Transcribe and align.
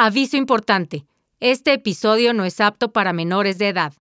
Aviso 0.00 0.36
importante. 0.36 1.06
Este 1.40 1.72
episodio 1.72 2.32
no 2.32 2.44
es 2.44 2.60
apto 2.60 2.92
para 2.92 3.12
menores 3.12 3.58
de 3.58 3.66
edad. 3.66 3.92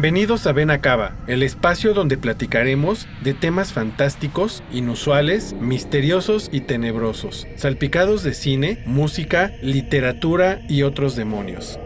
Bienvenidos 0.00 0.46
a 0.46 0.52
Ven 0.52 0.70
Acaba, 0.70 1.14
el 1.26 1.42
espacio 1.42 1.92
donde 1.92 2.16
platicaremos 2.16 3.06
de 3.22 3.34
temas 3.34 3.74
fantásticos, 3.74 4.62
inusuales, 4.72 5.52
misteriosos 5.52 6.48
y 6.50 6.62
tenebrosos, 6.62 7.46
salpicados 7.56 8.22
de 8.22 8.32
cine, 8.32 8.82
música, 8.86 9.52
literatura 9.60 10.62
y 10.70 10.84
otros 10.84 11.16
demonios. 11.16 11.78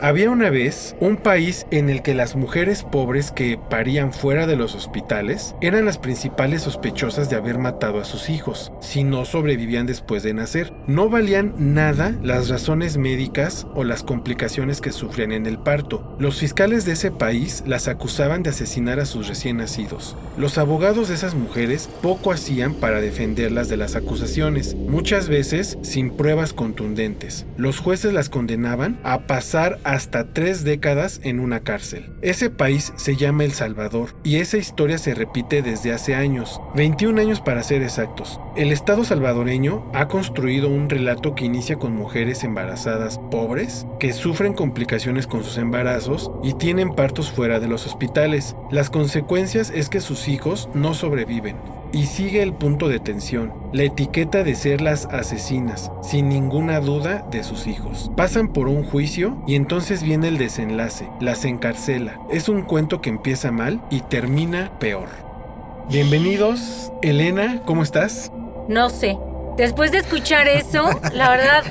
Había 0.00 0.30
una 0.30 0.50
vez 0.50 0.94
un 1.00 1.16
país 1.16 1.66
en 1.70 1.88
el 1.88 2.02
que 2.02 2.12
las 2.12 2.36
mujeres 2.36 2.82
pobres 2.82 3.30
que 3.30 3.58
parían 3.70 4.12
fuera 4.12 4.46
de 4.46 4.54
los 4.54 4.74
hospitales 4.74 5.54
eran 5.62 5.86
las 5.86 5.96
principales 5.96 6.62
sospechosas 6.62 7.30
de 7.30 7.36
haber 7.36 7.58
matado 7.58 7.98
a 7.98 8.04
sus 8.04 8.28
hijos, 8.28 8.72
si 8.80 9.04
no 9.04 9.24
sobrevivían 9.24 9.86
después 9.86 10.22
de 10.22 10.34
nacer. 10.34 10.72
No 10.86 11.08
valían 11.08 11.54
nada 11.56 12.14
las 12.22 12.50
razones 12.50 12.98
médicas 12.98 13.66
o 13.74 13.84
las 13.84 14.02
complicaciones 14.02 14.82
que 14.82 14.92
sufrían 14.92 15.32
en 15.32 15.46
el 15.46 15.58
parto. 15.58 16.14
Los 16.18 16.40
fiscales 16.40 16.84
de 16.84 16.92
ese 16.92 17.10
país 17.10 17.62
las 17.66 17.88
acusaban 17.88 18.42
de 18.42 18.50
asesinar 18.50 19.00
a 19.00 19.06
sus 19.06 19.28
recién 19.28 19.56
nacidos. 19.56 20.16
Los 20.36 20.58
abogados 20.58 21.08
de 21.08 21.14
esas 21.14 21.34
mujeres 21.34 21.88
poco 22.02 22.32
hacían 22.32 22.74
para 22.74 23.00
defenderlas 23.00 23.70
de 23.70 23.78
las 23.78 23.96
acusaciones, 23.96 24.74
muchas 24.74 25.28
veces 25.28 25.78
sin 25.80 26.10
pruebas 26.10 26.52
contundentes. 26.52 27.46
Los 27.56 27.78
jueces 27.78 28.12
las 28.12 28.28
condenaban 28.28 29.00
a 29.02 29.20
pasar 29.26 29.78
hasta 29.86 30.32
tres 30.32 30.64
décadas 30.64 31.20
en 31.22 31.38
una 31.38 31.60
cárcel. 31.60 32.12
Ese 32.20 32.50
país 32.50 32.92
se 32.96 33.14
llama 33.14 33.44
El 33.44 33.52
Salvador 33.52 34.16
y 34.24 34.36
esa 34.36 34.58
historia 34.58 34.98
se 34.98 35.14
repite 35.14 35.62
desde 35.62 35.92
hace 35.92 36.16
años, 36.16 36.60
21 36.74 37.20
años 37.20 37.40
para 37.40 37.62
ser 37.62 37.82
exactos. 37.82 38.40
El 38.56 38.72
Estado 38.72 39.04
salvadoreño 39.04 39.88
ha 39.94 40.08
construido 40.08 40.68
un 40.68 40.90
relato 40.90 41.36
que 41.36 41.44
inicia 41.44 41.76
con 41.76 41.94
mujeres 41.94 42.42
embarazadas 42.42 43.20
pobres 43.30 43.86
que 44.00 44.12
sufren 44.12 44.54
complicaciones 44.54 45.28
con 45.28 45.44
sus 45.44 45.56
embarazos 45.56 46.32
y 46.42 46.54
tienen 46.54 46.92
partos 46.92 47.30
fuera 47.30 47.60
de 47.60 47.68
los 47.68 47.86
hospitales. 47.86 48.56
Las 48.72 48.90
consecuencias 48.90 49.70
es 49.70 49.88
que 49.88 50.00
sus 50.00 50.26
hijos 50.26 50.68
no 50.74 50.94
sobreviven. 50.94 51.56
Y 51.92 52.06
sigue 52.06 52.42
el 52.42 52.52
punto 52.52 52.88
de 52.88 52.98
tensión, 52.98 53.52
la 53.72 53.84
etiqueta 53.84 54.42
de 54.42 54.54
ser 54.54 54.80
las 54.80 55.06
asesinas, 55.06 55.90
sin 56.02 56.28
ninguna 56.28 56.80
duda 56.80 57.26
de 57.30 57.42
sus 57.42 57.66
hijos. 57.66 58.10
Pasan 58.16 58.48
por 58.48 58.68
un 58.68 58.84
juicio 58.84 59.42
y 59.46 59.54
entonces 59.54 60.02
viene 60.02 60.28
el 60.28 60.38
desenlace, 60.38 61.08
las 61.20 61.44
encarcela. 61.44 62.20
Es 62.30 62.48
un 62.48 62.62
cuento 62.62 63.00
que 63.00 63.10
empieza 63.10 63.52
mal 63.52 63.80
y 63.90 64.00
termina 64.00 64.72
peor. 64.78 65.08
Bienvenidos, 65.88 66.92
Elena, 67.02 67.62
¿cómo 67.64 67.82
estás? 67.82 68.32
No 68.68 68.90
sé. 68.90 69.16
Después 69.56 69.90
de 69.90 69.98
escuchar 69.98 70.48
eso, 70.48 70.90
la 71.14 71.30
verdad, 71.30 71.64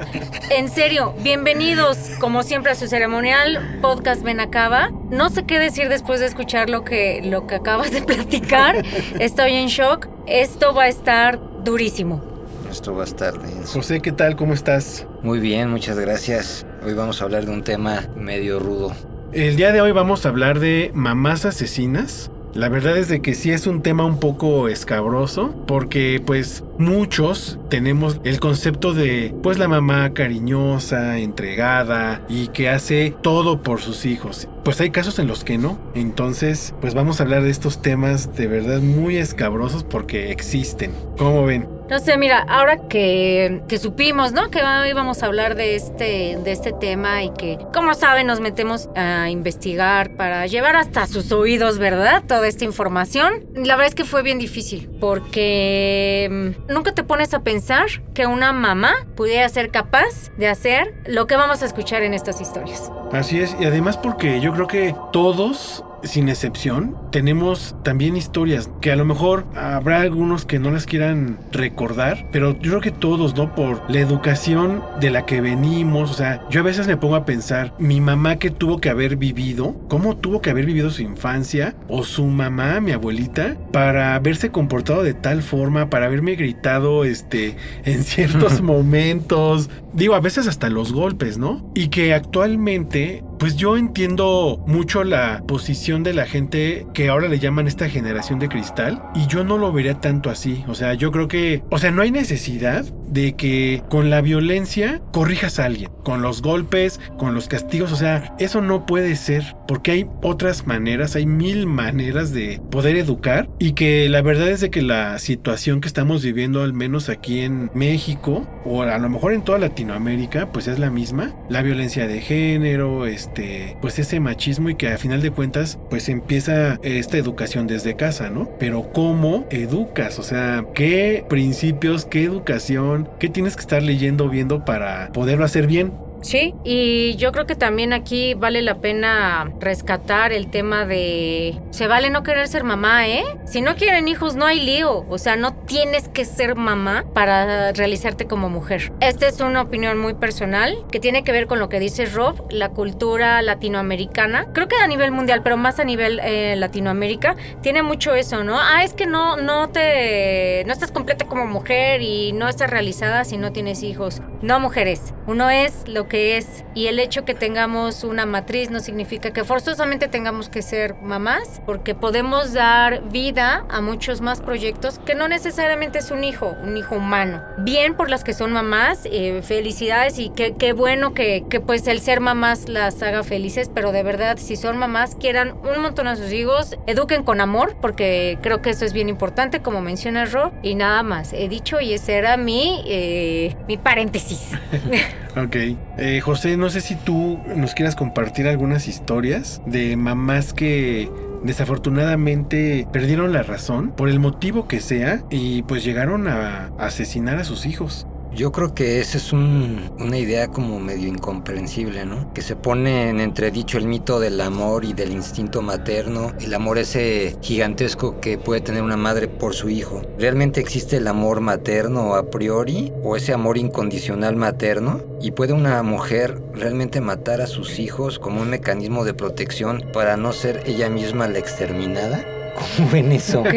en 0.50 0.70
serio, 0.70 1.14
bienvenidos 1.22 1.98
como 2.20 2.42
siempre 2.42 2.72
a 2.72 2.76
su 2.76 2.88
ceremonial 2.88 3.78
podcast 3.80 4.24
Benacaba. 4.24 4.90
No 5.12 5.30
sé 5.30 5.46
qué 5.46 5.60
decir 5.60 5.88
después 5.88 6.20
de 6.20 6.26
escuchar 6.26 6.68
lo 6.68 6.84
que, 6.84 7.22
lo 7.24 7.46
que 7.46 7.54
acabas 7.54 7.92
de 7.92 8.02
platicar. 8.02 8.84
Estoy 9.20 9.54
en 9.54 9.68
shock. 9.68 10.08
Esto 10.26 10.74
va 10.74 10.84
a 10.84 10.88
estar 10.88 11.40
durísimo. 11.64 12.24
Esto 12.72 12.96
va 12.96 13.04
a 13.04 13.06
estar 13.06 13.40
denso. 13.40 13.74
José, 13.74 14.02
¿qué 14.02 14.12
tal? 14.12 14.36
¿Cómo 14.36 14.56
estás? 14.56 15.06
Muy 15.22 15.40
bien, 15.40 15.70
muchas 15.70 16.00
gracias. 16.00 16.66
Hoy 16.84 16.96
vamos 16.96 17.22
a 17.22 17.26
hablar 17.26 17.46
de 17.46 17.52
un 17.52 17.64
tema 17.64 18.08
medio 18.16 18.58
rudo. 18.58 18.94
El 19.32 19.58
día 19.58 19.72
de 19.72 19.82
hoy 19.82 19.92
vamos 19.92 20.26
a 20.26 20.30
hablar 20.30 20.60
de 20.60 20.90
mamás 20.96 21.46
asesinas. 21.46 22.32
La 22.56 22.70
verdad 22.70 22.98
es 22.98 23.10
de 23.10 23.22
que 23.22 23.34
sí 23.34 23.52
es 23.52 23.68
un 23.68 23.82
tema 23.82 24.06
un 24.06 24.18
poco 24.18 24.70
escabroso 24.70 25.54
porque 25.68 26.24
pues 26.26 26.64
muchos 26.78 27.60
tenemos 27.70 28.22
el 28.24 28.40
concepto 28.40 28.94
de 28.94 29.36
pues 29.44 29.60
la 29.60 29.68
mamá 29.68 30.14
cariñosa, 30.14 31.18
entregada 31.18 32.22
y 32.30 32.48
que 32.48 32.70
hace 32.70 33.14
todo 33.22 33.62
por 33.62 33.82
sus 33.82 34.06
hijos. 34.06 34.48
Pues 34.66 34.82
hay 34.82 34.90
casos 34.90 35.20
en 35.20 35.28
los 35.28 35.44
que 35.44 35.60
no. 35.60 35.78
Entonces 35.94 36.74
pues 36.82 36.96
vamos 36.96 37.20
a 37.20 37.24
hablar 37.24 37.44
de 37.44 37.52
estos 37.52 37.84
temas 37.84 38.36
de 38.36 38.48
verdad 38.48 38.82
muy 38.82 39.18
escabrosos 39.18 39.84
porque 39.84 40.32
existen. 40.32 40.92
¿Cómo 41.20 41.46
ven? 41.46 41.70
No 41.90 42.00
sé, 42.00 42.18
mira, 42.18 42.44
ahora 42.50 42.88
que, 42.88 43.62
que 43.68 43.78
supimos, 43.78 44.32
¿no? 44.32 44.50
Que 44.50 44.64
hoy 44.64 44.92
vamos 44.94 45.22
a 45.22 45.28
hablar 45.28 45.56
de 45.56 45.76
este, 45.76 46.36
de 46.44 46.52
este 46.52 46.74
tema 46.74 47.22
y 47.22 47.30
que, 47.34 47.60
como 47.76 47.94
saben, 47.94 48.26
nos 48.26 48.40
metemos 48.40 48.90
a 48.96 49.30
investigar 49.30 50.16
para 50.16 50.48
llevar 50.48 50.76
hasta 50.76 51.06
sus 51.06 51.32
oídos, 51.32 51.78
¿verdad? 51.78 52.24
Toda 52.28 52.48
esta 52.48 52.66
información. 52.66 53.46
La 53.54 53.76
verdad 53.76 53.90
es 53.90 53.96
que 53.96 54.04
fue 54.04 54.24
bien 54.24 54.40
difícil 54.40 54.90
porque 55.00 56.56
mm, 56.68 56.74
nunca 56.74 56.92
te 56.94 57.04
pones 57.04 57.36
a 57.36 57.44
pensar 57.44 57.86
que 58.16 58.26
una 58.26 58.52
mamá 58.52 58.96
pudiera 59.16 59.48
ser 59.48 59.70
capaz 59.70 60.32
de 60.38 60.48
hacer 60.48 60.96
lo 61.06 61.28
que 61.28 61.36
vamos 61.36 61.62
a 61.62 61.66
escuchar 61.68 62.02
en 62.02 62.16
estas 62.16 62.42
historias. 62.42 62.92
Así 63.12 63.40
es, 63.40 63.56
y 63.60 63.66
además 63.66 63.98
porque 63.98 64.42
yo 64.42 64.52
creo 64.56 64.68
que 64.68 64.96
todos 65.12 65.84
sin 66.06 66.30
excepción, 66.30 66.96
tenemos 67.12 67.76
también 67.84 68.16
historias 68.16 68.70
que 68.82 68.92
a 68.92 68.96
lo 68.96 69.06
mejor 69.06 69.46
habrá 69.56 70.02
algunos 70.02 70.46
que 70.46 70.60
no 70.60 70.72
las 70.72 70.86
quieran 70.86 71.38
recordar, 71.52 72.28
pero 72.32 72.54
yo 72.60 72.72
creo 72.72 72.82
que 72.82 72.92
todos, 72.92 73.36
¿no? 73.36 73.54
Por 73.56 73.82
la 73.90 74.00
educación 74.00 74.84
de 75.00 75.10
la 75.10 75.26
que 75.26 75.42
venimos, 75.42 76.12
o 76.12 76.14
sea, 76.14 76.46
yo 76.50 76.62
a 76.62 76.64
veces 76.64 76.88
me 76.88 76.98
pongo 76.98 77.16
a 77.16 77.26
pensar, 77.26 77.74
mi 77.80 78.02
mamá 78.02 78.38
que 78.38 78.50
tuvo 78.50 78.80
que 78.80 78.90
haber 78.90 79.18
vivido, 79.18 79.76
cómo 79.88 80.18
tuvo 80.18 80.42
que 80.42 80.50
haber 80.50 80.66
vivido 80.66 80.90
su 80.90 81.02
infancia, 81.02 81.76
o 81.88 82.04
su 82.04 82.26
mamá, 82.26 82.80
mi 82.80 82.92
abuelita, 82.92 83.58
para 83.72 84.16
haberse 84.16 84.52
comportado 84.52 85.04
de 85.04 85.14
tal 85.14 85.42
forma, 85.42 85.90
para 85.90 86.06
haberme 86.06 86.36
gritado, 86.36 87.06
este, 87.06 87.56
en 87.84 88.04
ciertos 88.04 88.62
momentos, 88.64 89.70
digo, 89.94 90.16
a 90.16 90.20
veces 90.20 90.48
hasta 90.48 90.70
los 90.70 90.94
golpes, 90.94 91.38
¿no? 91.38 91.72
Y 91.74 91.88
que 91.88 92.14
actualmente 92.14 93.24
pues 93.38 93.56
yo 93.56 93.78
entiendo 93.78 94.64
mucho 94.66 95.04
la 95.04 95.44
posición 95.48 95.95
de 96.04 96.14
la 96.14 96.26
gente 96.26 96.86
que 96.94 97.10
ahora 97.10 97.28
le 97.28 97.40
llaman 97.40 97.68
esta 97.68 97.90
generación 97.90 98.40
de 98.40 98.50
cristal 98.50 99.04
y 99.16 99.28
yo 99.28 99.44
no 99.44 99.58
lo 99.58 99.72
vería 99.72 100.00
tanto 100.02 100.30
así. 100.30 100.64
O 100.68 100.76
sea, 100.76 100.94
yo 100.94 101.12
creo 101.12 101.28
que, 101.28 101.64
o 101.70 101.78
sea, 101.78 101.92
no 101.92 102.02
hay 102.02 102.12
necesidad 102.12 102.86
de 103.16 103.34
que 103.34 103.82
con 103.90 104.10
la 104.10 104.22
violencia 104.22 105.02
corrijas 105.12 105.58
a 105.58 105.66
alguien, 105.66 105.90
con 106.04 106.22
los 106.22 106.42
golpes, 106.42 107.00
con 107.18 107.34
los 107.34 107.48
castigos, 107.48 107.92
o 107.92 107.96
sea, 107.96 108.36
eso 108.40 108.62
no 108.62 108.86
puede 108.86 109.16
ser, 109.16 109.56
porque 109.68 109.92
hay 109.92 110.08
otras 110.22 110.68
maneras, 110.68 111.16
hay 111.16 111.26
mil 111.26 111.66
maneras 111.66 112.34
de 112.34 112.62
poder 112.70 112.98
educar 112.98 113.50
y 113.58 113.72
que 113.72 114.10
la 114.10 114.22
verdad 114.22 114.50
es 114.50 114.60
de 114.60 114.70
que 114.70 114.82
la 114.82 115.18
situación 115.18 115.82
que 115.82 115.88
estamos 115.88 116.24
viviendo, 116.24 116.62
al 116.62 116.74
menos 116.74 117.10
aquí 117.10 117.40
en 117.40 117.72
México, 117.74 118.46
o 118.66 118.84
a 118.84 118.98
lo 118.98 119.10
mejor 119.10 119.34
en 119.34 119.44
toda 119.44 119.60
Latinoamérica, 119.60 120.52
pues 120.52 120.68
es 120.68 120.78
la 120.78 120.92
misma, 120.92 121.34
la 121.50 121.62
violencia 121.62 122.08
de 122.08 122.20
género, 122.20 123.06
este, 123.06 123.78
pues 123.82 123.98
ese 123.98 124.20
machismo 124.20 124.70
y 124.70 124.76
que 124.76 124.90
a 124.90 124.98
final 124.98 125.22
de 125.22 125.32
cuentas, 125.32 125.80
pues 125.90 126.10
empieza 126.10 126.80
esta 126.84 127.18
educación 127.18 127.66
desde 127.66 127.96
casa, 127.96 128.30
¿no? 128.30 128.50
Pero 128.60 128.92
¿cómo 128.92 129.48
educas? 129.52 130.20
O 130.20 130.24
sea, 130.24 130.66
¿qué 130.74 131.26
principios, 131.30 132.06
qué 132.06 132.24
educación? 132.24 133.05
¿Qué 133.20 133.30
tienes 133.30 133.56
que 133.56 133.62
estar 133.62 133.82
leyendo, 133.82 134.30
viendo 134.30 134.66
para 134.66 135.12
poderlo 135.12 135.46
hacer 135.46 135.68
bien? 135.68 136.05
Sí, 136.22 136.56
y 136.64 137.16
yo 137.18 137.32
creo 137.32 137.46
que 137.46 137.56
también 137.56 137.94
aquí 137.94 138.34
vale 138.34 138.62
la 138.62 138.80
pena 138.82 139.52
rescatar 139.60 140.34
el 140.34 140.50
tema 140.50 140.86
de 140.86 141.60
se 141.70 141.88
vale 141.88 142.10
no 142.10 142.24
querer 142.24 142.48
ser 142.48 142.64
mamá, 142.64 143.08
¿eh? 143.08 143.24
Si 143.46 143.62
no 143.62 143.76
quieren 143.76 144.08
hijos 144.08 144.36
no 144.36 144.46
hay 144.46 144.60
lío, 144.60 145.06
o 145.08 145.18
sea, 145.18 145.36
no 145.36 145.54
tienes 145.54 146.08
que 146.08 146.26
ser 146.26 146.56
mamá 146.56 147.06
para 147.14 147.72
realizarte 147.74 148.26
como 148.26 148.50
mujer. 148.50 148.92
Esta 149.02 149.28
es 149.28 149.40
una 149.40 149.62
opinión 149.62 150.00
muy 150.00 150.16
personal 150.16 150.86
que 150.92 151.00
tiene 151.00 151.24
que 151.24 151.32
ver 151.32 151.48
con 151.48 151.60
lo 151.60 151.70
que 151.70 151.80
dice 151.80 152.06
Rob, 152.06 152.42
la 152.50 152.70
cultura 152.70 153.42
latinoamericana, 153.42 154.48
creo 154.54 154.68
que 154.68 154.78
a 154.78 154.88
nivel 154.88 155.12
mundial, 155.12 155.42
pero 155.44 155.58
más 155.58 155.80
a 155.80 155.84
nivel 155.84 156.20
eh, 156.24 156.56
Latinoamérica, 156.56 157.36
tiene 157.62 157.84
mucho 157.84 158.16
eso, 158.16 158.44
¿no? 158.44 158.60
Ah, 158.60 158.84
es 158.84 158.94
que 158.94 159.06
no, 159.06 159.38
no 159.38 159.70
te, 159.70 160.64
no 160.66 160.74
estás 160.74 160.92
completa 160.92 161.26
como 161.26 161.46
mujer 161.46 162.02
y 162.02 162.32
no 162.32 162.48
estás 162.48 162.70
realizada 162.70 163.26
si 163.26 163.38
no 163.38 163.52
tienes 163.52 163.84
hijos. 163.84 164.22
No, 164.42 164.60
mujeres, 164.60 165.14
uno 165.28 165.50
es 165.50 165.88
lo 165.88 166.08
que 166.08 166.15
es 166.16 166.64
y 166.74 166.88
el 166.88 167.00
hecho 167.00 167.26
que 167.26 167.34
tengamos 167.34 168.04
una 168.04 168.26
matriz 168.26 168.70
no 168.70 168.80
significa 168.80 169.32
que 169.32 169.44
forzosamente 169.44 170.08
tengamos 170.08 170.50
que 170.50 170.62
ser 170.62 170.96
mamás, 170.96 171.62
porque 171.66 171.96
podemos 171.96 172.54
dar 172.54 173.04
vida 173.10 173.66
a 173.70 173.82
muchos 173.82 174.22
más 174.22 174.42
proyectos 174.42 175.00
que 175.00 175.16
no 175.16 175.28
necesariamente 175.28 176.00
es 176.00 176.12
un 176.12 176.24
hijo, 176.24 176.56
un 176.64 176.78
hijo 176.78 176.96
humano. 176.96 177.42
Bien 177.60 177.96
por 177.96 178.10
las 178.10 178.24
que 178.24 178.34
son 178.34 178.52
mamás, 178.52 179.08
eh, 179.12 179.42
felicidades 179.44 180.20
y 180.20 180.30
qué, 180.30 180.54
qué 180.54 180.74
bueno 180.74 181.14
que, 181.14 181.46
que 181.50 181.60
pues 181.60 181.88
el 181.88 182.02
ser 182.02 182.20
mamás 182.20 182.68
las 182.68 183.02
haga 183.02 183.24
felices, 183.24 183.70
pero 183.74 183.92
de 183.92 184.04
verdad 184.04 184.38
si 184.38 184.56
son 184.56 184.78
mamás 184.78 185.16
quieran 185.16 185.56
un 185.64 185.82
montón 185.82 186.08
a 186.08 186.16
sus 186.16 186.32
hijos, 186.32 186.78
eduquen 186.88 187.24
con 187.24 187.42
amor, 187.42 187.76
porque 187.82 188.38
creo 188.42 188.62
que 188.62 188.72
eso 188.72 188.86
es 188.86 188.94
bien 188.94 189.10
importante, 189.10 189.62
como 189.62 189.82
menciona 189.82 190.26
Ro, 190.26 190.52
y 190.62 190.76
nada 190.76 191.04
más. 191.04 191.34
He 191.34 191.48
dicho 191.48 191.80
y 191.82 191.94
ese 191.94 192.14
era 192.16 192.38
mi, 192.38 192.84
eh, 192.86 193.56
mi 193.68 193.78
paréntesis. 193.78 194.52
Ok. 195.36 195.56
Eh, 195.98 196.20
José, 196.20 196.58
no 196.58 196.70
sé 196.70 196.82
si 196.82 196.96
tú 196.96 197.40
nos 197.56 197.74
quieras 197.74 197.96
compartir 197.96 198.48
algunas 198.48 198.88
historias 198.88 199.62
de 199.66 199.96
mamás 199.96 200.52
que 200.52 201.10
desafortunadamente 201.44 202.88
perdieron 202.92 203.32
la 203.32 203.44
razón 203.44 203.92
por 203.92 204.10
el 204.10 204.20
motivo 204.20 204.68
que 204.68 204.82
sea 204.82 205.24
y 205.30 205.64
pues 205.64 205.86
llegaron 205.86 206.28
a 206.28 206.72
asesinar 206.78 207.38
a 207.38 207.46
sus 207.46 207.66
hijos. 207.66 208.08
Yo 208.36 208.52
creo 208.52 208.76
que 208.76 209.00
esa 209.00 209.18
es 209.18 209.32
un- 209.32 209.92
una 209.98 210.18
idea 210.18 210.50
como 210.50 210.78
medio 210.78 211.08
incomprensible, 211.08 212.06
¿no? 212.06 212.34
Que 212.34 212.42
se 212.42 212.58
pone 212.58 213.08
en 213.10 213.22
entredicho 213.22 213.78
el 213.78 213.88
mito 213.88 214.20
del 214.20 214.42
amor 214.42 214.84
y 214.84 214.92
del 214.92 215.14
instinto 215.14 215.62
materno, 215.62 216.34
el 216.42 216.54
amor 216.54 216.78
ese 216.78 217.38
gigantesco 217.42 218.20
que 218.20 218.38
puede 218.38 218.60
tener 218.60 218.84
una 218.84 218.98
madre 218.98 219.30
por 219.30 219.54
su 219.54 219.70
hijo. 219.70 220.02
¿Realmente 220.20 220.60
existe 220.60 220.98
el 220.98 221.08
amor 221.08 221.40
materno 221.40 222.16
a 222.16 222.30
priori 222.30 222.92
o 223.04 223.16
ese 223.16 223.32
amor 223.32 223.58
incondicional 223.58 224.36
materno? 224.36 225.02
¿Y 225.22 225.32
puede 225.32 225.54
una 225.54 225.82
mujer 225.82 226.42
realmente 226.54 227.00
matar 227.00 227.40
a 227.40 227.48
sus 227.48 227.80
hijos 227.80 228.20
como 228.20 228.42
un 228.42 228.50
mecanismo 228.50 229.06
de 229.06 229.14
protección 229.14 229.82
para 229.94 230.18
no 230.18 230.34
ser 230.34 230.62
ella 230.66 230.90
misma 230.90 231.30
la 231.30 231.40
exterminada? 231.40 232.26
¿Cómo 232.78 232.90
ven 232.92 233.14
eso? 233.14 233.42
ok, 233.42 233.54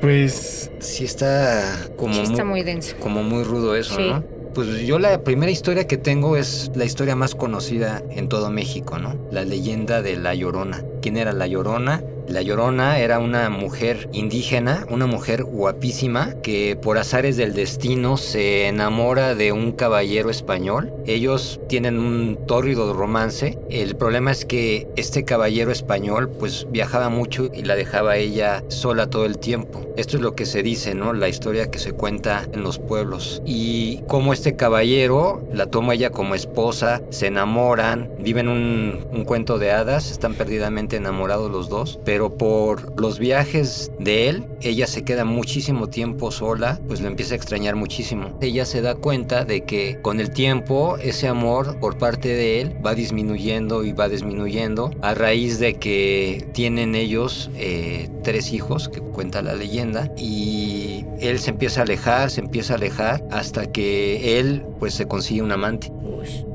Pues 0.00 0.70
Sí 0.80 1.04
está 1.04 1.88
como 1.96 2.14
sí 2.14 2.20
está 2.22 2.44
muy- 2.44 2.60
muy 2.60 2.62
denso. 2.62 2.94
como 3.00 3.22
muy 3.22 3.42
rudo 3.44 3.74
eso, 3.74 3.96
Sí. 3.96 4.02
¿no? 4.08 4.22
Pues 4.54 4.80
yo 4.86 4.98
la 4.98 5.22
primera 5.22 5.52
historia 5.52 5.86
que 5.86 5.96
tengo 5.96 6.36
es 6.36 6.70
la 6.74 6.84
historia 6.84 7.14
más 7.14 7.34
conocida 7.34 8.02
en 8.10 8.28
todo 8.28 8.50
México, 8.50 8.98
¿no? 8.98 9.14
La 9.30 9.44
leyenda 9.44 10.02
de 10.02 10.16
La 10.16 10.34
Llorona. 10.34 10.84
¿Quién 11.02 11.16
era 11.16 11.32
La 11.32 11.46
Llorona? 11.46 12.02
La 12.28 12.42
Llorona 12.42 12.98
era 12.98 13.20
una 13.20 13.48
mujer 13.48 14.10
indígena, 14.12 14.86
una 14.90 15.06
mujer 15.06 15.44
guapísima 15.44 16.34
que 16.42 16.76
por 16.76 16.98
azares 16.98 17.38
del 17.38 17.54
destino 17.54 18.18
se 18.18 18.66
enamora 18.66 19.34
de 19.34 19.50
un 19.52 19.72
caballero 19.72 20.28
español. 20.28 20.92
Ellos 21.06 21.58
tienen 21.70 21.98
un 21.98 22.38
tórrido 22.46 22.92
romance. 22.92 23.58
El 23.70 23.96
problema 23.96 24.30
es 24.30 24.44
que 24.44 24.86
este 24.96 25.24
caballero 25.24 25.72
español 25.72 26.28
pues 26.28 26.66
viajaba 26.70 27.08
mucho 27.08 27.48
y 27.54 27.62
la 27.62 27.76
dejaba 27.76 28.18
ella 28.18 28.62
sola 28.68 29.08
todo 29.08 29.24
el 29.24 29.38
tiempo. 29.38 29.80
Esto 29.96 30.16
es 30.16 30.22
lo 30.22 30.34
que 30.34 30.44
se 30.44 30.62
dice, 30.62 30.94
¿no? 30.94 31.14
La 31.14 31.30
historia 31.30 31.70
que 31.70 31.78
se 31.78 31.92
cuenta 31.92 32.46
en 32.52 32.62
los 32.62 32.78
pueblos. 32.78 33.42
Y 33.46 34.02
cómo 34.06 34.34
este 34.34 34.54
caballero 34.54 35.42
la 35.52 35.66
toma 35.66 35.94
ella 35.94 36.10
como 36.10 36.34
esposa, 36.34 37.00
se 37.08 37.28
enamoran, 37.28 38.10
viven 38.18 38.48
un, 38.48 39.06
un 39.10 39.24
cuento 39.24 39.58
de 39.58 39.72
hadas, 39.72 40.10
están 40.10 40.34
perdidamente 40.34 40.96
enamorados 40.96 41.50
los 41.50 41.70
dos, 41.70 41.98
pero 42.04 42.17
por 42.26 43.00
los 43.00 43.18
viajes 43.18 43.90
de 43.98 44.28
él, 44.28 44.46
ella 44.60 44.86
se 44.86 45.04
queda 45.04 45.24
muchísimo 45.24 45.88
tiempo 45.88 46.30
sola, 46.30 46.80
pues 46.88 47.00
lo 47.00 47.08
empieza 47.08 47.34
a 47.34 47.36
extrañar 47.36 47.76
muchísimo. 47.76 48.36
Ella 48.40 48.64
se 48.64 48.82
da 48.82 48.94
cuenta 48.94 49.44
de 49.44 49.62
que 49.62 50.00
con 50.02 50.20
el 50.20 50.30
tiempo 50.30 50.96
ese 50.98 51.28
amor 51.28 51.78
por 51.78 51.96
parte 51.98 52.28
de 52.28 52.60
él 52.60 52.76
va 52.84 52.94
disminuyendo 52.94 53.84
y 53.84 53.92
va 53.92 54.08
disminuyendo 54.08 54.90
a 55.02 55.14
raíz 55.14 55.58
de 55.58 55.74
que 55.74 56.48
tienen 56.52 56.94
ellos 56.94 57.50
eh, 57.54 58.08
tres 58.22 58.52
hijos, 58.52 58.88
que 58.88 59.00
cuenta 59.00 59.42
la 59.42 59.54
leyenda, 59.54 60.12
y 60.16 61.04
él 61.20 61.38
se 61.38 61.50
empieza 61.50 61.80
a 61.80 61.82
alejar, 61.84 62.30
se 62.30 62.40
empieza 62.40 62.74
a 62.74 62.76
alejar 62.76 63.24
hasta 63.30 63.70
que 63.70 64.38
él 64.38 64.64
pues 64.78 64.94
se 64.94 65.06
consigue 65.06 65.42
un 65.42 65.52
amante. 65.52 65.92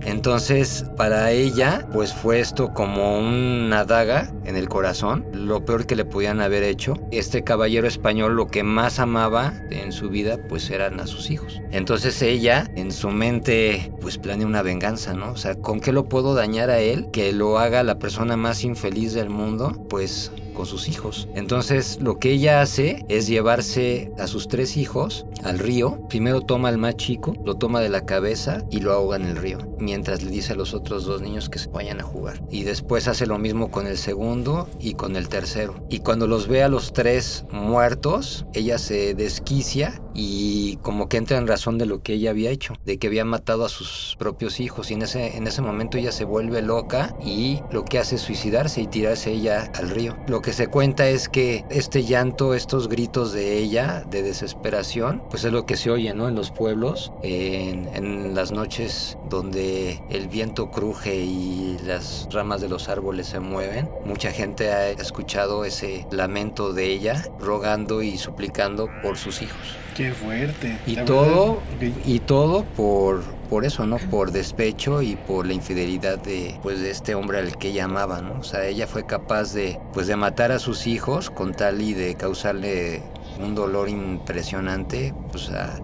Entonces, 0.05 0.85
para 0.97 1.31
ella, 1.31 1.87
pues 1.93 2.13
fue 2.13 2.39
esto 2.39 2.73
como 2.73 3.17
una 3.19 3.85
daga 3.85 4.33
en 4.45 4.55
el 4.55 4.67
corazón, 4.67 5.25
lo 5.33 5.63
peor 5.65 5.85
que 5.85 5.95
le 5.95 6.05
podían 6.05 6.41
haber 6.41 6.63
hecho. 6.63 6.95
Este 7.11 7.43
caballero 7.43 7.87
español 7.87 8.35
lo 8.35 8.47
que 8.47 8.63
más 8.63 8.99
amaba 8.99 9.53
en 9.71 9.91
su 9.91 10.09
vida, 10.09 10.37
pues 10.49 10.69
eran 10.69 10.99
a 10.99 11.07
sus 11.07 11.29
hijos. 11.29 11.61
Entonces 11.71 12.21
ella, 12.21 12.69
en 12.75 12.91
su 12.91 13.09
mente, 13.09 13.91
pues 14.01 14.17
planea 14.17 14.47
una 14.47 14.61
venganza, 14.61 15.13
¿no? 15.13 15.31
O 15.31 15.37
sea, 15.37 15.55
¿con 15.55 15.79
qué 15.79 15.91
lo 15.91 16.09
puedo 16.09 16.33
dañar 16.33 16.69
a 16.69 16.79
él? 16.79 17.09
Que 17.11 17.31
lo 17.31 17.57
haga 17.59 17.83
la 17.83 17.99
persona 17.99 18.35
más 18.37 18.63
infeliz 18.63 19.13
del 19.13 19.29
mundo, 19.29 19.71
pues 19.89 20.31
con 20.53 20.65
sus 20.65 20.87
hijos. 20.87 21.27
Entonces 21.35 21.99
lo 22.01 22.19
que 22.19 22.31
ella 22.31 22.61
hace 22.61 23.05
es 23.09 23.27
llevarse 23.27 24.11
a 24.17 24.27
sus 24.27 24.47
tres 24.47 24.77
hijos 24.77 25.25
al 25.43 25.59
río. 25.59 25.99
Primero 26.09 26.41
toma 26.41 26.69
al 26.69 26.77
más 26.77 26.95
chico, 26.95 27.35
lo 27.45 27.55
toma 27.55 27.81
de 27.81 27.89
la 27.89 28.05
cabeza 28.05 28.63
y 28.71 28.79
lo 28.79 28.93
ahoga 28.93 29.17
en 29.17 29.25
el 29.25 29.35
río, 29.35 29.57
mientras 29.79 30.23
le 30.23 30.31
dice 30.31 30.53
a 30.53 30.55
los 30.55 30.73
otros 30.73 31.05
dos 31.05 31.21
niños 31.21 31.49
que 31.49 31.59
se 31.59 31.69
vayan 31.69 31.99
a 31.99 32.03
jugar. 32.03 32.41
Y 32.49 32.63
después 32.63 33.07
hace 33.07 33.25
lo 33.25 33.37
mismo 33.37 33.71
con 33.71 33.87
el 33.87 33.97
segundo 33.97 34.67
y 34.79 34.93
con 34.93 35.15
el 35.15 35.29
tercero. 35.29 35.75
Y 35.89 35.99
cuando 35.99 36.27
los 36.27 36.47
ve 36.47 36.63
a 36.63 36.69
los 36.69 36.93
tres 36.93 37.45
muertos, 37.51 38.45
ella 38.53 38.77
se 38.77 39.13
desquicia 39.13 40.01
y 40.13 40.77
como 40.77 41.09
que 41.09 41.17
entra 41.17 41.37
en 41.37 41.47
razón 41.47 41.77
de 41.77 41.85
lo 41.85 42.01
que 42.01 42.13
ella 42.13 42.29
había 42.29 42.51
hecho, 42.51 42.75
de 42.85 42.97
que 42.97 43.07
había 43.07 43.25
matado 43.25 43.65
a 43.65 43.69
sus 43.69 44.15
propios 44.19 44.59
hijos. 44.59 44.91
Y 44.91 44.93
en 44.93 45.01
ese, 45.01 45.35
en 45.37 45.47
ese 45.47 45.61
momento 45.61 45.97
ella 45.97 46.11
se 46.11 46.23
vuelve 46.23 46.61
loca 46.61 47.15
y 47.25 47.59
lo 47.71 47.83
que 47.83 47.99
hace 47.99 48.15
es 48.15 48.21
suicidarse 48.21 48.81
y 48.81 48.87
tirarse 48.87 49.31
ella 49.31 49.71
al 49.75 49.89
río. 49.89 50.15
Lo 50.27 50.41
que 50.43 50.53
se 50.53 50.67
cuenta 50.67 51.07
es 51.07 51.27
que 51.29 51.65
este 51.71 52.03
llanto, 52.03 52.53
estos 52.53 52.87
gritos 52.87 53.33
de 53.33 53.57
ella, 53.57 54.03
de 54.07 54.21
desesperación, 54.21 55.23
pues 55.31 55.43
es 55.43 55.51
lo 55.51 55.65
que 55.65 55.75
se 55.75 55.89
oye, 55.89 56.13
¿no? 56.13 56.27
En 56.27 56.35
los 56.35 56.51
pueblos, 56.51 57.11
en, 57.23 57.89
en 57.95 58.35
las 58.35 58.51
noches 58.51 59.17
donde 59.29 60.03
el 60.11 60.27
viento 60.27 60.69
cruje 60.69 61.15
y 61.15 61.77
las 61.85 62.27
ramas 62.31 62.61
de 62.61 62.69
los 62.69 62.89
árboles 62.89 63.27
se 63.27 63.39
mueven. 63.39 63.89
Mucha 64.05 64.31
gente 64.31 64.71
ha 64.71 64.89
escuchado 64.89 65.65
ese 65.65 66.05
lamento 66.11 66.73
de 66.73 66.91
ella, 66.91 67.25
rogando 67.39 68.03
y 68.03 68.17
suplicando 68.17 68.89
por 69.01 69.17
sus 69.17 69.41
hijos. 69.41 69.57
qué 69.95 70.11
fuerte. 70.11 70.77
Y 70.85 70.97
todo, 70.97 71.59
y 72.05 72.19
todo 72.19 72.63
por, 72.75 73.23
por 73.53 73.65
eso, 73.65 73.85
¿no? 73.85 73.97
Por 73.97 74.31
despecho 74.31 75.03
y 75.03 75.15
por 75.15 75.45
la 75.45 75.53
infidelidad 75.53 76.17
de, 76.17 76.59
pues, 76.63 76.81
de 76.81 76.89
este 76.89 77.13
hombre 77.13 77.37
al 77.37 77.55
que 77.55 77.67
ella 77.67 77.83
amaba, 77.83 78.19
¿no? 78.19 78.39
O 78.39 78.43
sea, 78.43 78.65
ella 78.65 78.87
fue 78.87 79.05
capaz 79.05 79.53
de, 79.53 79.79
pues, 79.93 80.07
de 80.07 80.15
matar 80.15 80.51
a 80.51 80.57
sus 80.57 80.87
hijos 80.87 81.29
con 81.29 81.53
tal 81.53 81.79
y 81.79 81.93
de 81.93 82.15
causarle 82.15 83.03
un 83.39 83.53
dolor 83.53 83.89
impresionante, 83.89 85.13
pues, 85.29 85.51
a, 85.51 85.75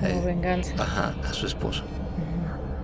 Como 0.00 0.08
eh, 0.08 0.22
venganza. 0.26 0.74
ajá, 0.76 1.14
a 1.24 1.32
su 1.32 1.46
esposo. 1.46 1.84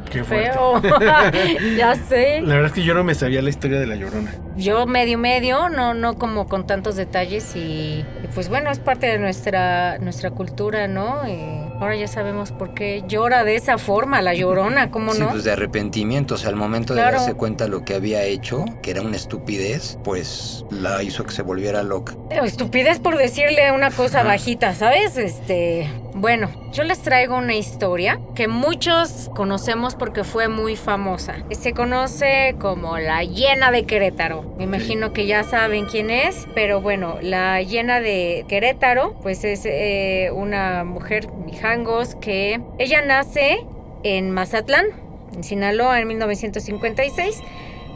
Qué. 0.08 0.22
Feo. 0.22 0.80
ya 1.76 1.96
sé. 1.96 2.40
La 2.40 2.54
verdad 2.54 2.66
es 2.66 2.72
que 2.72 2.84
yo 2.84 2.94
no 2.94 3.02
me 3.02 3.16
sabía 3.16 3.42
la 3.42 3.50
historia 3.50 3.80
de 3.80 3.86
la 3.86 3.96
llorona. 3.96 4.32
Yo 4.56 4.86
medio 4.86 5.18
medio, 5.18 5.68
no, 5.70 5.92
no 5.92 6.14
como 6.18 6.46
con 6.46 6.68
tantos 6.68 6.94
detalles 6.94 7.56
y, 7.56 8.04
y 8.22 8.28
pues 8.32 8.48
bueno, 8.48 8.70
es 8.70 8.78
parte 8.78 9.08
de 9.08 9.18
nuestra, 9.18 9.98
nuestra 9.98 10.30
cultura, 10.30 10.86
¿no? 10.86 11.28
Y 11.28 11.63
ahora 11.80 11.96
ya 11.96 12.08
sabemos 12.08 12.52
por 12.52 12.74
qué 12.74 13.02
llora 13.06 13.44
de 13.44 13.56
esa 13.56 13.78
forma, 13.78 14.22
la 14.22 14.34
llorona, 14.34 14.90
¿cómo 14.90 15.12
Sí, 15.12 15.20
no? 15.20 15.30
pues 15.30 15.44
de 15.44 15.52
arrepentimiento, 15.52 16.34
o 16.34 16.38
sea, 16.38 16.50
al 16.50 16.56
momento 16.56 16.94
Claro. 16.94 17.12
de 17.12 17.16
darse 17.18 17.34
cuenta 17.34 17.66
lo 17.68 17.84
que 17.84 17.94
había 17.94 18.22
hecho, 18.24 18.64
que 18.82 18.90
era 18.92 19.02
una 19.02 19.16
estupidez, 19.16 19.98
pues 20.04 20.64
la 20.70 21.02
hizo 21.02 21.24
que 21.24 21.32
se 21.32 21.42
volviera 21.42 21.82
loca. 21.82 22.14
Estupidez 22.30 22.98
por 23.00 23.16
decirle 23.18 23.72
una 23.72 23.90
cosa 23.90 24.22
bajita, 24.22 24.74
¿sabes? 24.74 25.16
Este, 25.16 25.88
bueno, 26.14 26.48
yo 26.72 26.84
les 26.84 27.02
traigo 27.02 27.36
una 27.36 27.56
historia 27.56 28.20
que 28.36 28.46
muchos 28.46 29.30
conocemos 29.34 29.96
porque 29.96 30.22
fue 30.22 30.46
muy 30.46 30.76
famosa. 30.76 31.44
Se 31.50 31.72
conoce 31.72 32.54
como 32.60 32.98
la 32.98 33.24
Hiena 33.24 33.72
de 33.72 33.84
Querétaro. 33.84 34.54
Me 34.56 34.62
imagino 34.62 35.12
que 35.12 35.26
ya 35.26 35.42
saben 35.42 35.86
quién 35.86 36.10
es, 36.10 36.46
pero 36.54 36.80
bueno, 36.80 37.18
la 37.20 37.60
Hiena 37.60 38.00
de 38.00 38.44
Querétaro, 38.48 39.14
pues 39.22 39.42
es 39.42 39.66
eh, 39.66 40.30
una 40.32 40.84
mujer 40.84 41.28
mijangos 41.32 42.14
que 42.14 42.60
ella 42.78 43.02
nace 43.02 43.66
en 44.04 44.30
Mazatlán. 44.30 44.86
en 45.34 45.42
Sinaloa 45.42 45.98
en 45.98 46.06
1956. 46.06 47.42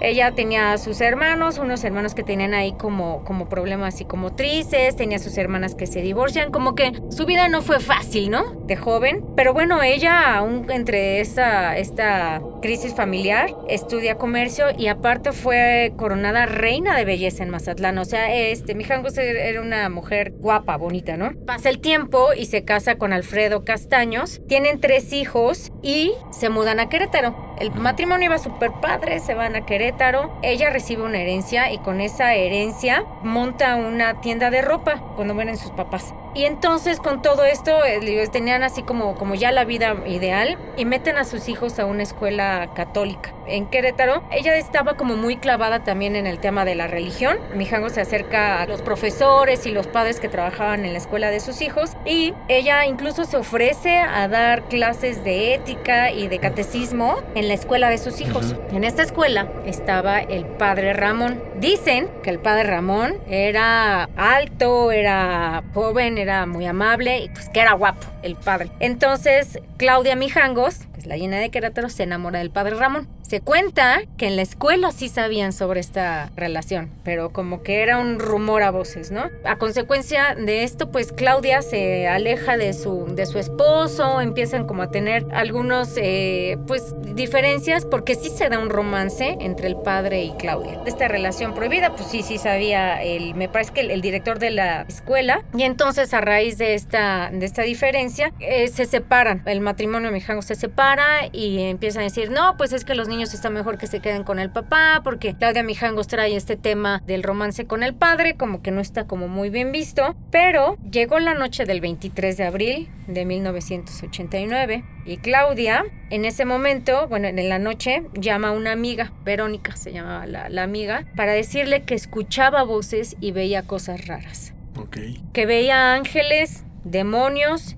Ella 0.00 0.32
tenía 0.32 0.76
sus 0.78 1.00
hermanos, 1.00 1.58
unos 1.58 1.82
hermanos 1.84 2.14
que 2.14 2.22
tenían 2.22 2.54
ahí 2.54 2.72
como, 2.72 3.24
como 3.24 3.48
problemas 3.48 3.96
psicomotrices, 3.96 4.96
tenía 4.96 5.18
sus 5.18 5.36
hermanas 5.38 5.74
que 5.74 5.86
se 5.86 6.02
divorcian, 6.02 6.50
como 6.50 6.74
que 6.74 6.92
su 7.10 7.26
vida 7.26 7.48
no 7.48 7.62
fue 7.62 7.80
fácil, 7.80 8.30
¿no? 8.30 8.44
De 8.66 8.76
joven. 8.76 9.24
Pero 9.36 9.52
bueno, 9.52 9.82
ella 9.82 10.36
aún 10.36 10.70
entre 10.70 11.20
esta, 11.20 11.76
esta 11.76 12.40
crisis 12.62 12.94
familiar 12.94 13.54
estudia 13.68 14.16
comercio 14.16 14.66
y 14.76 14.88
aparte 14.88 15.32
fue 15.32 15.92
coronada 15.96 16.46
reina 16.46 16.96
de 16.96 17.04
belleza 17.04 17.42
en 17.42 17.50
Mazatlán. 17.50 17.98
O 17.98 18.04
sea, 18.04 18.34
este, 18.34 18.74
Mijangos 18.74 19.16
era 19.18 19.60
una 19.60 19.88
mujer 19.88 20.32
guapa, 20.38 20.76
bonita, 20.76 21.16
¿no? 21.16 21.32
Pasa 21.46 21.68
el 21.68 21.80
tiempo 21.80 22.28
y 22.36 22.46
se 22.46 22.64
casa 22.64 22.96
con 22.96 23.12
Alfredo 23.12 23.64
Castaños. 23.64 24.40
Tienen 24.46 24.80
tres 24.80 25.12
hijos 25.12 25.72
y 25.82 26.12
se 26.30 26.48
mudan 26.48 26.80
a 26.80 26.88
Querétaro. 26.88 27.47
El 27.58 27.72
matrimonio 27.72 28.26
iba 28.26 28.38
súper 28.38 28.70
padre, 28.70 29.18
se 29.18 29.34
van 29.34 29.56
a 29.56 29.66
Querétaro. 29.66 30.30
Ella 30.42 30.70
recibe 30.70 31.02
una 31.02 31.18
herencia 31.18 31.72
y 31.72 31.78
con 31.78 32.00
esa 32.00 32.34
herencia 32.34 33.04
monta 33.24 33.74
una 33.74 34.20
tienda 34.20 34.50
de 34.50 34.62
ropa 34.62 35.00
cuando 35.16 35.34
mueren 35.34 35.56
sus 35.56 35.72
papás. 35.72 36.14
Y 36.38 36.44
entonces 36.44 37.00
con 37.00 37.20
todo 37.20 37.42
esto 37.42 37.84
eh, 37.84 38.28
tenían 38.30 38.62
así 38.62 38.84
como, 38.84 39.16
como 39.16 39.34
ya 39.34 39.50
la 39.50 39.64
vida 39.64 39.96
ideal 40.06 40.56
y 40.76 40.84
meten 40.84 41.18
a 41.18 41.24
sus 41.24 41.48
hijos 41.48 41.80
a 41.80 41.84
una 41.84 42.04
escuela 42.04 42.70
católica 42.76 43.34
en 43.48 43.66
Querétaro. 43.66 44.22
Ella 44.30 44.56
estaba 44.56 44.94
como 44.94 45.16
muy 45.16 45.38
clavada 45.38 45.82
también 45.82 46.14
en 46.14 46.28
el 46.28 46.38
tema 46.38 46.64
de 46.64 46.76
la 46.76 46.86
religión. 46.86 47.38
Mijango 47.56 47.88
se 47.88 48.02
acerca 48.02 48.62
a 48.62 48.66
los 48.66 48.82
profesores 48.82 49.66
y 49.66 49.72
los 49.72 49.88
padres 49.88 50.20
que 50.20 50.28
trabajaban 50.28 50.84
en 50.84 50.92
la 50.92 50.98
escuela 50.98 51.28
de 51.30 51.40
sus 51.40 51.60
hijos 51.60 51.96
y 52.04 52.34
ella 52.46 52.86
incluso 52.86 53.24
se 53.24 53.36
ofrece 53.36 53.98
a 53.98 54.28
dar 54.28 54.62
clases 54.68 55.24
de 55.24 55.54
ética 55.54 56.12
y 56.12 56.28
de 56.28 56.38
catecismo 56.38 57.16
en 57.34 57.48
la 57.48 57.54
escuela 57.54 57.90
de 57.90 57.98
sus 57.98 58.20
hijos. 58.20 58.54
En 58.70 58.84
esta 58.84 59.02
escuela 59.02 59.50
estaba 59.64 60.20
el 60.20 60.46
padre 60.46 60.92
Ramón. 60.92 61.42
Dicen 61.56 62.08
que 62.22 62.30
el 62.30 62.38
padre 62.38 62.62
Ramón 62.62 63.16
era 63.28 64.04
alto, 64.16 64.92
era 64.92 65.64
joven, 65.74 66.18
era 66.18 66.27
muy 66.46 66.66
amable 66.66 67.20
y 67.20 67.28
pues 67.28 67.48
que 67.48 67.60
era 67.60 67.72
guapo 67.72 68.06
el 68.22 68.36
padre. 68.36 68.70
Entonces 68.80 69.58
Claudia 69.76 70.16
Mijangos, 70.16 70.87
que 70.98 71.02
es 71.02 71.06
la 71.06 71.16
llena 71.16 71.38
de 71.38 71.50
Querétaro, 71.50 71.88
se 71.88 72.02
enamora 72.02 72.40
del 72.40 72.50
padre 72.50 72.74
Ramón. 72.74 73.08
Se 73.22 73.40
cuenta 73.40 74.00
que 74.16 74.26
en 74.26 74.36
la 74.36 74.42
escuela 74.42 74.90
sí 74.90 75.08
sabían 75.08 75.52
sobre 75.52 75.80
esta 75.80 76.30
relación, 76.34 76.90
pero 77.04 77.30
como 77.30 77.62
que 77.62 77.82
era 77.82 77.98
un 77.98 78.18
rumor 78.18 78.62
a 78.62 78.70
voces, 78.70 79.10
¿no? 79.10 79.30
A 79.44 79.56
consecuencia 79.56 80.34
de 80.34 80.64
esto, 80.64 80.90
pues 80.90 81.12
Claudia 81.12 81.62
se 81.62 82.08
aleja 82.08 82.56
de 82.56 82.72
su, 82.72 83.06
de 83.14 83.26
su 83.26 83.38
esposo, 83.38 84.20
empiezan 84.20 84.66
como 84.66 84.82
a 84.82 84.90
tener 84.90 85.26
algunos, 85.30 85.92
eh, 85.96 86.56
pues, 86.66 86.94
diferencias, 87.14 87.84
porque 87.84 88.14
sí 88.14 88.30
se 88.30 88.48
da 88.48 88.58
un 88.58 88.70
romance 88.70 89.36
entre 89.40 89.68
el 89.68 89.76
padre 89.76 90.24
y 90.24 90.32
Claudia. 90.32 90.80
Esta 90.86 91.06
relación 91.06 91.54
prohibida, 91.54 91.94
pues 91.94 92.08
sí, 92.08 92.22
sí 92.22 92.38
sabía, 92.38 93.02
el, 93.02 93.34
me 93.34 93.48
parece 93.48 93.72
que 93.72 93.80
el, 93.82 94.00
director 94.00 94.38
de 94.38 94.50
la 94.50 94.82
escuela, 94.88 95.44
y 95.54 95.64
entonces 95.64 96.14
a 96.14 96.20
raíz 96.20 96.56
de 96.56 96.74
esta, 96.74 97.30
de 97.30 97.44
esta 97.44 97.62
diferencia, 97.62 98.32
eh, 98.40 98.68
se 98.68 98.86
separan, 98.86 99.42
el 99.44 99.60
matrimonio 99.60 100.10
mexicano 100.10 100.40
se 100.40 100.54
separa 100.54 100.87
y 101.32 101.60
empiezan 101.60 102.00
a 102.00 102.04
decir, 102.04 102.30
no, 102.30 102.56
pues 102.56 102.72
es 102.72 102.84
que 102.84 102.94
los 102.94 103.08
niños 103.08 103.34
está 103.34 103.50
mejor 103.50 103.76
que 103.76 103.86
se 103.86 104.00
queden 104.00 104.24
con 104.24 104.38
el 104.38 104.50
papá, 104.50 105.02
porque 105.04 105.34
Claudia 105.34 105.62
Mijangos 105.62 106.06
trae 106.06 106.34
este 106.34 106.56
tema 106.56 107.02
del 107.06 107.22
romance 107.22 107.66
con 107.66 107.82
el 107.82 107.94
padre, 107.94 108.36
como 108.36 108.62
que 108.62 108.70
no 108.70 108.80
está 108.80 109.06
como 109.06 109.28
muy 109.28 109.50
bien 109.50 109.70
visto. 109.70 110.16
Pero 110.30 110.78
llegó 110.90 111.18
la 111.18 111.34
noche 111.34 111.66
del 111.66 111.80
23 111.80 112.36
de 112.38 112.44
abril 112.44 112.88
de 113.06 113.26
1989 113.26 114.84
y 115.04 115.18
Claudia 115.18 115.84
en 116.10 116.24
ese 116.24 116.46
momento, 116.46 117.06
bueno, 117.08 117.28
en 117.28 117.48
la 117.48 117.58
noche, 117.58 118.04
llama 118.14 118.48
a 118.48 118.52
una 118.52 118.72
amiga, 118.72 119.12
Verónica 119.24 119.76
se 119.76 119.92
llamaba 119.92 120.26
la, 120.26 120.48
la 120.48 120.62
amiga, 120.62 121.04
para 121.16 121.32
decirle 121.32 121.82
que 121.82 121.94
escuchaba 121.94 122.62
voces 122.62 123.16
y 123.20 123.32
veía 123.32 123.62
cosas 123.62 124.06
raras. 124.06 124.54
Ok. 124.76 124.98
Que 125.32 125.44
veía 125.44 125.92
ángeles, 125.94 126.64
demonios 126.84 127.77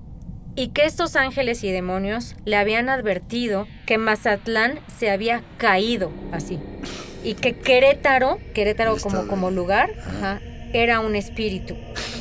y 0.55 0.69
que 0.69 0.85
estos 0.85 1.15
ángeles 1.15 1.63
y 1.63 1.71
demonios 1.71 2.35
le 2.45 2.57
habían 2.57 2.89
advertido 2.89 3.67
que 3.85 3.97
Mazatlán 3.97 4.79
se 4.87 5.09
había 5.09 5.41
caído 5.57 6.11
así 6.31 6.59
y 7.23 7.35
que 7.35 7.53
Querétaro, 7.53 8.39
Querétaro 8.53 8.97
como, 8.97 9.27
como 9.27 9.51
lugar, 9.51 9.91
ajá, 10.05 10.41
era 10.73 10.99
un 10.99 11.15
espíritu. 11.15 11.75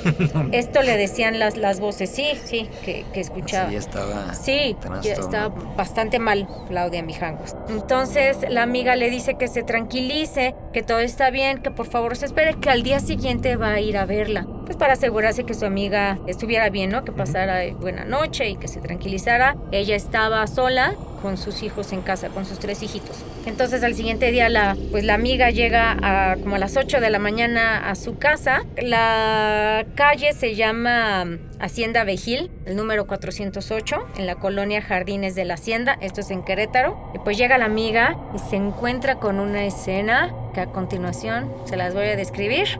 Esto 0.53 0.83
le 0.83 0.97
decían 0.97 1.39
las, 1.39 1.57
las 1.57 1.81
voces, 1.81 2.11
sí, 2.11 2.33
sí, 2.45 2.69
que, 2.85 3.05
que 3.13 3.21
escuchaba. 3.21 3.71
Sí, 3.71 3.77
estaba. 3.77 4.35
Sí, 4.35 4.77
ya 5.03 5.15
estaba 5.15 5.49
bastante 5.77 6.19
mal 6.19 6.47
Claudia 6.69 7.03
Mijangos. 7.03 7.57
Entonces 7.69 8.39
la 8.49 8.63
amiga 8.63 8.97
le 8.97 9.11
dice 9.11 9.35
que 9.35 9.49
se 9.49 9.63
tranquilice, 9.63 10.55
que 10.73 10.83
todo 10.83 11.01
está 11.01 11.31
bien, 11.31 11.59
que 11.59 11.71
por 11.71 11.87
favor 11.87 12.17
se 12.17 12.27
espere, 12.27 12.55
que 12.55 12.71
al 12.71 12.83
día 12.83 13.01
siguiente 13.01 13.57
va 13.57 13.73
a 13.73 13.81
ir 13.81 13.97
a 13.97 14.07
verla. 14.07 14.47
Pues 14.65 14.77
para 14.77 14.93
asegurarse 14.93 15.45
que 15.45 15.55
su 15.55 15.65
amiga 15.65 16.19
estuviera 16.27 16.71
bien, 16.71 16.91
¿no? 16.91 17.05
Que 17.05 17.13
pasara 17.13 17.61
buena 17.75 18.05
noche 18.05 18.49
y 18.49 18.57
que 18.57 18.69
se 18.69 18.81
tranquilizara. 18.81 19.57
Ella 19.73 19.97
estaba 19.97 20.47
sola 20.47 20.95
con 21.23 21.37
sus 21.37 21.63
hijos 21.63 21.93
en 21.93 22.03
casa, 22.03 22.29
con 22.29 22.47
sus 22.47 22.59
tres 22.59 22.83
hijitos. 22.83 23.17
Entonces 23.47 23.83
al 23.83 23.95
siguiente 23.95 24.31
día 24.31 24.49
la, 24.49 24.77
pues 24.91 25.05
la 25.05 25.15
amiga 25.15 25.51
llega 25.51 25.97
a 26.03 26.37
como 26.37 26.57
a 26.57 26.59
las 26.59 26.77
8 26.77 27.01
de 27.01 27.11
la 27.11 27.19
mañana 27.19 27.91
a 27.91 27.95
su 27.95 28.17
casa. 28.17 28.63
La 28.81 29.85
calle 29.95 30.33
se 30.33 30.55
llama 30.55 31.27
Hacienda 31.59 32.05
Vejil, 32.05 32.51
el 32.67 32.77
número 32.77 33.07
408, 33.07 34.09
en 34.17 34.27
la 34.27 34.37
colonia 34.37 34.83
Jardines 34.83 35.35
de 35.35 35.45
la 35.45 35.55
Hacienda, 35.55 35.97
esto 36.01 36.21
es 36.21 36.31
en 36.31 36.43
Querétaro. 36.43 37.11
Y 37.15 37.19
pues 37.19 37.37
llega 37.37 37.59
la 37.59 37.67
amiga 37.67 38.17
y 38.35 38.39
se 38.39 38.57
encuentra 38.57 39.17
con 39.17 39.41
una 39.41 39.65
escena 39.65 40.35
que 40.55 40.61
a 40.61 40.67
continuación 40.67 41.51
se 41.65 41.77
las 41.77 41.95
voy 41.95 42.07
a 42.07 42.17
describir 42.17 42.79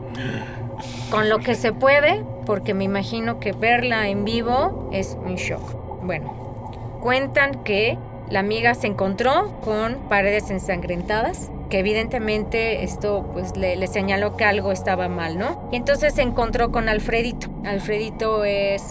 con 1.09 1.29
lo 1.29 1.39
que 1.39 1.55
se 1.55 1.73
puede, 1.73 2.23
porque 2.45 2.73
me 2.73 2.83
imagino 2.83 3.39
que 3.39 3.51
verla 3.51 4.07
en 4.07 4.25
vivo 4.25 4.89
es 4.91 5.17
un 5.23 5.35
shock. 5.35 6.03
Bueno, 6.03 6.99
cuentan 7.01 7.63
que 7.63 7.97
la 8.29 8.39
amiga 8.39 8.73
se 8.75 8.87
encontró 8.87 9.59
con 9.61 9.95
paredes 10.09 10.49
ensangrentadas, 10.49 11.51
que 11.71 11.79
evidentemente 11.79 12.83
esto 12.83 13.27
pues 13.33 13.55
le, 13.55 13.87
señaló 13.87 14.35
que 14.35 14.43
algo 14.43 14.71
estaba 14.71 15.07
mal, 15.07 15.39
¿no? 15.39 15.69
Y 15.71 15.77
entonces 15.77 16.13
se 16.13 16.21
encontró 16.21 16.71
con 16.71 16.89
Alfredito. 16.89 17.47
Alfredito 17.65 18.43
es 18.43 18.83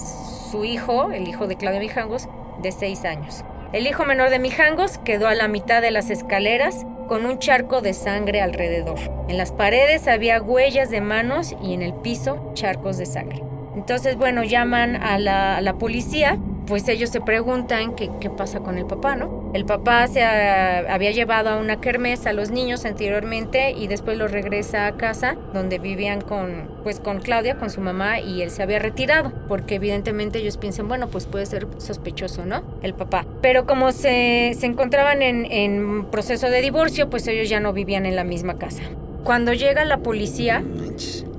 su 0.51 0.65
hijo, 0.65 1.13
el 1.13 1.29
hijo 1.29 1.47
de 1.47 1.57
Claudia 1.57 1.79
Mijangos, 1.79 2.29
de 2.61 2.73
seis 2.73 3.05
años. 3.05 3.45
El 3.73 3.87
hijo 3.87 4.05
menor 4.05 4.31
de 4.31 4.41
Mijangos 4.41 4.99
quedó 4.99 5.29
a 5.29 5.35
la 5.35 5.47
mitad 5.47 5.83
de 5.83 5.91
las 5.91 6.11
escaleras 6.11 6.87
con 7.07 7.27
un 7.27 7.39
charco 7.39 7.83
de 7.83 7.93
sangre 7.93 8.41
alrededor. 8.41 8.99
En 9.29 9.37
las 9.37 9.53
paredes 9.53 10.09
había 10.09 10.41
huellas 10.41 10.91
de 10.91 11.03
manos 11.03 11.55
y 11.63 11.75
en 11.75 11.83
el 11.83 11.93
piso 11.93 12.51
charcos 12.55 12.97
de 12.97 13.05
sangre. 13.05 13.43
Entonces, 13.77 14.17
bueno, 14.17 14.43
llaman 14.43 14.97
a 14.97 15.19
la, 15.19 15.59
a 15.59 15.61
la 15.61 15.75
policía 15.75 16.39
pues 16.71 16.87
ellos 16.87 17.11
se 17.11 17.21
preguntan 17.21 17.97
qué, 17.97 18.09
qué 18.21 18.31
pasa 18.31 18.61
con 18.61 18.79
el 18.79 18.87
papá, 18.87 19.17
¿no? 19.17 19.51
El 19.55 19.65
papá 19.65 20.07
se 20.07 20.23
ha, 20.23 20.95
había 20.95 21.11
llevado 21.11 21.51
a 21.51 21.57
una 21.57 21.81
kermés 21.81 22.27
a 22.27 22.33
los 22.33 22.53
niños 22.53 22.85
anteriormente 22.85 23.73
y 23.73 23.89
después 23.89 24.17
los 24.17 24.31
regresa 24.31 24.87
a 24.87 24.97
casa 24.97 25.37
donde 25.53 25.81
vivían 25.81 26.21
con, 26.21 26.71
pues 26.85 27.01
con 27.01 27.19
Claudia, 27.19 27.57
con 27.57 27.71
su 27.71 27.81
mamá 27.81 28.21
y 28.21 28.43
él 28.43 28.53
se 28.53 28.63
había 28.63 28.79
retirado 28.79 29.33
porque 29.49 29.75
evidentemente 29.75 30.39
ellos 30.39 30.59
piensan, 30.59 30.87
bueno, 30.87 31.09
pues 31.09 31.27
puede 31.27 31.45
ser 31.45 31.67
sospechoso, 31.79 32.47
¿no? 32.47 32.63
El 32.83 32.95
papá. 32.95 33.27
Pero 33.43 33.67
como 33.67 33.91
se, 33.91 34.53
se 34.57 34.67
encontraban 34.67 35.23
en, 35.23 35.47
en 35.51 36.05
proceso 36.05 36.49
de 36.51 36.61
divorcio, 36.61 37.11
pues 37.11 37.27
ellos 37.27 37.49
ya 37.49 37.59
no 37.59 37.73
vivían 37.73 38.07
en 38.07 38.15
la 38.15 38.23
misma 38.23 38.59
casa. 38.59 38.85
Cuando 39.25 39.55
llega 39.55 39.85
la 39.85 39.99
policía, 39.99 40.63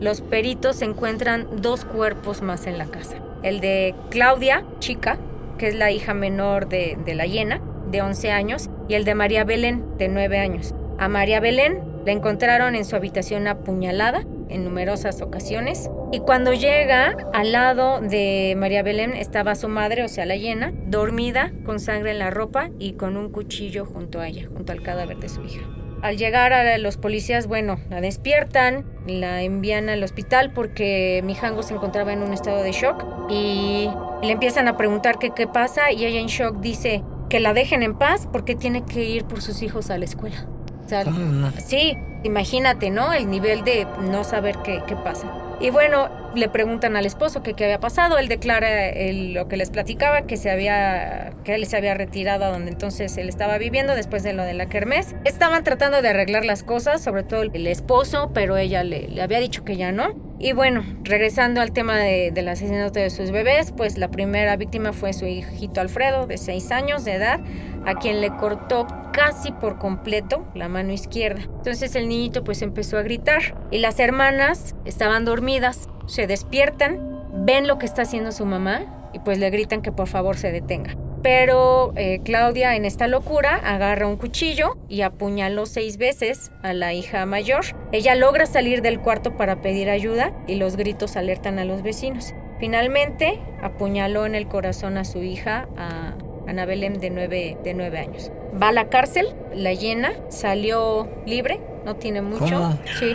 los 0.02 0.20
peritos 0.20 0.82
encuentran 0.82 1.48
dos 1.62 1.86
cuerpos 1.86 2.42
más 2.42 2.68
en 2.68 2.78
la 2.78 2.88
casa 2.88 3.16
el 3.44 3.60
de 3.60 3.96
Claudia, 4.10 4.64
chica, 4.80 5.18
que 5.58 5.68
es 5.68 5.76
la 5.76 5.92
hija 5.92 6.14
menor 6.14 6.68
de, 6.68 6.98
de, 7.06 7.16
la 7.16 7.26
hiena, 7.26 7.62
de 7.90 8.02
11 8.02 8.32
años, 8.32 8.70
y 8.88 8.96
el 8.96 9.06
de 9.06 9.16
María 9.16 9.44
Belén, 9.44 9.86
de 9.98 10.08
9 10.08 10.40
años. 10.40 10.74
A 10.98 11.08
María 11.08 11.40
Belén 11.40 11.80
la 12.06 12.12
encontraron 12.12 12.76
en 12.76 12.86
su 12.86 12.96
habitación 12.96 13.48
apuñalada 13.48 14.24
en 14.52 14.64
numerosas 14.64 15.22
ocasiones. 15.22 15.90
Y 16.12 16.20
cuando 16.20 16.54
llega 16.54 17.16
al 17.34 17.52
lado 17.52 18.02
de 18.02 18.54
María 18.58 18.84
Belén 18.84 19.14
estaba 19.14 19.56
su 19.56 19.68
madre, 19.68 20.04
o 20.04 20.10
sea, 20.10 20.26
la 20.26 20.36
hiena, 20.36 20.74
dormida, 20.88 21.52
con 21.66 21.80
sangre 21.80 22.12
en 22.12 22.20
la 22.20 22.30
ropa 22.30 22.70
y 22.78 22.94
con 22.94 23.18
un 23.18 23.32
cuchillo 23.32 23.86
junto 23.86 24.20
a 24.20 24.28
ella, 24.28 24.48
junto 24.54 24.74
al 24.74 24.82
cadáver 24.82 25.18
de 25.18 25.30
su 25.30 25.44
hija. 25.44 25.62
Al 26.02 26.18
llegar 26.18 26.52
a 26.52 26.78
los 26.80 26.98
policías, 26.98 27.48
bueno, 27.48 27.78
la 27.90 28.02
despiertan, 28.02 28.86
la 29.06 29.44
envían 29.44 29.88
al 29.90 30.04
hospital 30.04 30.52
porque 30.52 31.22
Mijango 31.24 31.62
se 31.64 31.74
encontraba 31.74 32.12
en 32.12 32.24
un 32.24 32.34
estado 32.34 32.64
de 32.64 32.72
shock 32.72 33.06
y 33.30 33.90
le 34.24 34.32
empiezan 34.32 34.68
a 34.68 34.78
preguntar 34.78 35.20
qué 35.20 35.32
qué 35.32 35.48
pasa 35.48 35.92
y 35.92 36.06
ella 36.06 36.20
en 36.20 36.28
shock 36.28 36.58
dice 36.60 37.04
que 37.30 37.40
la 37.40 37.54
dejen 37.54 37.84
en 37.84 37.98
paz 37.98 38.28
porque 38.32 38.56
tiene 38.56 38.84
que 38.84 39.04
ir 39.04 39.26
por 39.26 39.42
sus 39.42 39.62
hijos 39.62 39.90
a 39.90 39.98
la 39.98 40.06
escuela. 40.06 40.48
O 40.86 40.90
sea, 40.90 41.04
¿Cómo 41.04 41.20
no? 41.20 41.52
sí, 41.66 41.96
imagínate, 42.24 42.90
¿no? 42.90 43.14
El 43.14 43.30
nivel 43.30 43.64
de 43.64 43.88
no 44.02 44.24
saber 44.24 44.58
qué, 44.64 44.82
qué 44.88 44.96
pasa. 44.96 45.28
Y 45.62 45.70
bueno, 45.70 46.10
le 46.36 46.50
preguntan 46.50 46.96
al 46.96 47.06
esposo 47.06 47.44
qué 47.44 47.52
había 47.64 47.80
pasado. 47.80 48.18
Él 48.18 48.28
declara 48.28 48.88
el- 48.90 49.34
lo 49.34 49.48
que 49.48 49.58
les 49.58 49.70
platicaba, 49.70 50.24
que 50.24 50.38
se 50.38 50.50
había, 50.50 51.34
que 51.44 51.56
él 51.56 51.66
se 51.66 51.78
había 51.78 51.94
retirado 51.94 52.46
a 52.46 52.50
donde 52.50 52.72
entonces 52.72 53.18
él 53.18 53.30
estaba 53.30 53.58
viviendo 53.58 53.96
después 53.96 54.24
de 54.24 54.34
lo 54.34 54.44
de 54.44 54.54
la 54.54 54.68
kermés. 54.68 55.16
Estaban 55.26 55.64
tratando 55.64 56.02
de 56.02 56.10
arreglar 56.10 56.46
las 56.46 56.64
cosas, 56.64 57.02
sobre 57.04 57.24
todo 57.24 57.42
el 57.44 57.68
esposo, 57.68 58.32
pero 58.34 58.58
ella 58.58 58.84
le, 58.84 59.08
le 59.08 59.22
había 59.22 59.40
dicho 59.40 59.64
que 59.66 59.76
ya 59.78 59.92
no. 59.92 60.14
Y 60.40 60.54
bueno, 60.54 60.84
regresando 61.04 61.62
al 61.62 61.72
tema 61.72 61.98
de- 62.00 62.32
del 62.32 62.48
asesinato 62.48 63.00
de 63.00 63.10
sus 63.12 63.30
bebés, 63.32 63.72
pues 63.76 63.98
la 63.98 64.10
primera 64.10 64.56
víctima 64.56 64.92
fue 64.92 65.14
su 65.14 65.26
hijito 65.28 65.82
Alfredo, 65.82 66.26
de 66.26 66.38
6 66.38 66.72
años 66.72 67.06
de 67.06 67.14
edad, 67.14 67.40
a 67.86 67.96
quien 67.96 68.22
le 68.22 68.30
cortó 68.36 68.88
casi 69.14 69.52
por 69.52 69.78
completo 69.78 70.46
la 70.56 70.68
mano 70.70 70.94
izquierda. 70.94 71.42
Entonces 71.44 71.94
el 71.96 72.08
niñito 72.08 72.44
pues 72.44 72.62
empezó 72.62 72.98
a 72.98 73.02
gritar 73.04 73.42
y 73.70 73.80
las 73.80 74.00
hermanas 74.00 74.74
estaban 74.86 75.26
dormidas, 75.26 75.90
se 76.12 76.28
despiertan, 76.28 77.00
ven 77.34 77.68
lo 77.68 77.78
que 77.80 77.86
está 77.86 78.02
haciendo 78.02 78.34
su 78.34 78.46
mamá 78.46 79.10
y 79.14 79.20
pues 79.20 79.38
le 79.40 79.50
gritan 79.50 79.82
que 79.82 79.94
por 79.94 80.08
favor 80.08 80.38
se 80.38 80.52
detenga. 80.52 80.96
Pero 81.24 81.94
eh, 81.96 82.20
Claudia 82.26 82.76
en 82.76 82.84
esta 82.84 83.08
locura 83.08 83.56
agarra 83.56 84.08
un 84.08 84.18
cuchillo 84.18 84.76
y 84.90 85.02
apuñaló 85.02 85.66
seis 85.66 85.98
veces 85.98 86.52
a 86.64 86.74
la 86.74 86.94
hija 86.94 87.26
mayor. 87.26 87.64
Ella 87.92 88.16
logra 88.16 88.46
salir 88.46 88.82
del 88.82 89.00
cuarto 89.00 89.38
para 89.38 89.62
pedir 89.62 89.90
ayuda 89.90 90.34
y 90.48 90.56
los 90.56 90.76
gritos 90.76 91.16
alertan 91.16 91.60
a 91.60 91.66
los 91.66 91.82
vecinos. 91.82 92.34
Finalmente 92.60 93.40
apuñaló 93.62 94.26
en 94.26 94.36
el 94.36 94.48
corazón 94.48 94.98
a 94.98 95.06
su 95.06 95.24
hija, 95.24 95.68
a 95.78 96.16
Ana 96.48 96.66
Belén 96.66 97.00
de 97.00 97.10
nueve, 97.10 97.58
de 97.64 97.74
nueve 97.74 98.00
años. 98.00 98.32
Va 98.62 98.70
a 98.70 98.74
la 98.74 98.90
cárcel, 98.90 99.28
la 99.54 99.74
llena, 99.74 100.12
salió 100.30 101.08
libre, 101.26 101.62
no 101.86 101.96
tiene 101.96 102.22
mucho. 102.22 102.56
¿Cómo? 102.56 102.80
Sí, 103.00 103.14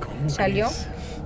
¿Cómo 0.00 0.28
Salió. 0.28 0.68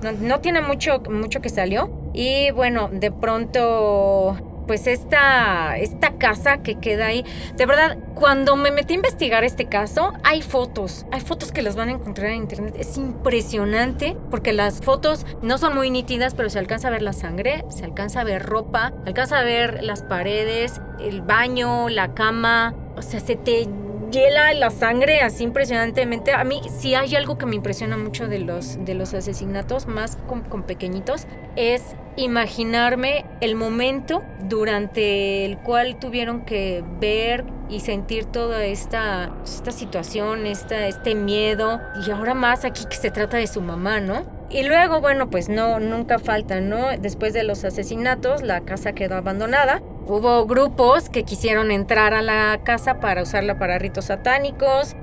No, 0.01 0.39
tiene 0.39 0.61
mucho, 0.61 1.01
mucho 1.09 1.41
que 1.41 1.49
salió. 1.49 1.89
Y 2.13 2.51
bueno, 2.51 2.89
de 2.91 3.11
pronto, 3.11 4.35
pues 4.67 4.87
esta, 4.87 5.77
esta 5.77 6.17
casa 6.17 6.57
que 6.59 6.75
queda 6.75 7.07
ahí, 7.07 7.23
de 7.55 7.65
verdad, 7.65 7.97
cuando 8.15 8.55
me 8.55 8.71
metí 8.71 8.93
a 8.93 8.97
investigar 8.97 9.43
este 9.43 9.65
caso, 9.65 10.13
hay 10.23 10.41
fotos, 10.41 11.05
hay 11.11 11.21
fotos 11.21 11.51
que 11.51 11.61
las 11.61 11.75
van 11.75 11.89
a 11.89 11.91
encontrar 11.93 12.31
en 12.31 12.37
internet. 12.37 12.75
Es 12.77 12.97
impresionante 12.97 14.17
porque 14.31 14.53
las 14.53 14.81
fotos 14.81 15.25
no 15.41 15.57
son 15.57 15.75
muy 15.75 15.89
nítidas, 15.89 16.33
pero 16.33 16.49
se 16.49 16.59
alcanza 16.59 16.87
a 16.87 16.91
ver 16.91 17.01
la 17.01 17.13
sangre, 17.13 17.63
se 17.69 17.85
alcanza 17.85 18.21
a 18.21 18.23
ver 18.23 18.43
ropa, 18.43 18.93
se 19.03 19.09
alcanza 19.09 19.39
a 19.39 19.43
ver 19.43 19.83
las 19.83 20.01
paredes, 20.01 20.81
el 20.99 21.21
baño, 21.21 21.89
la 21.89 22.13
cama, 22.13 22.73
o 22.95 23.01
sea, 23.01 23.19
se 23.19 23.35
te 23.35 23.67
hiela 24.11 24.53
la 24.53 24.69
sangre 24.69 25.21
así 25.21 25.43
impresionantemente. 25.43 26.31
A 26.31 26.43
mí 26.43 26.61
si 26.77 26.95
hay 26.95 27.15
algo 27.15 27.37
que 27.37 27.45
me 27.45 27.55
impresiona 27.55 27.97
mucho 27.97 28.27
de 28.27 28.39
los, 28.39 28.83
de 28.83 28.93
los 28.93 29.13
asesinatos, 29.13 29.87
más 29.87 30.17
con, 30.27 30.41
con 30.41 30.63
pequeñitos, 30.63 31.27
es 31.55 31.95
imaginarme 32.15 33.25
el 33.41 33.55
momento 33.55 34.23
durante 34.43 35.45
el 35.45 35.57
cual 35.57 35.99
tuvieron 35.99 36.45
que 36.45 36.83
ver 36.99 37.45
y 37.69 37.81
sentir 37.81 38.25
toda 38.25 38.65
esta, 38.65 39.33
esta 39.43 39.71
situación, 39.71 40.45
esta, 40.45 40.87
este 40.87 41.15
miedo. 41.15 41.79
Y 42.05 42.11
ahora 42.11 42.33
más 42.33 42.65
aquí 42.65 42.85
que 42.85 42.95
se 42.95 43.11
trata 43.11 43.37
de 43.37 43.47
su 43.47 43.61
mamá, 43.61 43.99
¿no? 43.99 44.36
Y 44.49 44.63
luego, 44.63 45.01
bueno, 45.01 45.29
pues 45.29 45.49
no, 45.49 45.79
nunca 45.79 46.19
falta, 46.19 46.61
¿no? 46.61 46.97
Después 46.97 47.33
de 47.33 47.43
los 47.43 47.65
asesinatos, 47.65 48.41
la 48.41 48.61
casa 48.61 48.93
quedó 48.93 49.15
abandonada. 49.15 49.81
Hubo 50.05 50.45
grupos 50.45 51.09
que 51.09 51.23
quisieron 51.23 51.69
entrar 51.69 52.13
a 52.13 52.21
la 52.21 52.61
casa 52.63 53.01
para 53.01 53.23
usarla 53.23 53.59
para 53.59 53.77
ritos 53.77 54.05
satánicos. 54.05 54.95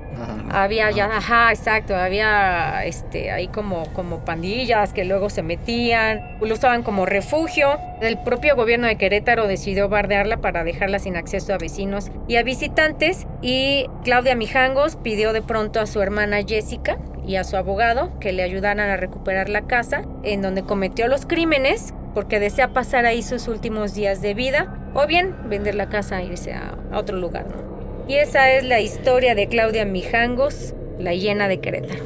Había 0.49 0.89
ya, 0.89 1.05
ajá, 1.05 1.51
exacto, 1.51 1.95
había 1.95 2.85
este 2.85 3.31
ahí 3.31 3.47
como, 3.49 3.83
como 3.93 4.23
pandillas 4.23 4.93
que 4.93 5.03
luego 5.03 5.29
se 5.29 5.43
metían, 5.43 6.37
lo 6.41 6.53
usaban 6.53 6.81
como 6.81 7.05
refugio. 7.05 7.77
El 8.01 8.17
propio 8.17 8.55
gobierno 8.55 8.87
de 8.87 8.95
Querétaro 8.95 9.45
decidió 9.45 9.89
bardearla 9.89 10.37
para 10.37 10.63
dejarla 10.63 10.97
sin 10.97 11.17
acceso 11.17 11.53
a 11.53 11.57
vecinos 11.57 12.09
y 12.27 12.37
a 12.37 12.43
visitantes. 12.43 13.27
Y 13.43 13.87
Claudia 14.03 14.35
Mijangos 14.35 14.95
pidió 14.95 15.33
de 15.33 15.43
pronto 15.43 15.81
a 15.81 15.85
su 15.85 16.01
hermana 16.01 16.37
Jessica 16.47 16.97
y 17.27 17.35
a 17.37 17.43
su 17.43 17.57
abogado 17.57 18.11
que 18.19 18.31
le 18.33 18.43
ayudaran 18.43 18.89
a 18.89 18.97
recuperar 18.97 19.49
la 19.49 19.61
casa 19.61 20.03
en 20.23 20.41
donde 20.41 20.63
cometió 20.63 21.07
los 21.07 21.25
crímenes 21.25 21.93
porque 22.13 22.39
desea 22.39 22.69
pasar 22.69 23.05
ahí 23.05 23.21
sus 23.21 23.47
últimos 23.47 23.93
días 23.93 24.21
de 24.21 24.33
vida 24.33 24.89
o 24.93 25.05
bien 25.05 25.35
vender 25.49 25.75
la 25.75 25.89
casa 25.89 26.21
e 26.21 26.25
irse 26.25 26.53
a, 26.53 26.77
a 26.91 26.99
otro 26.99 27.17
lugar, 27.17 27.47
¿no? 27.47 27.75
Y 28.07 28.15
esa 28.15 28.51
es 28.51 28.63
la 28.63 28.79
historia 28.79 29.33
de 29.33 29.47
Claudia 29.47 29.83
Mijangos, 29.85 30.75
la 30.99 31.13
llena 31.13 31.47
de 31.47 31.59
Querétaro. 31.59 32.03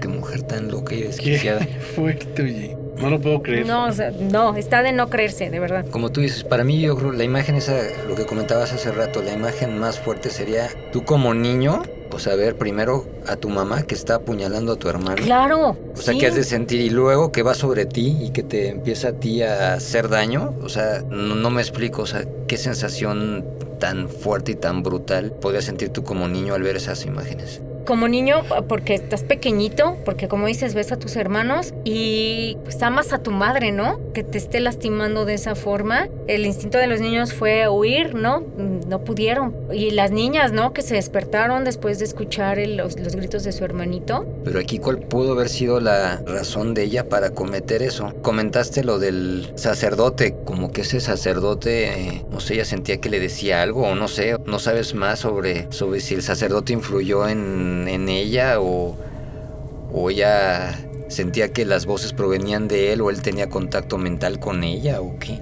Qué 0.00 0.08
mujer 0.08 0.42
tan 0.42 0.70
loca 0.70 0.94
y 0.94 1.00
Qué 1.00 1.06
desquiciada. 1.08 1.60
fuerte, 1.94 2.42
oye. 2.42 2.76
No 2.98 3.08
lo 3.08 3.18
puedo 3.18 3.42
creer. 3.42 3.66
No, 3.66 3.86
o 3.86 3.92
sea, 3.92 4.10
no, 4.10 4.54
está 4.56 4.82
de 4.82 4.92
no 4.92 5.08
creerse, 5.08 5.48
de 5.48 5.58
verdad. 5.58 5.86
Como 5.90 6.12
tú 6.12 6.20
dices, 6.20 6.44
para 6.44 6.64
mí 6.64 6.82
yo 6.82 6.96
creo 6.96 7.12
la 7.12 7.24
imagen 7.24 7.54
esa, 7.54 7.80
lo 8.06 8.14
que 8.14 8.26
comentabas 8.26 8.74
hace 8.74 8.92
rato, 8.92 9.22
la 9.22 9.32
imagen 9.32 9.78
más 9.78 9.98
fuerte 9.98 10.28
sería 10.28 10.68
tú 10.92 11.02
como 11.04 11.32
niño, 11.32 11.82
o 12.12 12.18
sea, 12.18 12.34
ver 12.36 12.56
primero 12.56 13.06
a 13.26 13.36
tu 13.36 13.48
mamá 13.48 13.82
que 13.82 13.94
está 13.94 14.16
apuñalando 14.16 14.72
a 14.72 14.76
tu 14.76 14.88
hermano. 14.88 15.22
Claro. 15.22 15.76
O 15.94 16.00
sea, 16.00 16.14
sí. 16.14 16.20
que 16.20 16.26
has 16.26 16.34
de 16.34 16.44
sentir 16.44 16.80
y 16.80 16.90
luego 16.90 17.32
que 17.32 17.42
va 17.42 17.54
sobre 17.54 17.86
ti 17.86 18.18
y 18.20 18.30
que 18.30 18.42
te 18.42 18.68
empieza 18.68 19.08
a 19.08 19.12
ti 19.12 19.42
a 19.42 19.74
hacer 19.74 20.08
daño. 20.08 20.54
O 20.62 20.68
sea, 20.68 21.02
no, 21.08 21.34
no 21.34 21.50
me 21.50 21.62
explico, 21.62 22.02
o 22.02 22.06
sea, 22.06 22.24
qué 22.46 22.56
sensación 22.56 23.44
tan 23.78 24.08
fuerte 24.08 24.52
y 24.52 24.54
tan 24.54 24.82
brutal 24.82 25.32
podrías 25.32 25.64
sentir 25.64 25.88
tú 25.88 26.04
como 26.04 26.28
niño 26.28 26.54
al 26.54 26.62
ver 26.62 26.76
esas 26.76 27.04
imágenes. 27.06 27.62
Como 27.90 28.06
niño, 28.06 28.42
porque 28.68 28.94
estás 28.94 29.24
pequeñito, 29.24 29.96
porque 30.04 30.28
como 30.28 30.46
dices, 30.46 30.74
ves 30.74 30.92
a 30.92 30.96
tus 30.96 31.16
hermanos 31.16 31.74
y 31.82 32.56
pues 32.62 32.80
amas 32.84 33.12
a 33.12 33.18
tu 33.18 33.32
madre, 33.32 33.72
¿no? 33.72 33.98
Que 34.14 34.22
te 34.22 34.38
esté 34.38 34.60
lastimando 34.60 35.24
de 35.24 35.34
esa 35.34 35.56
forma. 35.56 36.06
El 36.28 36.46
instinto 36.46 36.78
de 36.78 36.86
los 36.86 37.00
niños 37.00 37.34
fue 37.34 37.68
huir, 37.68 38.14
¿no? 38.14 38.44
No 38.86 39.00
pudieron. 39.00 39.56
Y 39.72 39.90
las 39.90 40.12
niñas, 40.12 40.52
¿no? 40.52 40.72
Que 40.72 40.82
se 40.82 40.94
despertaron 40.94 41.64
después 41.64 41.98
de 41.98 42.04
escuchar 42.04 42.58
los, 42.58 42.94
gritos 42.94 43.42
de 43.42 43.50
su 43.50 43.64
hermanito. 43.64 44.24
Pero 44.44 44.60
aquí, 44.60 44.78
¿cuál 44.78 45.00
pudo 45.00 45.32
haber 45.32 45.48
sido 45.48 45.80
la 45.80 46.22
razón 46.24 46.74
de 46.74 46.84
ella 46.84 47.08
para 47.08 47.30
cometer 47.30 47.82
eso? 47.82 48.14
Comentaste 48.22 48.84
lo 48.84 49.00
del 49.00 49.50
sacerdote, 49.56 50.36
como 50.44 50.70
que 50.70 50.82
ese 50.82 51.00
sacerdote, 51.00 52.24
no 52.30 52.38
sé, 52.38 52.54
ella 52.54 52.64
sentía 52.64 52.98
que 52.98 53.10
le 53.10 53.18
decía 53.18 53.62
algo, 53.62 53.82
o 53.82 53.96
no 53.96 54.06
sé, 54.06 54.36
no 54.46 54.60
sabes 54.60 54.94
más 54.94 55.18
sobre, 55.18 55.66
sobre 55.72 55.98
si 55.98 56.14
el 56.14 56.22
sacerdote 56.22 56.72
influyó 56.72 57.28
en, 57.28 57.79
en 57.88 58.08
ella 58.08 58.60
o, 58.60 58.96
o 59.92 60.10
ella 60.10 60.78
sentía 61.08 61.52
que 61.52 61.64
las 61.64 61.86
voces 61.86 62.12
provenían 62.12 62.68
de 62.68 62.92
él 62.92 63.00
o 63.00 63.10
él 63.10 63.22
tenía 63.22 63.48
contacto 63.48 63.98
mental 63.98 64.38
con 64.38 64.64
ella 64.64 65.00
o 65.00 65.18
qué. 65.18 65.40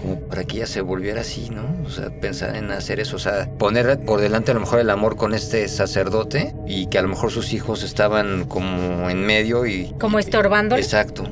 Como 0.00 0.20
para 0.20 0.44
que 0.44 0.58
ella 0.58 0.66
se 0.66 0.80
volviera 0.80 1.22
así, 1.22 1.50
¿no? 1.50 1.64
O 1.84 1.90
sea, 1.90 2.10
pensar 2.10 2.54
en 2.54 2.70
hacer 2.70 3.00
eso, 3.00 3.16
o 3.16 3.18
sea, 3.18 3.50
poner 3.58 3.98
por 4.00 4.20
delante 4.20 4.52
a 4.52 4.54
lo 4.54 4.60
mejor 4.60 4.78
el 4.78 4.90
amor 4.90 5.16
con 5.16 5.34
este 5.34 5.66
sacerdote 5.66 6.54
y 6.68 6.86
que 6.86 6.98
a 6.98 7.02
lo 7.02 7.08
mejor 7.08 7.32
sus 7.32 7.52
hijos 7.52 7.82
estaban 7.82 8.44
como 8.44 9.10
en 9.10 9.26
medio 9.26 9.66
y... 9.66 9.92
Como 9.98 10.20
estorbándole. 10.20 10.82
Exacto, 10.82 11.24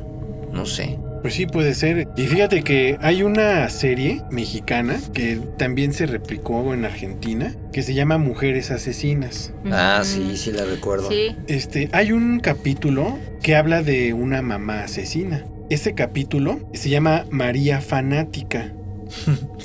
no 0.51 0.67
sé. 0.67 0.99
Pues 1.27 1.35
sí, 1.35 1.47
puede 1.47 1.75
ser. 1.75 2.07
Y 2.17 2.23
fíjate 2.29 2.63
que 2.63 2.99
hay 3.01 3.25
una 3.25 3.69
serie 3.69 4.23
mexicana 4.31 4.97
que 5.13 5.41
también 5.59 5.93
se 5.93 6.07
replicó 6.07 6.73
en 6.73 6.85
Argentina, 6.85 7.53
que 7.73 7.83
se 7.83 7.95
llama 7.95 8.17
Mujeres 8.17 8.71
Asesinas. 8.71 9.53
Ah, 9.73 10.03
sí, 10.05 10.37
sí 10.37 10.53
la 10.53 10.65
recuerdo. 10.65 11.09
Sí. 11.09 11.35
Este, 11.49 11.89
hay 11.91 12.13
un 12.13 12.39
capítulo 12.39 13.19
que 13.43 13.57
habla 13.57 13.83
de 13.83 14.13
una 14.13 14.41
mamá 14.41 14.85
asesina. 14.85 15.45
Ese 15.69 15.95
capítulo 15.95 16.61
se 16.75 16.91
llama 16.91 17.25
María 17.29 17.81
Fanática. 17.81 18.73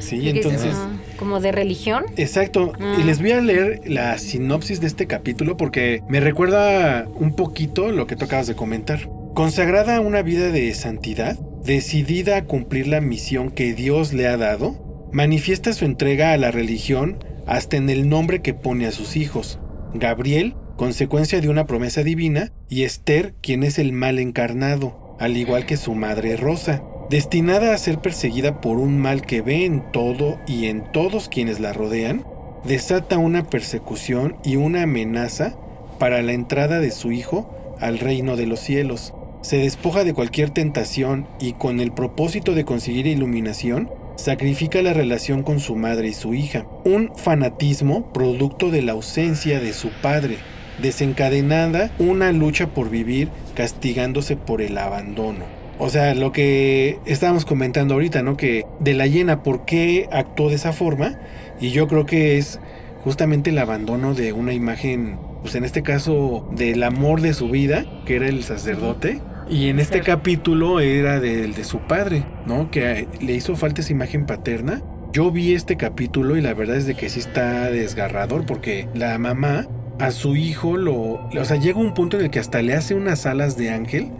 Sí, 0.00 0.20
¿Qué 0.20 0.30
es 0.30 0.36
entonces... 0.36 0.74
Como 1.16 1.40
de 1.40 1.50
religión. 1.50 2.04
Exacto, 2.18 2.72
y 2.78 3.02
Mm. 3.02 3.06
les 3.06 3.20
voy 3.22 3.30
a 3.30 3.40
leer 3.40 3.80
la 3.86 4.18
sinopsis 4.18 4.82
de 4.82 4.86
este 4.86 5.06
capítulo 5.06 5.56
porque 5.56 6.02
me 6.10 6.20
recuerda 6.20 7.08
un 7.14 7.34
poquito 7.34 7.90
lo 7.90 8.06
que 8.06 8.14
tú 8.14 8.26
acabas 8.26 8.46
de 8.46 8.54
comentar. 8.54 9.08
Consagrada 9.34 9.96
a 9.96 10.00
una 10.00 10.22
vida 10.22 10.52
de 10.52 10.72
santidad, 10.74 11.36
decidida 11.64 12.36
a 12.36 12.44
cumplir 12.44 12.86
la 12.86 13.00
misión 13.00 13.50
que 13.50 13.74
Dios 13.74 14.12
le 14.12 14.28
ha 14.28 14.36
dado, 14.36 15.08
manifiesta 15.12 15.72
su 15.72 15.84
entrega 15.84 16.32
a 16.32 16.36
la 16.36 16.52
religión 16.52 17.18
hasta 17.44 17.76
en 17.76 17.90
el 17.90 18.08
nombre 18.08 18.42
que 18.42 18.54
pone 18.54 18.86
a 18.86 18.92
sus 18.92 19.16
hijos. 19.16 19.58
Gabriel, 19.92 20.54
consecuencia 20.76 21.40
de 21.40 21.48
una 21.48 21.66
promesa 21.66 22.04
divina, 22.04 22.52
y 22.68 22.84
Esther, 22.84 23.34
quien 23.42 23.64
es 23.64 23.80
el 23.80 23.92
mal 23.92 24.20
encarnado, 24.20 25.16
al 25.18 25.36
igual 25.36 25.66
que 25.66 25.76
su 25.76 25.96
madre 25.96 26.36
Rosa, 26.36 26.84
destinada 27.10 27.74
a 27.74 27.78
ser 27.78 27.98
perseguida 27.98 28.60
por 28.60 28.78
un 28.78 28.98
mal 28.98 29.22
que 29.22 29.42
ve 29.42 29.64
en 29.64 29.90
todo 29.90 30.38
y 30.46 30.66
en 30.66 30.92
todos 30.92 31.28
quienes 31.28 31.58
la 31.58 31.72
rodean, 31.72 32.24
desata 32.64 33.18
una 33.18 33.50
persecución 33.50 34.36
y 34.44 34.54
una 34.54 34.84
amenaza 34.84 35.56
para 35.98 36.22
la 36.22 36.34
entrada 36.34 36.78
de 36.78 36.92
su 36.92 37.10
hijo 37.10 37.50
al 37.80 37.98
reino 37.98 38.36
de 38.36 38.46
los 38.46 38.60
cielos. 38.60 39.12
Se 39.44 39.58
despoja 39.58 40.04
de 40.04 40.14
cualquier 40.14 40.48
tentación 40.48 41.28
y 41.38 41.52
con 41.52 41.78
el 41.78 41.92
propósito 41.92 42.54
de 42.54 42.64
conseguir 42.64 43.06
iluminación, 43.06 43.90
sacrifica 44.16 44.80
la 44.80 44.94
relación 44.94 45.42
con 45.42 45.60
su 45.60 45.76
madre 45.76 46.08
y 46.08 46.14
su 46.14 46.32
hija. 46.32 46.64
Un 46.86 47.12
fanatismo 47.14 48.10
producto 48.14 48.70
de 48.70 48.80
la 48.80 48.92
ausencia 48.92 49.60
de 49.60 49.74
su 49.74 49.90
padre, 50.00 50.38
desencadenada 50.80 51.90
una 51.98 52.32
lucha 52.32 52.68
por 52.68 52.88
vivir 52.88 53.28
castigándose 53.54 54.38
por 54.38 54.62
el 54.62 54.78
abandono. 54.78 55.44
O 55.78 55.90
sea, 55.90 56.14
lo 56.14 56.32
que 56.32 56.98
estábamos 57.04 57.44
comentando 57.44 57.92
ahorita, 57.92 58.22
¿no? 58.22 58.38
Que 58.38 58.64
de 58.80 58.94
la 58.94 59.08
llena, 59.08 59.42
¿por 59.42 59.66
qué 59.66 60.08
actuó 60.10 60.48
de 60.48 60.54
esa 60.54 60.72
forma? 60.72 61.18
Y 61.60 61.68
yo 61.68 61.86
creo 61.86 62.06
que 62.06 62.38
es 62.38 62.60
justamente 63.02 63.50
el 63.50 63.58
abandono 63.58 64.14
de 64.14 64.32
una 64.32 64.54
imagen, 64.54 65.18
pues 65.42 65.54
en 65.54 65.64
este 65.64 65.82
caso, 65.82 66.48
del 66.52 66.82
amor 66.82 67.20
de 67.20 67.34
su 67.34 67.50
vida, 67.50 67.84
que 68.06 68.16
era 68.16 68.26
el 68.26 68.42
sacerdote. 68.42 69.20
Y 69.48 69.68
en 69.68 69.78
este 69.78 70.00
capítulo 70.00 70.80
era 70.80 71.20
del 71.20 71.54
de 71.54 71.64
su 71.64 71.78
padre, 71.80 72.24
¿no? 72.46 72.70
Que 72.70 73.06
le 73.20 73.34
hizo 73.34 73.56
falta 73.56 73.82
esa 73.82 73.92
imagen 73.92 74.26
paterna. 74.26 74.82
Yo 75.12 75.30
vi 75.30 75.54
este 75.54 75.76
capítulo 75.76 76.36
y 76.36 76.40
la 76.40 76.54
verdad 76.54 76.76
es 76.76 76.86
de 76.86 76.94
que 76.94 77.08
sí 77.08 77.20
está 77.20 77.70
desgarrador 77.70 78.46
porque 78.46 78.88
la 78.94 79.18
mamá 79.18 79.68
a 80.00 80.10
su 80.10 80.34
hijo 80.34 80.76
lo... 80.76 80.94
O 80.94 81.44
sea, 81.44 81.56
llega 81.56 81.78
un 81.78 81.94
punto 81.94 82.18
en 82.18 82.24
el 82.24 82.30
que 82.30 82.40
hasta 82.40 82.62
le 82.62 82.74
hace 82.74 82.94
unas 82.94 83.26
alas 83.26 83.56
de 83.56 83.70
ángel 83.70 84.10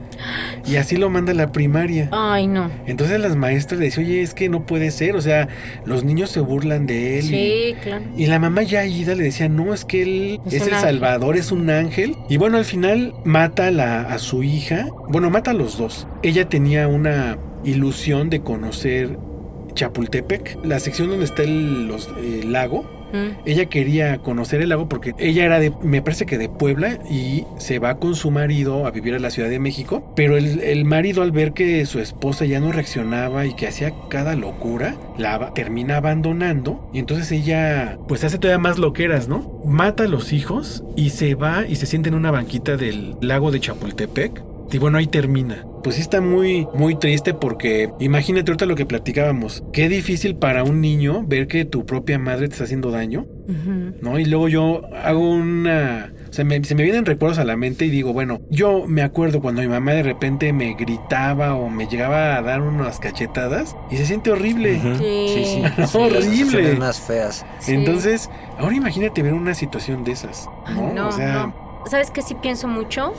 y 0.66 0.76
así 0.76 0.96
lo 0.96 1.10
manda 1.10 1.32
a 1.32 1.34
la 1.34 1.52
primaria. 1.52 2.08
Ay, 2.12 2.46
no. 2.46 2.70
Entonces 2.86 3.20
las 3.20 3.36
maestras 3.36 3.78
le 3.80 3.86
dicen, 3.86 4.04
oye, 4.04 4.22
es 4.22 4.34
que 4.34 4.48
no 4.48 4.66
puede 4.66 4.90
ser, 4.90 5.16
o 5.16 5.20
sea, 5.20 5.48
los 5.84 6.04
niños 6.04 6.30
se 6.30 6.40
burlan 6.40 6.86
de 6.86 7.18
él. 7.18 7.24
y- 7.26 7.28
Sí, 7.28 7.74
claro. 7.82 8.04
y 8.16 8.26
la 8.26 8.38
mamá 8.38 8.62
ya 8.62 8.84
ida 8.86 9.14
le 9.14 9.24
decía, 9.24 9.48
no, 9.48 9.72
es 9.74 9.84
que 9.84 10.02
él 10.02 10.40
Es 10.46 10.54
el 10.54 10.62
ángel. 10.74 10.80
Salvador, 10.80 11.36
es 11.36 11.52
un 11.52 11.70
ángel. 11.70 12.16
Y 12.28 12.36
bueno, 12.36 12.58
al 12.58 12.64
final 12.64 13.14
mata 13.24 13.66
a, 13.68 13.70
la- 13.70 14.02
a 14.02 14.18
su 14.18 14.42
hija. 14.42 14.86
Bueno, 15.08 15.30
mata 15.30 15.50
a 15.52 15.54
los 15.54 15.78
dos. 15.78 16.06
Ella 16.22 16.48
tenía 16.48 16.88
una 16.88 17.38
ilusión 17.64 18.30
de 18.30 18.40
conocer 18.42 19.18
Chapultepec, 19.74 20.58
la 20.64 20.78
sección 20.78 21.08
donde 21.10 21.24
está 21.24 21.42
el, 21.42 21.88
los- 21.88 22.08
el 22.18 22.52
lago. 22.52 22.88
Ella 23.44 23.66
quería 23.66 24.18
conocer 24.18 24.60
el 24.60 24.70
lago 24.70 24.88
porque 24.88 25.14
ella 25.18 25.44
era 25.44 25.58
de, 25.58 25.72
me 25.82 26.02
parece 26.02 26.26
que 26.26 26.38
de 26.38 26.48
Puebla 26.48 26.98
y 27.10 27.44
se 27.58 27.78
va 27.78 27.98
con 27.98 28.14
su 28.14 28.30
marido 28.30 28.86
a 28.86 28.90
vivir 28.90 29.14
a 29.14 29.18
la 29.18 29.30
Ciudad 29.30 29.48
de 29.48 29.58
México. 29.58 30.12
Pero 30.16 30.36
el, 30.36 30.60
el 30.60 30.84
marido 30.84 31.22
al 31.22 31.32
ver 31.32 31.52
que 31.52 31.84
su 31.86 32.00
esposa 32.00 32.44
ya 32.44 32.60
no 32.60 32.72
reaccionaba 32.72 33.46
y 33.46 33.54
que 33.54 33.66
hacía 33.66 33.92
cada 34.08 34.34
locura, 34.34 34.96
la 35.18 35.52
termina 35.54 35.98
abandonando. 35.98 36.88
Y 36.92 36.98
entonces 36.98 37.30
ella 37.32 37.98
pues 38.08 38.24
hace 38.24 38.38
todavía 38.38 38.58
más 38.58 38.78
loqueras, 38.78 39.28
¿no? 39.28 39.60
Mata 39.64 40.04
a 40.04 40.08
los 40.08 40.32
hijos 40.32 40.84
y 40.96 41.10
se 41.10 41.34
va 41.34 41.66
y 41.66 41.76
se 41.76 41.86
sienta 41.86 42.08
en 42.08 42.14
una 42.14 42.30
banquita 42.30 42.76
del 42.76 43.16
lago 43.20 43.50
de 43.50 43.60
Chapultepec. 43.60 44.53
Y 44.72 44.78
bueno, 44.78 44.98
ahí 44.98 45.06
termina. 45.06 45.64
Pues 45.82 45.96
sí 45.96 46.02
está 46.02 46.20
muy, 46.20 46.66
muy 46.74 46.96
triste 46.96 47.34
porque 47.34 47.90
imagínate 48.00 48.50
ahorita 48.50 48.66
lo 48.66 48.74
que 48.74 48.86
platicábamos. 48.86 49.62
Qué 49.72 49.88
difícil 49.88 50.34
para 50.36 50.64
un 50.64 50.80
niño 50.80 51.22
ver 51.26 51.46
que 51.46 51.64
tu 51.64 51.84
propia 51.86 52.18
madre 52.18 52.48
te 52.48 52.54
está 52.54 52.64
haciendo 52.64 52.90
daño, 52.90 53.26
Ujú. 53.46 53.94
¿no? 54.00 54.18
Y 54.18 54.24
luego 54.24 54.48
yo 54.48 54.80
hago 55.04 55.30
una... 55.30 56.12
O 56.30 56.32
sea, 56.32 56.44
me- 56.44 56.64
se 56.64 56.74
me 56.74 56.82
vienen 56.82 57.04
recuerdos 57.04 57.38
a 57.38 57.44
la 57.44 57.56
mente 57.56 57.84
y 57.84 57.90
digo, 57.90 58.12
bueno, 58.12 58.40
yo 58.50 58.86
me 58.88 59.02
acuerdo 59.02 59.40
cuando 59.40 59.60
mi 59.60 59.68
mamá 59.68 59.92
de 59.92 60.02
repente 60.02 60.52
me 60.52 60.74
gritaba 60.74 61.54
o 61.54 61.68
me 61.68 61.86
llegaba 61.86 62.36
a 62.36 62.42
dar 62.42 62.62
unas 62.62 62.98
cachetadas 62.98 63.76
y 63.90 63.98
se 63.98 64.06
siente 64.06 64.30
horrible. 64.32 64.80
Sí. 64.80 64.98
Sí, 64.98 65.44
sí. 65.44 65.86
sí, 65.86 65.98
Horrible. 65.98 66.14
las 66.20 66.24
situaciones 66.24 66.78
más 66.78 67.00
feas. 67.00 67.46
Sí. 67.60 67.74
Entonces, 67.74 68.30
ahora 68.58 68.74
imagínate 68.74 69.22
ver 69.22 69.34
una 69.34 69.54
situación 69.54 70.02
de 70.02 70.12
esas, 70.12 70.48
¿no? 70.74 70.86
Ay, 70.88 70.92
no, 70.94 71.08
o 71.08 71.12
sea, 71.12 71.46
no. 71.46 71.84
¿Sabes 71.88 72.10
qué 72.10 72.22
sí 72.22 72.34
pienso 72.40 72.66
mucho? 72.66 73.12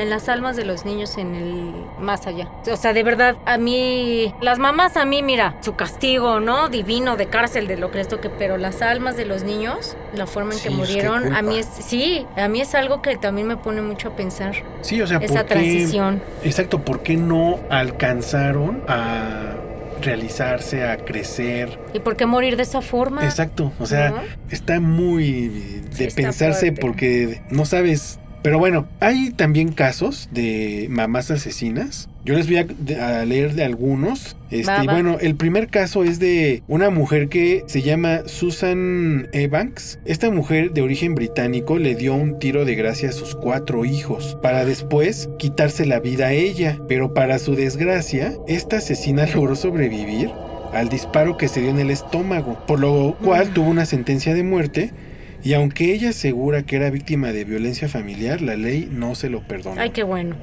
En 0.00 0.08
las 0.08 0.28
almas 0.30 0.56
de 0.56 0.64
los 0.64 0.84
niños 0.86 1.18
en 1.18 1.34
el 1.34 1.72
más 2.00 2.26
allá. 2.26 2.48
O 2.72 2.76
sea, 2.76 2.92
de 2.94 3.02
verdad, 3.02 3.36
a 3.44 3.58
mí, 3.58 4.32
las 4.40 4.58
mamás 4.58 4.96
a 4.96 5.04
mí, 5.04 5.22
mira, 5.22 5.56
su 5.60 5.74
castigo, 5.76 6.40
¿no? 6.40 6.68
Divino 6.70 7.16
de 7.16 7.26
cárcel, 7.26 7.66
de 7.66 7.76
lo 7.76 7.90
que 7.90 7.98
les 7.98 8.08
toque, 8.08 8.30
pero 8.30 8.56
las 8.56 8.80
almas 8.80 9.16
de 9.16 9.26
los 9.26 9.42
niños, 9.44 9.96
la 10.14 10.26
forma 10.26 10.54
en 10.54 10.60
que 10.60 10.68
es 10.68 10.74
que 10.74 10.76
murieron, 10.78 11.34
a 11.34 11.42
mí 11.42 11.58
es, 11.58 11.66
sí, 11.66 12.26
a 12.36 12.48
mí 12.48 12.60
es 12.62 12.74
algo 12.74 13.02
que 13.02 13.16
también 13.16 13.46
me 13.46 13.56
pone 13.58 13.82
mucho 13.82 14.08
a 14.08 14.16
pensar. 14.16 14.54
sí, 14.80 15.02
o 15.02 15.06
sea, 15.06 15.18
Esa 15.18 15.34
¿por 15.34 15.42
qué- 15.46 15.54
transición. 15.54 16.22
Exacto, 16.44 16.80
¿por 16.82 17.02
qué 17.02 17.16
no 17.18 17.58
alcanzaron 17.68 18.82
a 18.88 19.56
realizarse, 20.00 20.84
a 20.88 20.96
crecer? 20.98 21.78
¿Y 21.92 21.98
por 22.00 22.16
qué 22.16 22.24
morir 22.26 22.56
de 22.56 22.62
esa 22.62 22.80
forma? 22.80 23.24
Exacto, 23.24 23.72
o 23.78 23.86
sea, 23.86 24.14
está 24.50 24.80
muy 24.80 25.48
de 25.48 26.10
Sí, 26.10 26.16
pensarse 26.22 26.72
porque 26.72 27.42
no 27.50 27.64
sabes. 27.64 28.18
Pero 28.42 28.58
bueno, 28.58 28.88
hay 29.00 29.30
también 29.32 29.72
casos 29.72 30.28
de 30.32 30.86
mamás 30.90 31.30
asesinas. 31.30 32.08
Yo 32.24 32.34
les 32.34 32.46
voy 32.46 32.56
a, 32.94 33.24
leer 33.24 33.54
de 33.54 33.64
algunos. 33.64 34.36
Este, 34.50 34.72
y 34.82 34.86
bueno, 34.86 35.18
el 35.20 35.36
primer 35.36 35.68
caso 35.68 36.04
es 36.04 36.18
de 36.18 36.62
una 36.68 36.90
mujer 36.90 37.28
que 37.28 37.64
se 37.66 37.82
llama 37.82 38.22
Susan 38.26 39.28
Evans. 39.32 39.98
Esta 40.04 40.30
mujer 40.30 40.72
de 40.72 40.82
origen 40.82 41.14
británico 41.14 41.78
le 41.78 41.94
dio 41.94 42.14
un 42.14 42.38
tiro 42.38 42.64
de 42.64 42.74
gracia 42.74 43.10
a 43.10 43.12
sus 43.12 43.34
cuatro 43.34 43.84
hijos 43.84 44.38
para 44.42 44.64
después 44.64 45.28
quitarse 45.38 45.84
la 45.86 46.00
vida 46.00 46.26
a 46.26 46.32
ella. 46.32 46.78
Pero 46.88 47.12
para 47.14 47.38
su 47.38 47.54
desgracia, 47.54 48.34
esta 48.48 48.78
asesina 48.78 49.26
logró 49.34 49.54
sobrevivir 49.54 50.30
al 50.72 50.88
disparo 50.88 51.36
que 51.36 51.48
se 51.48 51.60
dio 51.60 51.70
en 51.70 51.80
el 51.80 51.90
estómago, 51.90 52.58
por 52.66 52.80
lo 52.80 53.16
cual 53.22 53.50
Mm. 53.50 53.54
tuvo 53.54 53.70
una 53.70 53.86
sentencia 53.86 54.34
de 54.34 54.42
muerte. 54.44 54.92
Y 55.42 55.54
aunque 55.54 55.92
ella 55.92 56.10
asegura 56.10 56.62
que 56.64 56.76
era 56.76 56.90
víctima 56.90 57.32
de 57.32 57.44
violencia 57.44 57.88
familiar, 57.88 58.42
la 58.42 58.56
ley 58.56 58.88
no 58.90 59.14
se 59.14 59.30
lo 59.30 59.46
perdona. 59.46 59.82
Ay, 59.82 59.90
qué 59.90 60.02
bueno. 60.02 60.36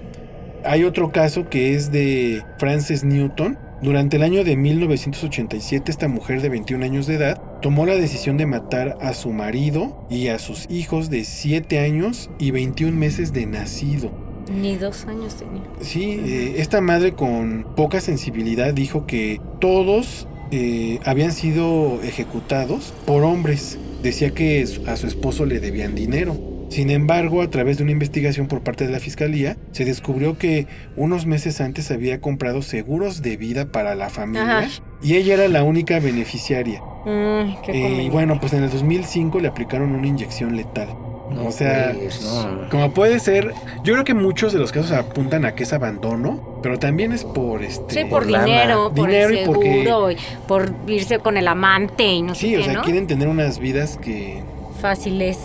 Hay 0.63 0.83
otro 0.83 1.11
caso 1.11 1.49
que 1.49 1.75
es 1.75 1.91
de 1.91 2.43
Frances 2.57 3.03
Newton. 3.03 3.57
Durante 3.81 4.17
el 4.17 4.23
año 4.23 4.43
de 4.43 4.57
1987, 4.57 5.91
esta 5.91 6.07
mujer 6.07 6.41
de 6.41 6.49
21 6.49 6.83
años 6.83 7.05
de 7.05 7.15
edad 7.15 7.39
tomó 7.61 7.85
la 7.85 7.93
decisión 7.93 8.35
de 8.37 8.47
matar 8.47 8.97
a 9.01 9.13
su 9.13 9.31
marido 9.31 10.07
y 10.09 10.29
a 10.29 10.39
sus 10.39 10.65
hijos 10.69 11.11
de 11.11 11.23
7 11.23 11.79
años 11.79 12.31
y 12.39 12.49
21 12.49 12.97
meses 12.97 13.33
de 13.33 13.45
nacido. 13.45 14.11
Ni 14.51 14.77
dos 14.77 15.05
años 15.05 15.35
tenía. 15.35 15.61
Sí, 15.81 16.19
eh, 16.25 16.55
esta 16.57 16.81
madre 16.81 17.13
con 17.13 17.67
poca 17.75 18.01
sensibilidad 18.01 18.73
dijo 18.73 19.05
que 19.05 19.39
todos 19.59 20.27
eh, 20.51 20.99
habían 21.05 21.33
sido 21.33 22.01
ejecutados 22.01 22.93
por 23.05 23.23
hombres. 23.23 23.77
Decía 24.03 24.31
que 24.31 24.65
a 24.87 24.95
su 24.95 25.07
esposo 25.07 25.45
le 25.45 25.59
debían 25.59 25.95
dinero. 25.95 26.37
Sin 26.69 26.89
embargo, 26.89 27.41
a 27.41 27.49
través 27.49 27.77
de 27.77 27.83
una 27.83 27.93
investigación 27.93 28.47
por 28.47 28.61
parte 28.61 28.85
de 28.85 28.91
la 28.91 28.99
fiscalía, 28.99 29.55
se 29.71 29.85
descubrió 29.85 30.37
que 30.37 30.67
unos 30.97 31.25
meses 31.25 31.61
antes 31.61 31.91
había 31.91 32.19
comprado 32.19 32.61
seguros 32.61 33.21
de 33.21 33.37
vida 33.37 33.71
para 33.71 33.95
la 33.95 34.09
familia 34.09 34.59
Ajá. 34.59 34.69
y 35.01 35.15
ella 35.15 35.35
era 35.35 35.47
la 35.47 35.63
única 35.63 35.99
beneficiaria. 35.99 36.81
Qué 37.05 37.71
Eh, 37.71 38.03
y 38.03 38.09
bueno, 38.09 38.39
pues 38.39 38.51
en 38.51 38.63
el 38.63 38.69
2005 38.69 39.39
le 39.39 39.47
aplicaron 39.47 39.93
una 39.93 40.07
inyección 40.07 40.57
letal. 40.57 40.89
No, 41.29 41.47
o 41.47 41.51
sea, 41.51 41.93
pues, 41.97 42.21
no. 42.23 42.69
Como 42.69 42.91
puede 42.91 43.19
ser, 43.19 43.53
yo 43.83 43.93
creo 43.93 44.03
que 44.05 44.13
muchos 44.13 44.53
de 44.53 44.59
los 44.59 44.71
casos 44.71 44.91
apuntan 44.91 45.45
a 45.45 45.53
que 45.55 45.63
es 45.63 45.73
abandono, 45.73 46.59
pero 46.63 46.79
también 46.79 47.11
es 47.11 47.23
por 47.23 47.63
este. 47.63 47.93
Sí, 47.93 47.99
por 48.05 48.23
por 48.23 48.31
lana. 48.31 48.45
dinero, 48.45 48.91
por 48.95 49.07
Dinero 49.07 49.29
el 49.29 49.35
y 49.41 49.45
porque- 49.45 49.83
seguro, 49.83 50.11
y 50.11 50.17
por 50.47 50.71
irse 50.87 51.19
con 51.19 51.37
el 51.37 51.47
amante 51.47 52.03
y 52.05 52.21
no 52.21 52.33
Sí, 52.33 52.51
sé 52.51 52.55
o 52.55 52.59
qué, 52.59 52.65
sea, 52.65 52.73
¿no? 52.75 52.81
quieren 52.83 53.07
tener 53.07 53.27
unas 53.27 53.59
vidas 53.59 53.97
que. 53.97 54.41
Fáciles. 54.81 55.37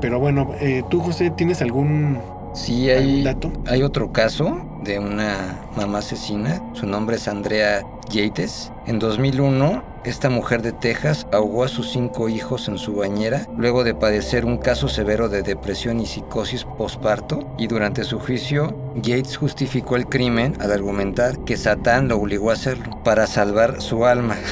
Pero 0.00 0.18
bueno, 0.20 0.52
eh, 0.60 0.82
tú, 0.88 1.00
José, 1.00 1.30
¿tienes 1.30 1.60
algún, 1.60 2.18
Sí, 2.54 2.90
algún 2.90 3.08
hay, 3.16 3.22
dato? 3.22 3.52
hay 3.66 3.82
otro 3.82 4.12
caso 4.12 4.58
de 4.84 4.98
una 4.98 5.58
mamá 5.76 5.98
asesina. 5.98 6.62
Su 6.72 6.86
nombre 6.86 7.16
es 7.16 7.26
Andrea 7.28 7.82
Yates. 8.08 8.72
En 8.86 8.98
2001, 9.00 9.82
esta 10.08 10.28
mujer 10.30 10.62
de 10.62 10.72
Texas 10.72 11.26
ahogó 11.32 11.64
a 11.64 11.68
sus 11.68 11.90
cinco 11.92 12.28
hijos 12.28 12.68
en 12.68 12.78
su 12.78 12.94
bañera 12.96 13.46
luego 13.56 13.84
de 13.84 13.94
padecer 13.94 14.44
un 14.44 14.58
caso 14.58 14.88
severo 14.88 15.28
de 15.28 15.42
depresión 15.42 16.00
y 16.00 16.06
psicosis 16.06 16.64
postparto. 16.64 17.54
Y 17.58 17.66
durante 17.66 18.04
su 18.04 18.18
juicio, 18.18 18.74
Yates 18.96 19.36
justificó 19.36 19.96
el 19.96 20.06
crimen 20.06 20.56
al 20.60 20.72
argumentar 20.72 21.38
que 21.44 21.56
Satán 21.56 22.08
lo 22.08 22.16
obligó 22.18 22.50
a 22.50 22.54
hacerlo 22.54 23.02
para 23.04 23.26
salvar 23.26 23.80
su 23.80 24.04
alma. 24.06 24.36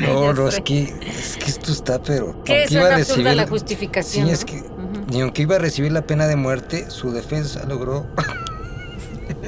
No, 0.00 0.32
no, 0.32 0.48
es 0.48 0.60
que, 0.60 0.82
es 1.06 1.36
que 1.36 1.46
esto 1.46 1.72
está, 1.72 2.00
pero. 2.00 2.42
Que 2.44 2.60
aunque 2.60 2.74
iba 2.74 2.86
a 2.86 2.98
recibir- 2.98 3.34
la 3.34 3.46
justificación. 3.46 4.24
Sí, 4.26 4.30
¿no? 4.30 4.34
es 4.34 4.44
que 4.44 4.62
ni 5.10 5.20
aunque 5.20 5.42
iba 5.42 5.56
a 5.56 5.58
recibir 5.58 5.92
la 5.92 6.02
pena 6.06 6.26
de 6.26 6.36
muerte, 6.36 6.90
su 6.90 7.10
defensa 7.12 7.64
logró. 7.66 8.06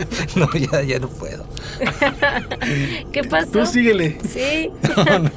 no, 0.37 0.49
ya, 0.53 0.83
ya 0.83 0.99
no 0.99 1.09
puedo. 1.09 1.45
¿Qué 3.13 3.25
pasó? 3.25 3.51
Tú 3.51 3.67
síguele. 3.67 4.19
Sí. 4.29 4.71
No, 5.07 5.19
no. 5.21 5.31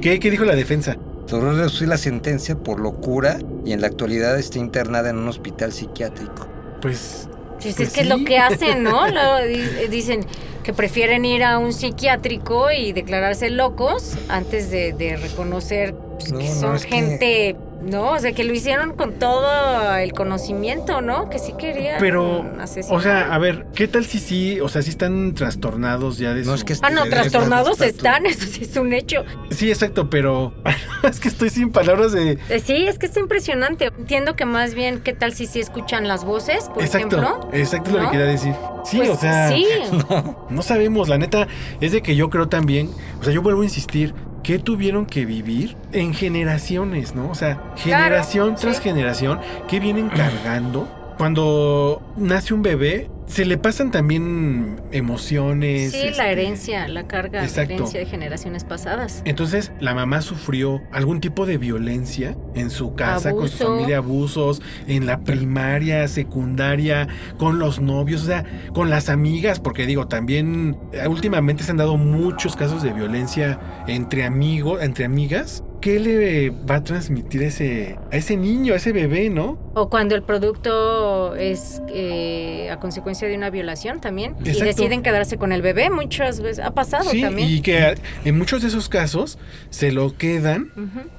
¿Qué, 0.00 0.18
qué 0.18 0.30
dijo 0.30 0.44
la 0.44 0.54
defensa? 0.56 0.96
Logró 1.30 1.52
reducir 1.52 1.86
la 1.88 1.98
sentencia 1.98 2.56
por 2.56 2.80
locura 2.80 3.38
y 3.64 3.72
en 3.72 3.80
la 3.82 3.86
actualidad 3.86 4.38
está 4.38 4.58
internada 4.58 5.10
en 5.10 5.18
un 5.18 5.28
hospital 5.28 5.72
psiquiátrico. 5.72 6.48
Pues. 6.80 7.28
Pues 7.60 7.74
Pues 7.76 7.88
es 7.88 7.94
que 7.94 8.00
es 8.00 8.08
lo 8.08 8.24
que 8.24 8.38
hacen, 8.38 8.82
¿no? 8.82 9.06
Luego 9.10 9.36
di- 9.46 9.88
dicen 9.90 10.24
que 10.64 10.72
prefieren 10.72 11.24
ir 11.26 11.44
a 11.44 11.58
un 11.58 11.72
psiquiátrico 11.74 12.70
y 12.70 12.92
declararse 12.92 13.50
locos 13.50 14.14
antes 14.28 14.70
de, 14.70 14.92
de 14.94 15.16
reconocer 15.18 15.94
pues, 16.20 16.32
No, 16.32 16.38
que 16.38 16.48
no, 16.48 16.54
son 16.54 16.76
es 16.76 16.84
que- 16.86 16.90
gente, 16.90 17.56
¿no? 17.82 18.10
O 18.12 18.18
sea, 18.18 18.32
que 18.32 18.44
lo 18.44 18.52
hicieron 18.52 18.92
con 18.92 19.14
todo 19.18 19.96
el 19.96 20.12
conocimiento, 20.12 21.00
¿no? 21.00 21.30
Que 21.30 21.38
sí 21.38 21.54
querían 21.58 21.96
Pero, 21.98 22.44
asesinar. 22.60 22.98
o 22.98 23.02
sea, 23.02 23.34
a 23.34 23.38
ver, 23.38 23.66
¿qué 23.74 23.88
tal 23.88 24.04
si 24.04 24.18
sí, 24.18 24.60
o 24.60 24.68
sea, 24.68 24.82
si 24.82 24.90
están 24.90 25.32
trastornados 25.34 26.18
ya 26.18 26.34
de 26.34 26.40
No, 26.44 26.50
su- 26.50 26.54
es 26.56 26.64
que 26.64 26.74
Ah, 26.82 26.90
no, 26.90 27.04
trastornados 27.06 27.80
están, 27.80 28.26
eso 28.26 28.46
sí 28.46 28.64
es 28.64 28.76
un 28.76 28.92
hecho. 28.92 29.24
Sí, 29.50 29.70
exacto, 29.70 30.10
pero 30.10 30.52
es 31.08 31.20
que 31.20 31.28
estoy 31.28 31.48
sin 31.50 31.72
palabras 31.72 32.12
de... 32.12 32.38
Eh, 32.48 32.60
Sí, 32.62 32.86
es 32.86 32.98
que 32.98 33.06
está 33.06 33.20
impresionante. 33.20 33.86
Entiendo 33.98 34.36
que 34.36 34.44
más 34.44 34.74
bien, 34.74 35.00
¿qué 35.00 35.12
tal 35.14 35.32
si 35.32 35.46
sí 35.46 35.60
escuchan 35.60 36.06
las 36.06 36.24
voces, 36.24 36.64
por 36.74 36.82
exacto, 36.82 37.16
ejemplo? 37.18 37.48
exacto 37.52 37.90
es 37.90 37.96
lo 37.96 38.02
¿no? 38.02 38.10
que 38.10 38.16
quería 38.18 38.30
decir. 38.30 38.52
Sí, 38.84 38.98
Pues 38.98 39.08
o 39.10 39.16
sea, 39.16 39.48
Sí, 39.48 39.66
no 40.50 40.62
sabemos, 40.62 41.08
la 41.08 41.16
neta, 41.18 41.48
es 41.80 41.92
de 41.92 42.02
que 42.02 42.14
yo 42.14 42.28
creo 42.30 42.48
también, 42.48 42.90
o 43.20 43.24
sea, 43.24 43.32
yo 43.32 43.40
vuelvo 43.42 43.62
a 43.62 43.64
insistir, 43.64 44.14
que 44.42 44.58
tuvieron 44.58 45.06
que 45.06 45.26
vivir 45.26 45.76
en 45.92 46.14
generaciones, 46.14 47.14
¿no? 47.14 47.30
O 47.30 47.34
sea, 47.34 47.72
generación 47.76 48.54
tras 48.54 48.80
generación, 48.80 49.40
que 49.68 49.80
vienen 49.80 50.08
cargando. 50.08 50.88
Cuando 51.18 52.02
nace 52.16 52.54
un 52.54 52.62
bebé, 52.62 53.10
se 53.30 53.44
le 53.44 53.58
pasan 53.58 53.92
también 53.92 54.80
emociones. 54.90 55.92
sí, 55.92 55.98
la 56.02 56.08
este, 56.08 56.32
herencia, 56.32 56.88
la 56.88 57.06
carga 57.06 57.44
herencia 57.44 58.00
de 58.00 58.06
generaciones 58.06 58.64
pasadas. 58.64 59.22
Entonces, 59.24 59.70
la 59.78 59.94
mamá 59.94 60.20
sufrió 60.20 60.82
algún 60.90 61.20
tipo 61.20 61.46
de 61.46 61.56
violencia 61.56 62.36
en 62.54 62.70
su 62.70 62.94
casa, 62.94 63.32
con 63.32 63.48
su 63.48 63.64
familia, 63.64 63.98
abusos, 63.98 64.60
en 64.88 65.06
la 65.06 65.20
primaria, 65.20 66.08
secundaria, 66.08 67.06
con 67.38 67.60
los 67.60 67.80
novios, 67.80 68.22
o 68.22 68.26
sea, 68.26 68.44
con 68.74 68.90
las 68.90 69.08
amigas, 69.08 69.60
porque 69.60 69.86
digo, 69.86 70.08
también 70.08 70.76
eh, 70.92 71.06
últimamente 71.06 71.62
se 71.62 71.70
han 71.70 71.76
dado 71.76 71.96
muchos 71.96 72.56
casos 72.56 72.82
de 72.82 72.92
violencia 72.92 73.60
entre 73.86 74.24
amigos, 74.24 74.82
entre 74.82 75.04
amigas. 75.04 75.62
¿Qué 75.80 75.98
le 75.98 76.50
va 76.50 76.76
a 76.76 76.84
transmitir 76.84 77.42
ese, 77.42 77.98
a 78.12 78.16
ese 78.16 78.36
niño, 78.36 78.74
a 78.74 78.76
ese 78.76 78.92
bebé, 78.92 79.30
no? 79.30 79.58
O 79.74 79.88
cuando 79.88 80.14
el 80.14 80.22
producto 80.22 81.34
es 81.36 81.80
eh, 81.88 82.68
a 82.70 82.78
consecuencia 82.78 83.26
de 83.28 83.34
una 83.34 83.48
violación 83.48 84.00
también. 84.00 84.36
Y 84.44 84.52
deciden 84.60 85.02
quedarse 85.02 85.38
con 85.38 85.52
el 85.52 85.62
bebé, 85.62 85.88
muchas 85.88 86.40
veces 86.40 86.64
ha 86.64 86.72
pasado 86.72 87.10
sí, 87.10 87.22
también. 87.22 87.48
y 87.48 87.60
que 87.62 87.94
en 88.24 88.38
muchos 88.38 88.60
de 88.62 88.68
esos 88.68 88.90
casos 88.90 89.38
se 89.70 89.90
lo 89.90 90.16
quedan 90.16 90.70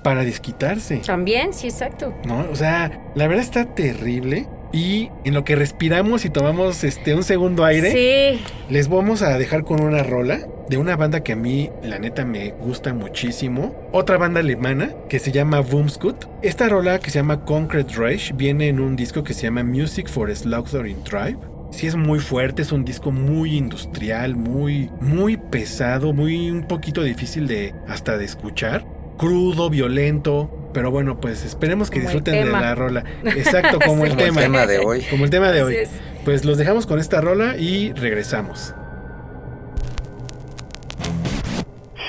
para 0.03 0.23
desquitarse. 0.23 0.97
También, 0.97 1.53
sí, 1.53 1.67
exacto. 1.67 2.13
¿no? 2.25 2.45
O 2.51 2.55
sea, 2.55 3.11
la 3.15 3.27
verdad 3.27 3.43
está 3.43 3.73
terrible. 3.73 4.47
Y 4.73 5.09
en 5.25 5.33
lo 5.33 5.43
que 5.43 5.55
respiramos 5.55 6.23
y 6.25 6.29
tomamos 6.29 6.83
este 6.83 7.13
un 7.13 7.23
segundo 7.23 7.65
aire, 7.65 7.91
Sí, 7.91 8.41
les 8.69 8.87
vamos 8.87 9.21
a 9.21 9.37
dejar 9.37 9.63
con 9.63 9.81
una 9.81 10.03
rola 10.03 10.47
de 10.69 10.77
una 10.77 10.95
banda 10.95 11.21
que 11.21 11.33
a 11.33 11.35
mí, 11.35 11.69
la 11.83 11.99
neta, 11.99 12.23
me 12.23 12.51
gusta 12.51 12.93
muchísimo. 12.93 13.75
Otra 13.91 14.17
banda 14.17 14.39
alemana 14.39 14.93
que 15.09 15.19
se 15.19 15.33
llama 15.33 15.59
Boomskut. 15.59 16.25
Esta 16.41 16.69
rola 16.69 16.99
que 16.99 17.11
se 17.11 17.19
llama 17.19 17.43
Concrete 17.43 17.93
Rage 17.95 18.31
viene 18.33 18.69
en 18.69 18.79
un 18.79 18.95
disco 18.95 19.23
que 19.23 19.33
se 19.33 19.43
llama 19.43 19.63
Music 19.63 20.07
for 20.07 20.33
Slaughtering 20.33 21.03
Tribe. 21.03 21.37
Sí 21.71 21.87
es 21.87 21.95
muy 21.95 22.19
fuerte, 22.19 22.61
es 22.61 22.71
un 22.71 22.85
disco 22.85 23.11
muy 23.11 23.57
industrial, 23.57 24.35
muy, 24.35 24.89
muy 25.01 25.37
pesado, 25.37 26.13
muy 26.13 26.49
un 26.49 26.63
poquito 26.63 27.01
difícil 27.03 27.47
de 27.47 27.73
hasta 27.87 28.17
de 28.17 28.25
escuchar. 28.25 28.85
Crudo, 29.17 29.69
violento, 29.69 30.60
pero 30.73 30.91
bueno, 30.91 31.19
pues 31.19 31.43
esperemos 31.43 31.89
que 31.89 31.99
Como 31.99 32.09
el 32.11 32.15
disfruten 32.23 32.45
de 32.45 32.51
la 32.51 32.75
rola. 32.75 33.03
Exacto, 33.25 33.79
como 33.79 34.05
el 34.05 34.11
Como 34.11 34.21
el 34.21 34.27
tema. 34.27 34.41
tema 34.41 34.65
de 34.67 34.79
hoy. 34.79 35.01
Como 35.09 35.25
el 35.25 35.29
tema 35.29 35.51
de 35.51 35.61
así 35.61 35.67
hoy. 35.67 35.75
es. 35.75 35.89
Pues 36.25 36.45
los 36.45 36.57
dejamos 36.57 36.85
con 36.85 36.99
esta 36.99 37.19
rola 37.21 37.57
y 37.57 37.93
regresamos. 37.93 38.73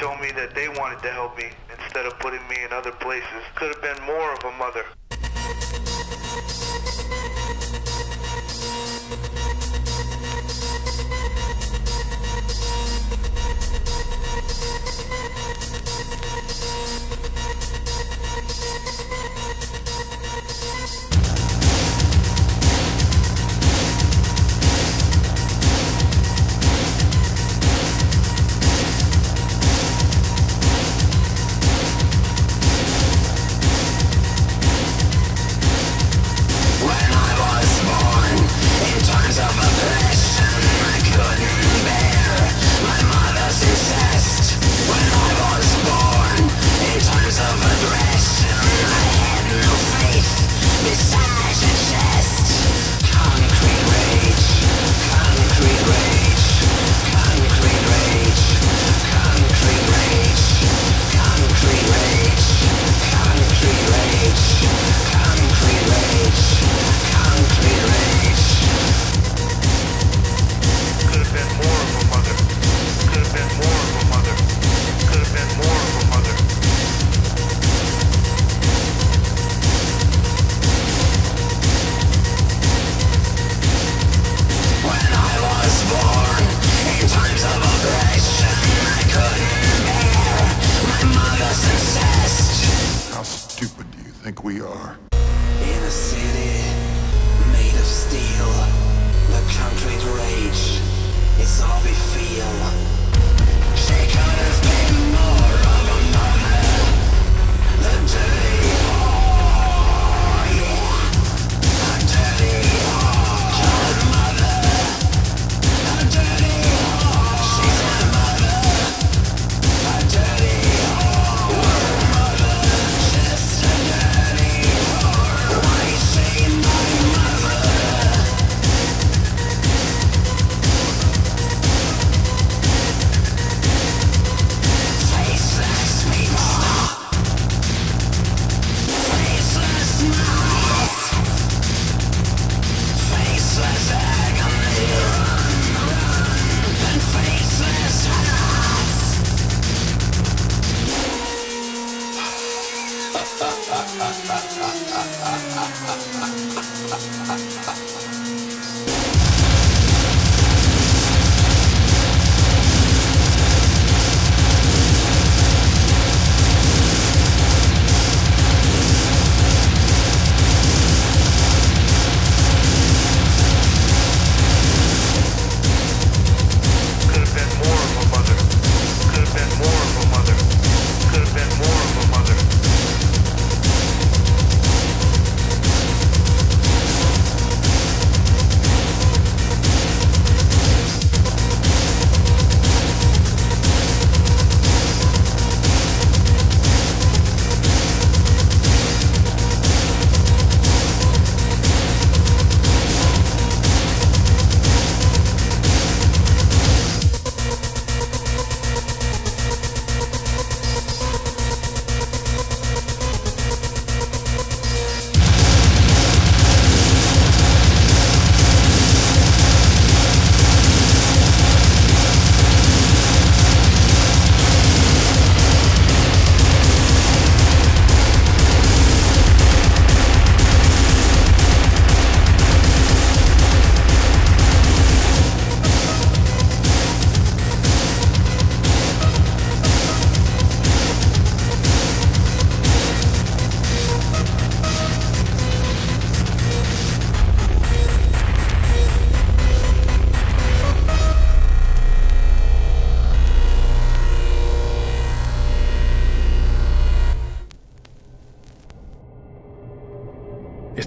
Show 0.01 0.13
me 0.21 0.29
that 0.33 0.53
they 0.55 0.69
wanted 0.69 0.99
to 1.03 1.09
help 1.09 1.37
me 1.37 1.45
instead 1.83 2.07
of 2.07 2.15
putting 2.19 2.41
me 2.49 2.57
in 2.65 2.73
other 2.73 2.93
places. 2.99 3.43
Could 3.55 3.73
have 3.75 3.81
been 3.83 4.05
more 4.07 4.33
of 4.33 4.45
a 4.45 4.51
mother. 4.59 4.85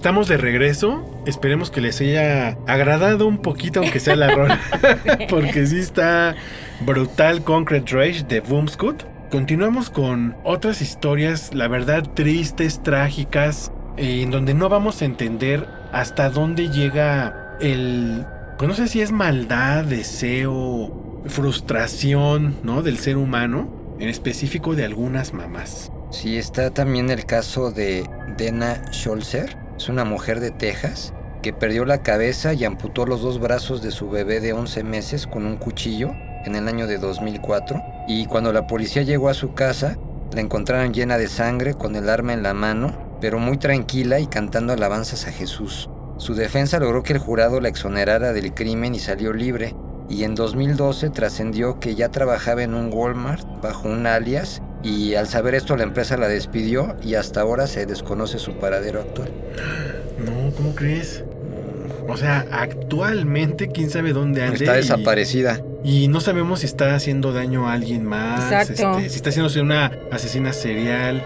Estamos 0.06 0.28
de 0.28 0.36
regreso. 0.36 1.04
Esperemos 1.26 1.72
que 1.72 1.80
les 1.80 2.00
haya 2.00 2.50
agradado 2.68 3.26
un 3.26 3.38
poquito, 3.38 3.80
aunque 3.80 3.98
sea 3.98 4.14
la 4.14 4.32
rola. 4.32 4.60
Porque 5.28 5.66
sí 5.66 5.80
está 5.80 6.36
brutal 6.82 7.42
Concrete 7.42 7.92
Rage 7.92 8.22
de 8.22 8.38
Boomscoot. 8.38 9.02
Continuamos 9.32 9.90
con 9.90 10.36
otras 10.44 10.80
historias, 10.80 11.52
la 11.52 11.66
verdad, 11.66 12.04
tristes, 12.14 12.84
trágicas, 12.84 13.72
eh, 13.96 14.22
en 14.22 14.30
donde 14.30 14.54
no 14.54 14.68
vamos 14.68 15.02
a 15.02 15.06
entender 15.06 15.66
hasta 15.90 16.30
dónde 16.30 16.68
llega 16.68 17.56
el. 17.60 18.24
Pues 18.58 18.68
no 18.68 18.76
sé 18.76 18.86
si 18.86 19.00
es 19.00 19.10
maldad, 19.10 19.86
deseo, 19.86 21.24
frustración, 21.26 22.54
¿no? 22.62 22.82
Del 22.82 22.98
ser 22.98 23.16
humano, 23.16 23.96
en 23.98 24.08
específico 24.08 24.76
de 24.76 24.84
algunas 24.84 25.32
mamás. 25.32 25.90
Sí, 26.12 26.36
está 26.38 26.70
también 26.70 27.10
el 27.10 27.26
caso 27.26 27.72
de 27.72 28.08
Dena 28.36 28.80
Scholzer. 28.92 29.65
Es 29.76 29.90
una 29.90 30.04
mujer 30.04 30.40
de 30.40 30.50
Texas 30.50 31.12
que 31.42 31.52
perdió 31.52 31.84
la 31.84 32.02
cabeza 32.02 32.54
y 32.54 32.64
amputó 32.64 33.04
los 33.04 33.20
dos 33.20 33.38
brazos 33.38 33.82
de 33.82 33.90
su 33.90 34.08
bebé 34.08 34.40
de 34.40 34.54
11 34.54 34.82
meses 34.84 35.26
con 35.26 35.44
un 35.44 35.58
cuchillo 35.58 36.12
en 36.46 36.56
el 36.56 36.66
año 36.66 36.86
de 36.86 36.96
2004. 36.96 37.82
Y 38.08 38.24
cuando 38.26 38.52
la 38.54 38.66
policía 38.66 39.02
llegó 39.02 39.28
a 39.28 39.34
su 39.34 39.52
casa, 39.52 39.98
la 40.32 40.40
encontraron 40.40 40.94
llena 40.94 41.18
de 41.18 41.28
sangre 41.28 41.74
con 41.74 41.94
el 41.94 42.08
arma 42.08 42.32
en 42.32 42.42
la 42.42 42.54
mano, 42.54 43.18
pero 43.20 43.38
muy 43.38 43.58
tranquila 43.58 44.18
y 44.18 44.26
cantando 44.26 44.72
alabanzas 44.72 45.26
a 45.26 45.32
Jesús. 45.32 45.90
Su 46.16 46.34
defensa 46.34 46.80
logró 46.80 47.02
que 47.02 47.12
el 47.12 47.18
jurado 47.18 47.60
la 47.60 47.68
exonerara 47.68 48.32
del 48.32 48.54
crimen 48.54 48.94
y 48.94 48.98
salió 48.98 49.34
libre. 49.34 49.76
Y 50.08 50.24
en 50.24 50.34
2012 50.34 51.10
trascendió 51.10 51.80
que 51.80 51.94
ya 51.94 52.08
trabajaba 52.10 52.62
en 52.62 52.74
un 52.74 52.90
Walmart 52.92 53.44
bajo 53.60 53.88
un 53.88 54.06
alias 54.06 54.62
y 54.86 55.16
al 55.16 55.26
saber 55.26 55.56
esto 55.56 55.76
la 55.76 55.82
empresa 55.82 56.16
la 56.16 56.28
despidió 56.28 56.96
y 57.02 57.14
hasta 57.14 57.40
ahora 57.40 57.66
se 57.66 57.86
desconoce 57.86 58.38
su 58.38 58.52
paradero 58.54 59.00
actual. 59.00 59.30
No, 60.24 60.54
¿cómo 60.56 60.76
crees? 60.76 61.24
O 62.08 62.16
sea, 62.16 62.46
actualmente 62.52 63.66
quién 63.68 63.90
sabe 63.90 64.12
dónde 64.12 64.42
anda. 64.42 64.54
Está 64.54 64.74
desaparecida. 64.74 65.60
Y 65.82 66.06
no 66.06 66.20
sabemos 66.20 66.60
si 66.60 66.66
está 66.66 66.94
haciendo 66.94 67.32
daño 67.32 67.68
a 67.68 67.72
alguien 67.72 68.04
más. 68.04 68.44
Exacto. 68.44 68.98
este, 68.98 69.10
si 69.10 69.16
está 69.16 69.30
haciéndose 69.30 69.60
una 69.60 69.98
asesina 70.12 70.52
serial. 70.52 71.24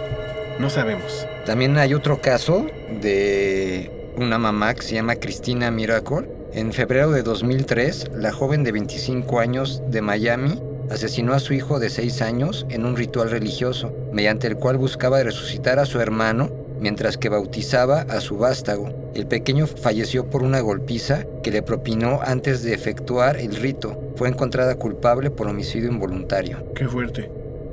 No 0.59 0.71
sabemos. 0.71 1.27
También 1.45 1.77
hay 1.77 1.93
otro 1.93 2.21
caso 2.23 2.67
de 3.03 3.91
una 4.17 4.39
mamá 4.39 4.75
que 4.75 4.83
se 4.83 4.95
llama 4.95 5.17
Cristina 5.17 5.71
Miracle. 5.71 6.31
En 6.55 6.73
febrero 6.73 7.11
de 7.11 7.23
2003, 7.23 8.13
la 8.17 8.33
joven 8.33 8.65
de 8.65 8.73
25 8.73 9.39
años 9.39 9.83
de 9.89 10.01
Miami 10.01 10.61
asesinó 10.91 11.33
a 11.33 11.41
su 11.41 11.55
hijo 11.55 11.79
de 11.79 11.89
6 11.89 12.21
años 12.23 12.67
en 12.69 12.85
un 12.85 12.97
ritual 12.97 13.31
religioso, 13.31 13.93
mediante 14.13 14.47
el 14.47 14.57
cual 14.57 14.77
buscaba 14.77 15.23
resucitar 15.23 15.79
a 15.79 15.87
su 15.87 16.01
hermano 16.01 16.51
mientras 16.81 17.17
que 17.17 17.29
bautizaba 17.29 18.01
a 18.03 18.21
su 18.21 18.39
vástago. 18.39 19.13
El 19.15 19.27
pequeño 19.27 19.67
falleció 19.67 20.29
por 20.29 20.43
una 20.43 20.61
golpiza 20.61 21.27
que 21.43 21.51
le 21.51 21.63
propinó 21.63 22.21
antes 22.23 22.63
de 22.63 22.75
efectuar 22.75 23.37
el 23.37 23.55
rito. 23.57 24.13
Fue 24.17 24.29
encontrada 24.29 24.75
culpable 24.75 25.31
por 25.31 25.47
homicidio 25.47 25.91
involuntario. 25.91 26.65
Qué 26.75 26.89
fuerte. 26.89 27.31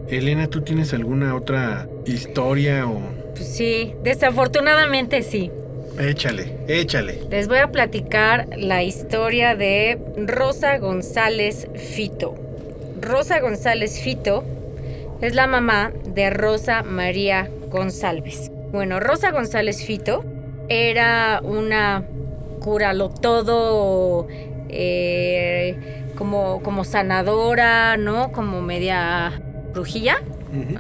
Elena, 0.09 0.47
¿tú 0.47 0.61
tienes 0.61 0.93
alguna 0.93 1.35
otra 1.35 1.87
historia 2.05 2.87
o...? 2.87 3.01
Pues 3.33 3.47
sí, 3.47 3.93
desafortunadamente 4.03 5.21
sí. 5.21 5.51
Échale, 5.99 6.57
échale. 6.67 7.21
Les 7.29 7.47
voy 7.47 7.57
a 7.57 7.71
platicar 7.71 8.47
la 8.55 8.83
historia 8.83 9.55
de 9.55 9.99
Rosa 10.17 10.77
González 10.77 11.67
Fito. 11.75 12.46
Rosa 13.07 13.39
González 13.39 13.99
Fito 14.01 14.43
es 15.21 15.33
la 15.35 15.47
mamá 15.47 15.91
de 16.13 16.29
Rosa 16.29 16.83
María 16.83 17.49
González. 17.69 18.51
Bueno, 18.71 18.99
Rosa 18.99 19.31
González 19.31 19.83
Fito 19.83 20.23
era 20.69 21.41
una 21.43 22.03
curalo 22.59 23.09
todo 23.09 24.27
eh, 24.69 25.77
como, 26.17 26.61
como 26.61 26.83
sanadora, 26.83 27.97
¿no? 27.97 28.31
Como 28.31 28.61
media 28.61 29.41
brujilla. 29.73 30.17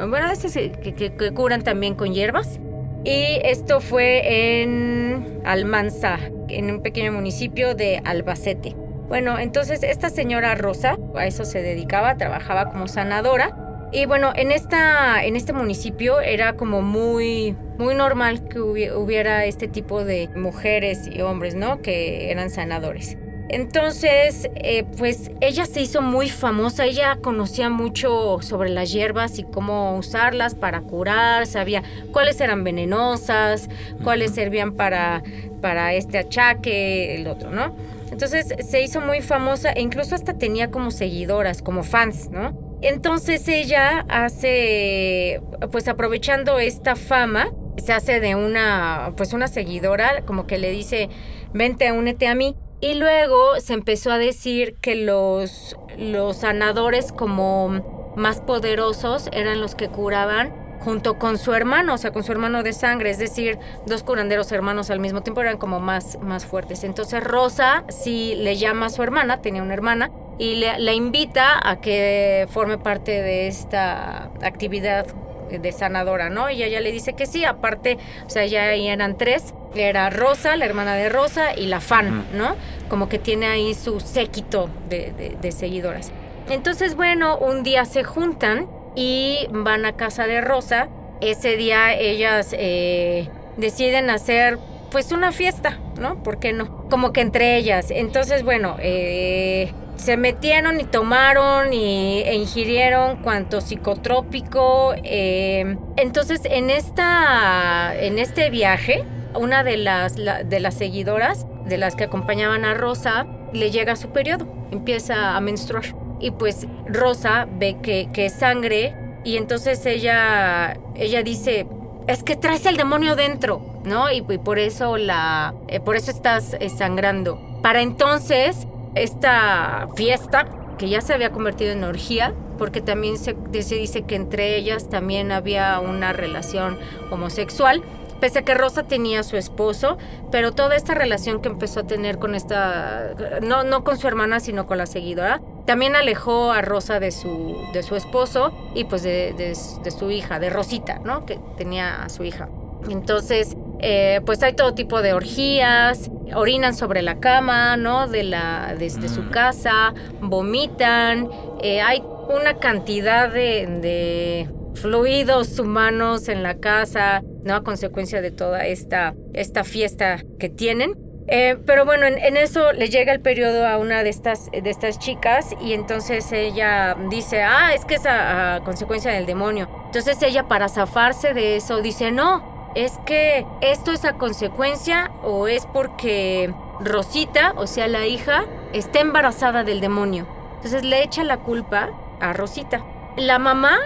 Bueno, 0.09 0.31
esas 0.31 0.53
que, 0.53 0.93
que- 0.95 1.13
que 1.13 1.31
curan 1.31 1.63
también 1.63 1.95
con 1.95 2.13
hierbas. 2.13 2.59
Y 3.03 3.39
esto 3.43 3.79
fue 3.79 4.61
en 4.61 5.39
Almanza, 5.45 6.19
en 6.49 6.71
un 6.71 6.81
pequeño 6.81 7.11
municipio 7.13 7.73
de 7.75 8.01
Albacete. 8.03 8.75
Bueno, 9.07 9.39
entonces 9.39 9.83
esta 9.83 10.09
señora 10.09 10.55
Rosa 10.55 10.97
a 11.15 11.25
eso 11.25 11.45
se 11.45 11.61
dedicaba, 11.61 12.17
trabajaba 12.17 12.69
como 12.69 12.87
sanadora. 12.87 13.55
Y 13.93 14.05
bueno, 14.05 14.33
en, 14.35 14.51
esta, 14.51 15.23
en 15.23 15.37
este 15.37 15.53
municipio 15.53 16.19
era 16.19 16.53
como 16.53 16.81
muy, 16.81 17.55
muy 17.77 17.95
normal 17.95 18.43
que 18.49 18.59
hubi- 18.59 18.91
hubiera 18.93 19.45
este 19.45 19.69
tipo 19.69 20.03
de 20.03 20.27
mujeres 20.35 21.07
y 21.07 21.21
hombres, 21.21 21.55
¿no? 21.55 21.81
Que 21.81 22.29
eran 22.29 22.49
sanadores. 22.49 23.17
Entonces, 23.49 24.49
eh, 24.55 24.83
pues 24.97 25.31
ella 25.39 25.65
se 25.65 25.79
hizo 25.79 26.01
muy 26.01 26.27
famosa, 26.29 26.83
ella 26.83 27.17
conocía 27.23 27.69
mucho 27.69 28.39
sobre 28.41 28.69
las 28.69 28.91
hierbas 28.91 29.39
y 29.39 29.43
cómo 29.43 29.95
usarlas 29.97 30.53
para 30.53 30.81
curar, 30.81 31.47
sabía 31.47 31.81
cuáles 32.11 32.41
eran 32.41 32.65
venenosas, 32.65 33.69
cuáles 34.03 34.31
servían 34.31 34.73
para, 34.73 35.23
para 35.61 35.93
este 35.93 36.17
achaque, 36.17 37.15
el 37.15 37.25
otro, 37.27 37.49
¿no? 37.49 37.73
Entonces 38.17 38.55
se 38.67 38.81
hizo 38.81 38.99
muy 38.99 39.21
famosa 39.21 39.71
e 39.73 39.81
incluso 39.81 40.15
hasta 40.15 40.39
tenía 40.39 40.71
como 40.71 40.89
seguidoras, 40.89 41.61
como 41.61 41.83
fans, 41.83 42.31
¿no? 42.31 42.79
Entonces 42.81 43.47
ella 43.47 44.07
hace, 44.09 45.39
pues 45.71 45.87
aprovechando 45.87 46.57
esta 46.57 46.95
fama, 46.95 47.51
se 47.77 47.93
hace 47.93 48.19
de 48.19 48.33
una, 48.33 49.13
pues 49.15 49.33
una 49.33 49.47
seguidora, 49.47 50.23
como 50.25 50.47
que 50.47 50.57
le 50.57 50.71
dice, 50.71 51.09
vente, 51.53 51.91
únete 51.91 52.27
a 52.27 52.33
mí. 52.33 52.55
Y 52.81 52.95
luego 52.95 53.59
se 53.59 53.75
empezó 53.75 54.11
a 54.11 54.17
decir 54.17 54.77
que 54.81 54.95
los, 54.95 55.77
los 55.99 56.37
sanadores 56.37 57.11
como 57.11 58.13
más 58.15 58.41
poderosos 58.41 59.29
eran 59.31 59.61
los 59.61 59.75
que 59.75 59.89
curaban 59.89 60.66
junto 60.79 61.17
con 61.17 61.37
su 61.37 61.53
hermano, 61.53 61.95
o 61.95 61.97
sea, 61.97 62.11
con 62.11 62.23
su 62.23 62.31
hermano 62.31 62.63
de 62.63 62.73
sangre, 62.73 63.09
es 63.09 63.17
decir, 63.17 63.57
dos 63.85 64.03
curanderos 64.03 64.51
hermanos 64.51 64.89
al 64.89 64.99
mismo 64.99 65.21
tiempo 65.21 65.41
eran 65.41 65.57
como 65.57 65.79
más, 65.79 66.17
más 66.21 66.45
fuertes. 66.45 66.83
Entonces 66.83 67.23
Rosa 67.23 67.83
sí 67.89 68.35
le 68.35 68.55
llama 68.57 68.87
a 68.87 68.89
su 68.89 69.03
hermana, 69.03 69.41
tenía 69.41 69.61
una 69.63 69.73
hermana, 69.73 70.11
y 70.39 70.55
le- 70.55 70.77
la 70.79 70.93
invita 70.93 71.59
a 71.67 71.77
que 71.81 72.47
forme 72.51 72.77
parte 72.77 73.21
de 73.21 73.47
esta 73.47 74.29
actividad 74.43 75.07
de 75.49 75.71
sanadora, 75.71 76.29
¿no? 76.29 76.49
Y 76.49 76.61
ella 76.61 76.79
le 76.81 76.91
dice 76.91 77.13
que 77.13 77.25
sí, 77.25 77.45
aparte, 77.45 77.97
o 78.25 78.29
sea, 78.29 78.45
ya 78.45 78.63
ahí 78.65 78.87
eran 78.89 79.17
tres, 79.17 79.53
era 79.75 80.09
Rosa, 80.09 80.55
la 80.57 80.65
hermana 80.65 80.95
de 80.95 81.07
Rosa, 81.09 81.55
y 81.55 81.67
la 81.67 81.79
fan, 81.79 82.25
¿no? 82.33 82.55
Como 82.89 83.07
que 83.09 83.17
tiene 83.17 83.47
ahí 83.47 83.73
su 83.73 83.99
séquito 84.01 84.69
de, 84.89 85.13
de- 85.17 85.37
de 85.41 85.51
seguidoras. 85.51 86.11
Entonces, 86.49 86.95
bueno, 86.95 87.37
un 87.37 87.63
día 87.63 87.85
se 87.85 88.03
juntan 88.03 88.67
y 88.97 89.47
van 89.51 89.85
a 89.85 89.93
casa 89.93 90.25
de 90.27 90.41
Rosa. 90.41 90.89
Ese 91.21 91.55
día 91.55 91.93
ellas 91.93 92.53
eh, 92.57 93.29
deciden 93.55 94.09
hacer 94.09 94.57
pues 94.91 95.11
una 95.11 95.31
fiesta, 95.31 95.77
¿no? 95.99 96.23
¿Por 96.23 96.39
qué 96.39 96.51
no? 96.51 96.89
Como 96.89 97.13
que 97.13 97.21
entre 97.21 97.57
ellas. 97.57 97.91
Entonces, 97.91 98.43
bueno, 98.43 98.75
eh, 98.79 99.71
se 99.97 100.17
metieron 100.17 100.79
y 100.79 100.85
tomaron 100.85 101.73
y, 101.73 102.21
e 102.25 102.35
ingirieron 102.35 103.17
cuanto 103.21 103.61
psicotrópico. 103.61 104.93
eh, 105.03 105.77
entonces, 105.97 106.41
en, 106.45 106.69
esta, 106.69 107.93
en 107.99 108.17
este 108.17 108.49
viaje, 108.49 109.03
una 109.35 109.63
de 109.63 109.77
las, 109.77 110.17
la- 110.17 110.43
de 110.43 110.59
las 110.59 110.73
seguidoras, 110.75 111.45
de 111.65 111.77
las 111.77 111.95
que 111.95 112.05
acompañaban 112.05 112.63
a 112.65 112.73
Rosa, 112.73 113.25
le 113.53 113.69
llega 113.71 113.95
su 113.95 114.09
periodo, 114.11 114.47
empieza 114.71 115.35
a 115.35 115.41
menstruar. 115.41 115.83
Y 116.19 116.31
pues 116.31 116.67
Rosa 116.87 117.47
ve 117.49 117.77
que, 117.81 118.09
que 118.11 118.27
es 118.27 118.33
sangre 118.33 118.95
y 119.23 119.37
entonces 119.37 119.85
ella, 119.85 120.77
ella 120.95 121.21
dice, 121.21 121.67
es 122.07 122.23
que 122.23 122.35
traes 122.35 122.65
el 122.65 122.77
demonio 122.77 123.15
dentro, 123.15 123.61
¿no? 123.83 124.09
Y, 124.11 124.23
y 124.27 124.37
por 124.37 124.57
eso 124.57 124.97
la, 124.97 125.53
eh, 125.67 125.79
por 125.79 125.95
eso 125.95 126.11
estás 126.11 126.55
eh, 126.59 126.69
sangrando. 126.69 127.39
Para 127.61 127.81
entonces, 127.81 128.67
esta 128.95 129.89
fiesta, 129.95 130.47
que 130.77 130.89
ya 130.89 131.01
se 131.01 131.13
había 131.13 131.31
convertido 131.31 131.71
en 131.71 131.83
orgía, 131.83 132.33
porque 132.57 132.81
también 132.81 133.17
se, 133.17 133.35
se 133.61 133.75
dice 133.75 134.03
que 134.03 134.15
entre 134.15 134.55
ellas 134.55 134.89
también 134.89 135.31
había 135.31 135.79
una 135.79 136.13
relación 136.13 136.77
homosexual, 137.11 137.83
pese 138.19 138.39
a 138.39 138.41
que 138.43 138.53
Rosa 138.53 138.83
tenía 138.83 139.19
a 139.19 139.23
su 139.23 139.37
esposo, 139.37 139.97
pero 140.31 140.51
toda 140.51 140.75
esta 140.75 140.93
relación 140.93 141.41
que 141.41 141.49
empezó 141.49 141.81
a 141.81 141.83
tener 141.83 142.17
con 142.17 142.35
esta, 142.35 143.11
no, 143.41 143.63
no 143.63 143.83
con 143.83 143.97
su 143.97 144.07
hermana, 144.07 144.39
sino 144.39 144.65
con 144.67 144.77
la 144.77 144.85
seguidora, 144.85 145.41
también 145.65 145.95
alejó 145.95 146.51
a 146.51 146.61
Rosa 146.61 146.99
de 146.99 147.11
su, 147.11 147.57
de 147.73 147.83
su 147.83 147.95
esposo 147.95 148.51
y 148.73 148.85
pues 148.85 149.03
de, 149.03 149.33
de- 149.37 149.57
de 149.83 149.91
su 149.91 150.11
hija, 150.11 150.39
de 150.39 150.49
Rosita, 150.49 150.99
¿no? 151.03 151.25
Que 151.25 151.39
tenía 151.57 152.03
a 152.03 152.09
su 152.09 152.23
hija. 152.23 152.47
Entonces, 152.89 153.57
eh, 153.79 154.21
pues 154.25 154.41
hay 154.43 154.53
todo 154.53 154.73
tipo 154.73 155.01
de 155.01 155.13
orgías, 155.13 156.09
orinan 156.35 156.73
sobre 156.73 157.01
la 157.01 157.19
cama, 157.19 157.75
¿no? 157.75 158.07
De, 158.07 158.23
la, 158.23 158.75
de, 158.77 158.89
de 158.89 159.09
su 159.09 159.29
casa, 159.29 159.93
vomitan, 160.21 161.29
eh, 161.61 161.81
hay 161.81 162.03
una 162.29 162.55
cantidad 162.59 163.29
de, 163.31 163.65
de 163.81 164.49
fluidos 164.81 165.59
humanos 165.59 166.29
en 166.29 166.43
la 166.43 166.55
casa, 166.55 167.23
¿no? 167.43 167.55
A 167.55 167.63
consecuencia 167.63 168.21
de 168.21 168.31
toda 168.31 168.65
esta, 168.65 169.13
esta 169.33 169.63
fiesta 169.63 170.23
que 170.39 170.49
tienen. 170.49 170.95
Eh, 171.29 171.57
pero 171.65 171.83
bueno, 171.83 172.05
en, 172.05 172.37
eso 172.37 172.71
le 172.71 172.89
llega 172.89 173.11
el 173.11 173.19
periodo 173.19 173.67
a 173.67 173.77
una 173.77 174.01
de 174.03 174.09
estas, 174.09 174.49
de 174.49 174.69
estas 174.69 174.97
chicas 174.97 175.53
y 175.61 175.73
entonces 175.73 176.31
ella 176.31 176.95
dice, 177.09 177.43
ah, 177.43 177.73
es 177.73 177.83
que 177.83 177.95
es 177.95 178.05
a, 178.05 178.55
a 178.55 178.63
consecuencia 178.63 179.11
del 179.11 179.25
demonio. 179.25 179.67
Entonces 179.87 180.21
ella 180.21 180.47
para 180.47 180.69
zafarse 180.69 181.33
de 181.33 181.57
eso 181.57 181.81
dice, 181.81 182.11
no, 182.11 182.71
es 182.75 182.93
que 183.05 183.45
esto 183.61 183.91
es 183.91 184.05
a 184.05 184.13
consecuencia 184.13 185.11
o 185.21 185.47
es 185.47 185.65
porque 185.65 186.53
Rosita, 186.79 187.53
o 187.57 187.67
sea, 187.67 187.87
la 187.87 188.05
hija, 188.05 188.45
está 188.71 188.99
embarazada 188.99 189.63
del 189.63 189.81
demonio. 189.81 190.27
Entonces 190.57 190.83
le 190.83 191.03
echa 191.03 191.23
la 191.23 191.37
culpa 191.37 191.89
a 192.19 192.33
Rosita. 192.33 192.83
La 193.15 193.39
mamá, 193.39 193.77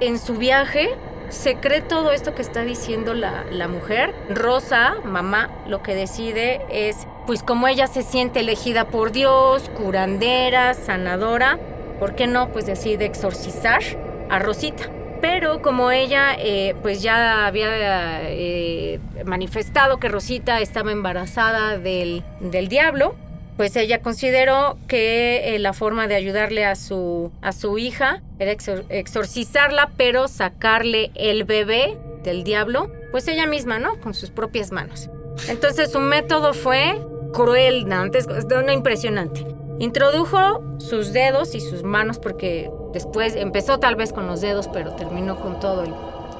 en 0.00 0.18
su 0.18 0.34
viaje, 0.34 0.90
se 1.28 1.56
cree 1.56 1.80
todo 1.80 2.10
esto 2.12 2.34
que 2.34 2.42
está 2.42 2.62
diciendo 2.62 3.14
la, 3.14 3.44
la 3.50 3.68
mujer. 3.68 4.14
Rosa, 4.28 4.96
mamá, 5.04 5.50
lo 5.66 5.82
que 5.82 5.94
decide 5.94 6.60
es, 6.70 7.06
pues 7.26 7.42
como 7.42 7.68
ella 7.68 7.86
se 7.86 8.02
siente 8.02 8.40
elegida 8.40 8.86
por 8.86 9.12
Dios, 9.12 9.70
curandera, 9.76 10.74
sanadora, 10.74 11.58
¿por 11.98 12.14
qué 12.14 12.26
no? 12.26 12.48
Pues 12.48 12.66
decide 12.66 13.04
exorcizar 13.04 13.80
a 14.28 14.38
Rosita. 14.38 14.84
Pero 15.20 15.60
como 15.60 15.90
ella 15.90 16.34
eh, 16.38 16.74
pues 16.80 17.02
ya 17.02 17.46
había 17.46 18.22
eh, 18.22 18.98
manifestado 19.26 19.98
que 19.98 20.08
Rosita 20.08 20.60
estaba 20.60 20.92
embarazada 20.92 21.76
del, 21.76 22.24
del 22.40 22.68
diablo, 22.68 23.14
pues 23.60 23.76
ella 23.76 24.00
consideró 24.00 24.78
que 24.88 25.54
eh, 25.54 25.58
la 25.58 25.74
forma 25.74 26.06
de 26.08 26.14
ayudarle 26.14 26.64
a 26.64 26.74
su, 26.76 27.30
a 27.42 27.52
su 27.52 27.76
hija 27.76 28.22
era 28.38 28.52
exor- 28.52 28.86
exorcizarla, 28.88 29.90
pero 29.98 30.28
sacarle 30.28 31.10
el 31.14 31.44
bebé 31.44 31.98
del 32.22 32.42
diablo, 32.42 32.90
pues 33.10 33.28
ella 33.28 33.46
misma, 33.46 33.78
¿no? 33.78 34.00
Con 34.00 34.14
sus 34.14 34.30
propias 34.30 34.72
manos. 34.72 35.10
Entonces 35.46 35.92
su 35.92 35.98
método 36.00 36.54
fue 36.54 37.04
cruel, 37.34 37.86
no, 37.86 37.96
antes, 37.96 38.26
no, 38.26 38.72
impresionante. 38.72 39.44
Introdujo 39.78 40.64
sus 40.78 41.12
dedos 41.12 41.54
y 41.54 41.60
sus 41.60 41.82
manos 41.82 42.18
porque 42.18 42.70
después 42.94 43.36
empezó 43.36 43.78
tal 43.78 43.94
vez 43.94 44.14
con 44.14 44.26
los 44.26 44.40
dedos, 44.40 44.68
pero 44.68 44.94
terminó 44.94 45.38
con 45.38 45.60
todo 45.60 45.84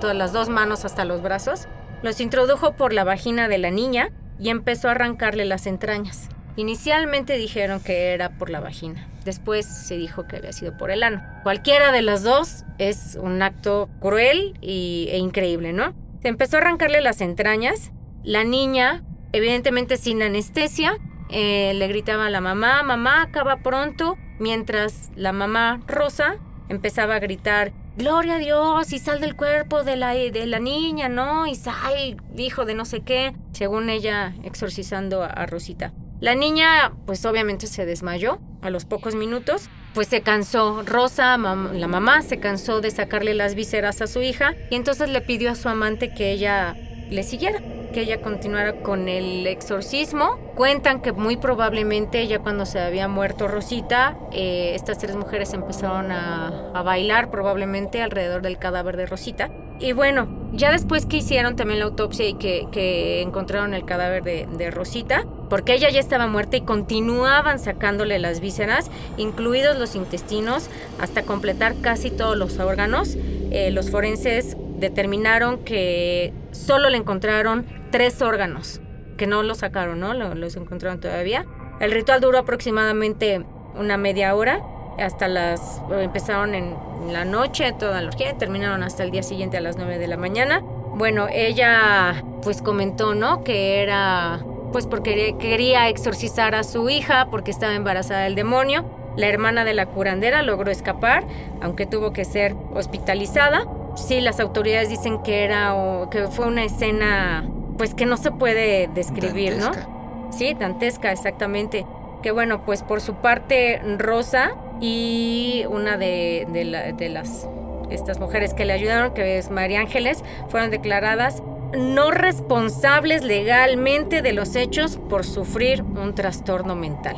todas 0.01 0.17
las 0.17 0.33
dos 0.33 0.49
manos 0.49 0.87
hasta 0.87 1.05
los 1.05 1.21
brazos. 1.21 1.69
Los 2.01 2.19
introdujo 2.23 2.73
por 2.73 2.95
la 2.95 3.05
vagina 3.05 3.47
de 3.47 3.59
la 3.59 3.71
niña 3.71 4.09
y 4.39 4.49
empezó 4.49 4.89
a 4.89 4.93
arrancarle 4.93 5.45
las 5.45 5.67
entrañas. 5.67 6.31
Inicialmente 6.57 7.37
dijeron 7.37 7.81
que 7.81 8.13
era 8.13 8.31
por 8.31 8.51
la 8.51 8.61
vagina, 8.61 9.07
después 9.25 9.67
se 9.67 9.97
dijo 9.97 10.27
que 10.27 10.37
había 10.37 10.53
sido 10.53 10.77
por 10.77 10.91
el 10.91 11.03
ano. 11.03 11.23
Cualquiera 11.43 11.93
de 11.93 12.03
las 12.03 12.23
dos 12.23 12.65
es 12.79 13.17
un 13.21 13.43
acto 13.43 13.89
cruel 14.01 14.59
y, 14.61 15.09
e 15.11 15.19
increíble, 15.19 15.73
¿no? 15.73 15.95
Se 16.23 16.29
empezó 16.29 16.57
a 16.57 16.61
arrancarle 16.61 17.01
las 17.01 17.21
entrañas. 17.21 17.93
La 18.23 18.45
niña, 18.45 19.03
evidentemente 19.33 19.97
sin 19.97 20.23
anestesia, 20.23 20.99
eh, 21.31 21.73
le 21.75 21.89
gritaba 21.89 22.27
a 22.27 22.31
la 22.31 22.41
mamá, 22.41 22.83
mamá, 22.83 23.23
acaba 23.23 23.63
pronto, 23.63 24.19
mientras 24.39 25.11
la 25.17 25.33
mamá 25.33 25.81
Rosa 25.87 26.37
empezaba 26.69 27.15
a 27.15 27.21
gritar, 27.21 27.73
Gloria 27.97 28.37
a 28.37 28.39
Dios 28.39 28.93
y 28.93 28.99
sal 28.99 29.21
del 29.21 29.37
cuerpo 29.37 29.83
de 29.83 29.97
la, 29.97 30.15
de 30.15 30.47
la 30.47 30.61
niña, 30.61 31.09
¿no? 31.09 31.47
Y 31.47 31.55
sal, 31.55 32.17
hijo 32.37 32.65
de 32.65 32.75
no 32.75 32.85
sé 32.85 33.01
qué, 33.01 33.35
según 33.53 33.91
ella 33.91 34.33
exorcizando 34.45 35.23
a, 35.23 35.27
a 35.27 35.45
Rosita. 35.47 35.93
La 36.21 36.35
niña, 36.35 36.93
pues 37.07 37.25
obviamente 37.25 37.67
se 37.67 37.87
desmayó 37.87 38.41
a 38.61 38.69
los 38.69 38.85
pocos 38.85 39.15
minutos, 39.15 39.71
pues 39.95 40.09
se 40.09 40.21
cansó. 40.21 40.83
Rosa, 40.85 41.39
la 41.39 41.89
mamá, 41.89 42.21
se 42.21 42.39
cansó 42.39 42.83
de 42.83 42.91
sacarle 42.91 43.33
las 43.33 43.55
vísceras 43.55 44.03
a 44.03 44.07
su 44.07 44.21
hija 44.21 44.55
y 44.71 44.75
entonces 44.75 45.09
le 45.09 45.23
pidió 45.23 45.51
a 45.51 45.55
su 45.55 45.71
amante 45.71 46.13
que 46.13 46.31
ella 46.31 46.77
le 47.09 47.23
siguiera, 47.23 47.61
que 47.95 48.03
ella 48.03 48.21
continuara 48.21 48.83
con 48.83 49.09
el 49.09 49.47
exorcismo. 49.47 50.37
Cuentan 50.57 51.01
que 51.01 51.13
muy 51.13 51.39
probablemente 51.39 52.27
ya 52.27 52.41
cuando 52.41 52.67
se 52.67 52.81
había 52.81 53.09
muerto 53.09 53.49
Rosita, 53.49 54.19
eh, 54.31 54.73
estas 54.75 54.99
tres 54.99 55.17
mujeres 55.17 55.55
empezaron 55.55 56.13
a 56.13 56.83
bailar 56.85 57.31
probablemente 57.31 58.03
alrededor 58.03 58.43
del 58.43 58.59
cadáver 58.59 58.99
de 58.99 59.07
Rosita. 59.07 59.51
Y 59.81 59.93
bueno, 59.93 60.29
ya 60.53 60.71
después 60.71 61.07
que 61.07 61.17
hicieron 61.17 61.57
también 61.57 61.79
la 61.79 61.87
autopsia 61.87 62.29
y 62.29 62.35
que, 62.35 63.23
encontraron 63.23 63.73
el 63.73 63.85
cadáver 63.87 64.23
de, 64.23 64.71
Rosita, 64.71 65.25
porque 65.49 65.73
ella 65.73 65.89
ya 65.91 66.01
estaba 66.01 66.27
muerta 66.27 66.59
y 66.59 66.61
continuaban 66.61 67.59
sacándole 67.59 68.19
las 68.19 68.41
vísceras, 68.41 68.91
incluidos 69.17 69.79
los 69.79 69.95
intestinos, 69.95 70.69
hasta 71.01 71.23
completar 71.23 71.75
casi 71.81 72.11
todos 72.11 72.37
los 72.37 72.59
órganos, 72.59 73.17
eh, 73.51 73.71
los 73.71 73.91
forenses 73.91 74.57
determinaron 74.79 75.65
que 75.65 76.33
solo 76.53 76.91
le 76.91 76.99
encontraron 76.99 77.67
tres 77.91 78.21
órganos, 78.21 78.81
que 79.17 79.27
no 79.27 79.43
los 79.43 79.59
sacaron, 79.59 79.99
¿no? 79.99 80.13
Lo- 80.15 80.35
Los 80.35 80.57
encontraron 80.57 81.01
todavía. 81.01 81.47
El 81.81 81.93
ritual 81.93 82.21
duró 82.21 82.39
aproximadamente 82.39 83.43
una 83.75 83.97
media 83.97 84.35
hora, 84.35 84.63
hasta 85.01 85.29
las... 85.29 85.81
empezaron 85.91 86.55
en 86.55 86.75
la 87.11 87.25
noche, 87.25 87.73
toda 87.73 88.01
la 88.01 88.09
orgía, 88.09 88.35
terminaron 88.37 88.83
hasta 88.83 89.03
el 89.03 89.11
día 89.11 89.23
siguiente 89.23 89.57
a 89.57 89.61
las 89.61 89.77
9 89.77 89.99
de 89.99 90.07
la 90.07 90.17
mañana. 90.17 90.61
Bueno, 90.95 91.27
ella 91.33 92.23
pues 92.43 92.63
comentó, 92.63 93.15
¿no? 93.15 93.43
Que 93.45 93.83
era 93.83 94.41
pues 94.73 94.87
porque 94.87 95.35
quería 95.39 95.89
exorcizar 95.89 96.55
a 96.55 96.63
su 96.63 96.89
hija 96.91 97.27
porque 97.31 97.51
estaba 97.51 97.75
embarazada 97.75 98.23
del 98.23 98.35
demonio. 98.35 98.85
La 99.17 99.27
hermana 99.27 99.65
de 99.65 99.75
la 99.75 99.87
curandera 99.87 100.43
logró 100.43 100.71
escapar, 100.71 101.25
aunque 101.61 101.87
tuvo 101.87 102.13
que 102.13 102.25
ser 102.25 102.55
hospitalizada. 102.75 103.65
Sí, 103.97 104.21
las 104.21 104.39
autoridades 104.39 104.89
dicen 104.89 105.23
que 105.23 105.43
era 105.45 105.75
o- 105.75 106.09
que 106.11 106.29
fue 106.29 106.47
una 106.47 106.63
escena 106.65 107.45
pues 107.77 107.95
que 107.95 108.05
no 108.07 108.17
se 108.19 108.31
puede 108.31 108.89
describir, 108.95 109.59
Dantesca. 109.59 109.89
¿no? 109.89 110.33
Sí, 110.33 110.55
dantesca, 110.55 111.11
exactamente. 111.13 111.87
Que 112.23 112.31
bueno, 112.31 112.63
pues 112.65 112.83
por 112.83 113.01
su 113.01 113.15
parte 113.15 113.81
Rosa 113.99 114.53
y 114.81 115.65
una 115.69 115.97
de, 115.97 116.47
de 116.53 116.65
la- 116.65 116.93
de 116.93 117.09
las 117.09 117.49
estas 117.91 118.21
mujeres 118.21 118.55
que 118.55 118.65
le 118.65 118.73
ayudaron, 118.73 119.13
que 119.15 119.39
es 119.39 119.51
María 119.51 119.81
Ángeles, 119.81 120.23
fueron 120.49 120.71
declaradas 120.71 121.43
no 121.77 122.11
responsables 122.13 123.23
legalmente 123.25 124.23
de 124.23 124.33
los 124.33 124.55
hechos 124.57 124.99
por 125.09 125.25
sufrir 125.25 125.83
un 125.83 126.15
trastorno 126.15 126.77
mental. 126.77 127.17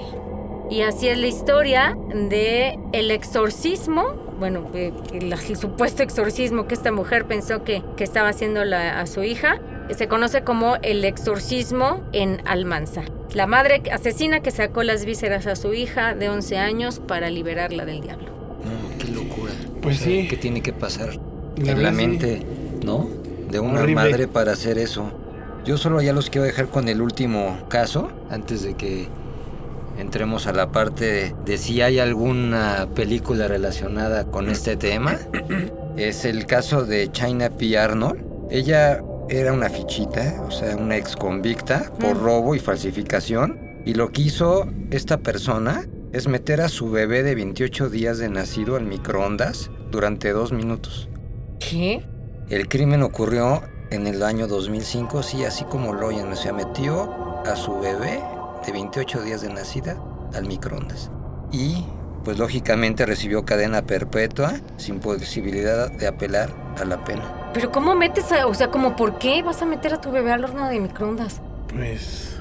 Y 0.71 0.81
así 0.83 1.09
es 1.09 1.19
la 1.19 1.27
historia 1.27 1.97
de 2.15 2.79
el 2.93 3.11
exorcismo, 3.11 4.15
bueno, 4.39 4.67
eh, 4.75 4.93
el, 5.13 5.37
supuesto 5.57 6.03
exorcismo 6.03 6.67
que 6.67 6.75
esta 6.75 6.91
mujer 6.91 7.27
pensó 7.27 7.65
que, 7.65 7.83
que 7.97 8.05
estaba 8.05 8.29
haciendo 8.31 8.63
a 8.63 9.07
su 9.07 9.23
hija. 9.23 9.61
Se 9.97 10.09
conoce 10.09 10.43
como 10.43 10.77
el 10.83 11.05
exorcismo 11.05 12.03
en 12.13 12.41
Almanza. 12.47 13.03
La 13.35 13.47
madre 13.47 13.83
asesina 13.93 14.41
que 14.41 14.51
sacó 14.51 14.83
las 14.83 15.05
vísceras 15.05 15.47
a 15.47 15.57
su 15.57 15.75
hija 15.75 16.15
de 16.15 16.29
11 16.29 16.59
años 16.59 17.01
para 17.01 17.31
liberarla 17.31 17.85
del 17.85 18.01
diablo. 18.01 18.27
No, 18.65 18.99
qué 18.99 19.09
locura. 19.13 19.53
Pues 19.81 19.99
sí. 19.99 20.27
¿Qué 20.29 20.37
tiene 20.37 20.61
que 20.63 20.73
pasar 20.73 21.19
La 21.57 21.73
en 21.73 21.83
la 21.83 21.91
sí. 21.91 21.97
mente, 21.97 22.43
no? 22.85 23.09
De 23.51 23.61
una 23.61 23.81
Horrible. 23.83 23.95
madre 23.95 24.29
para 24.29 24.53
hacer 24.53 24.79
eso. 24.79 25.11
Yo 25.65 25.77
solo 25.77 26.01
ya 26.03 26.13
los 26.13 26.31
quiero 26.31 26.45
dejar 26.47 26.69
con 26.69 26.89
el 26.89 27.01
último 27.01 27.59
caso, 27.69 28.11
antes 28.31 28.63
de 28.63 28.75
que 28.75 29.09
entremos 29.99 30.47
a 30.47 30.53
la 30.53 30.73
parte 30.73 31.05
de, 31.05 31.35
de 31.45 31.59
si 31.59 31.81
hay 31.83 31.99
alguna 31.99 32.89
película 32.95 33.47
relacionada 33.47 34.25
con 34.25 34.49
este 34.49 34.77
tema. 34.77 35.19
Es 35.97 36.25
el 36.25 36.47
caso 36.47 36.85
de 36.85 37.11
China 37.13 37.51
P. 37.51 37.79
Arnold. 37.79 38.21
Ella 38.51 39.03
era 39.29 39.53
una 39.53 39.69
fichita, 39.69 40.43
o 40.47 40.51
sea, 40.51 40.77
una 40.77 40.97
ex 40.97 41.17
convicta 41.17 41.93
por 42.01 42.17
Mm. 42.17 42.25
robo 42.25 42.55
y 42.55 42.59
falsificación. 42.59 43.59
Y 43.85 43.95
lo 43.95 44.11
que 44.13 44.23
hizo 44.23 44.67
esta 44.91 45.19
persona 45.19 45.87
es 46.13 46.29
meter 46.29 46.61
a 46.61 46.69
su 46.69 46.91
bebé 46.91 47.23
de 47.23 47.35
28 47.35 47.89
días 47.89 48.19
de 48.19 48.29
nacido 48.29 48.77
al 48.77 48.85
microondas 48.85 49.71
durante 49.91 50.31
dos 50.33 50.53
minutos. 50.53 51.09
¿Qué? 51.59 52.05
El 52.49 52.69
crimen 52.69 53.03
ocurrió 53.03 53.63
en 53.91 54.07
el 54.07 54.23
año 54.23 54.47
2005, 54.47 55.23
sí, 55.23 55.45
así 55.45 55.65
como 55.65 55.93
lo 55.95 56.09
oyen, 56.09 56.31
o 56.31 56.37
sea, 56.37 56.53
metió 56.53 57.11
a 57.47 57.57
su 57.57 57.79
bebé 57.81 58.23
de 58.67 58.73
28 58.73 59.23
días 59.23 59.43
de 59.43 59.53
nacida 59.53 59.97
al 60.35 60.47
microondas. 60.47 61.11
Y, 61.51 61.85
pues 62.25 62.39
lógicamente 62.39 63.05
recibió 63.07 63.45
cadena 63.45 63.83
perpetua 63.83 64.55
sin 64.77 65.01
posibilidad 65.01 65.91
de 65.91 66.07
apelar 66.07 66.51
a 66.81 66.85
la 66.85 67.03
pena. 67.05 67.42
Pero 67.55 67.71
¿cómo 67.71 67.95
metes 67.95 68.33
a, 68.33 68.47
o 68.47 68.55
sea, 68.55 68.69
como 68.71 68.97
por 68.97 69.19
qué 69.19 69.43
vas 69.43 69.61
a 69.63 69.67
meter 69.67 69.93
a 69.95 70.01
tu 70.01 70.11
bebé 70.11 70.33
al 70.33 70.45
horno 70.45 70.69
de 70.69 70.81
microondas? 70.81 71.41
Pues. 71.69 72.37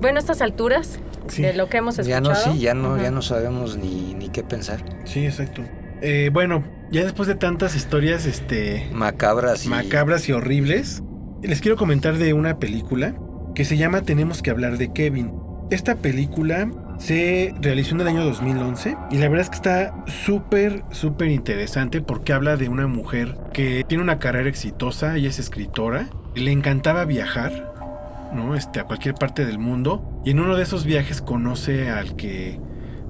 Bueno, 0.00 0.16
a 0.18 0.20
estas 0.20 0.40
alturas 0.40 0.98
Sí. 1.28 1.42
de 1.42 1.52
lo 1.52 1.68
que 1.68 1.76
hemos 1.76 1.96
Ya 1.96 2.18
escuchado. 2.18 2.46
no, 2.46 2.52
sí, 2.54 2.58
ya 2.60 2.74
no, 2.74 2.96
ya 3.00 3.10
no 3.10 3.22
sabemos 3.22 3.76
ni, 3.76 4.14
ni 4.14 4.30
qué 4.30 4.42
pensar. 4.42 4.82
Sí, 5.04 5.26
exacto. 5.26 5.62
Eh, 6.00 6.30
bueno, 6.32 6.64
ya 6.90 7.02
después 7.04 7.28
de 7.28 7.34
tantas 7.34 7.76
historias, 7.76 8.24
este. 8.26 8.88
Macabras 8.92 9.66
y... 9.66 9.68
macabras 9.68 10.28
y 10.28 10.32
horribles, 10.32 11.02
les 11.42 11.60
quiero 11.60 11.76
comentar 11.76 12.16
de 12.16 12.32
una 12.32 12.58
película 12.58 13.14
que 13.54 13.64
se 13.66 13.76
llama 13.76 14.00
Tenemos 14.02 14.40
que 14.42 14.50
hablar 14.50 14.78
de 14.78 14.92
Kevin. 14.92 15.32
Esta 15.70 15.96
película 15.96 16.70
Se 17.00 17.54
realizó 17.62 17.94
en 17.94 18.02
el 18.02 18.08
año 18.08 18.24
2011 18.24 18.94
y 19.10 19.16
la 19.16 19.28
verdad 19.30 19.40
es 19.40 19.48
que 19.48 19.56
está 19.56 20.04
súper, 20.06 20.84
súper 20.90 21.28
interesante 21.28 22.02
porque 22.02 22.34
habla 22.34 22.58
de 22.58 22.68
una 22.68 22.86
mujer 22.86 23.38
que 23.54 23.84
tiene 23.88 24.04
una 24.04 24.18
carrera 24.18 24.50
exitosa, 24.50 25.16
ella 25.16 25.30
es 25.30 25.38
escritora, 25.38 26.10
le 26.34 26.52
encantaba 26.52 27.06
viajar, 27.06 28.30
¿no? 28.34 28.54
Este, 28.54 28.80
a 28.80 28.84
cualquier 28.84 29.14
parte 29.14 29.46
del 29.46 29.58
mundo 29.58 30.20
y 30.26 30.32
en 30.32 30.40
uno 30.40 30.56
de 30.56 30.62
esos 30.62 30.84
viajes 30.84 31.22
conoce 31.22 31.88
al 31.88 32.16
que 32.16 32.60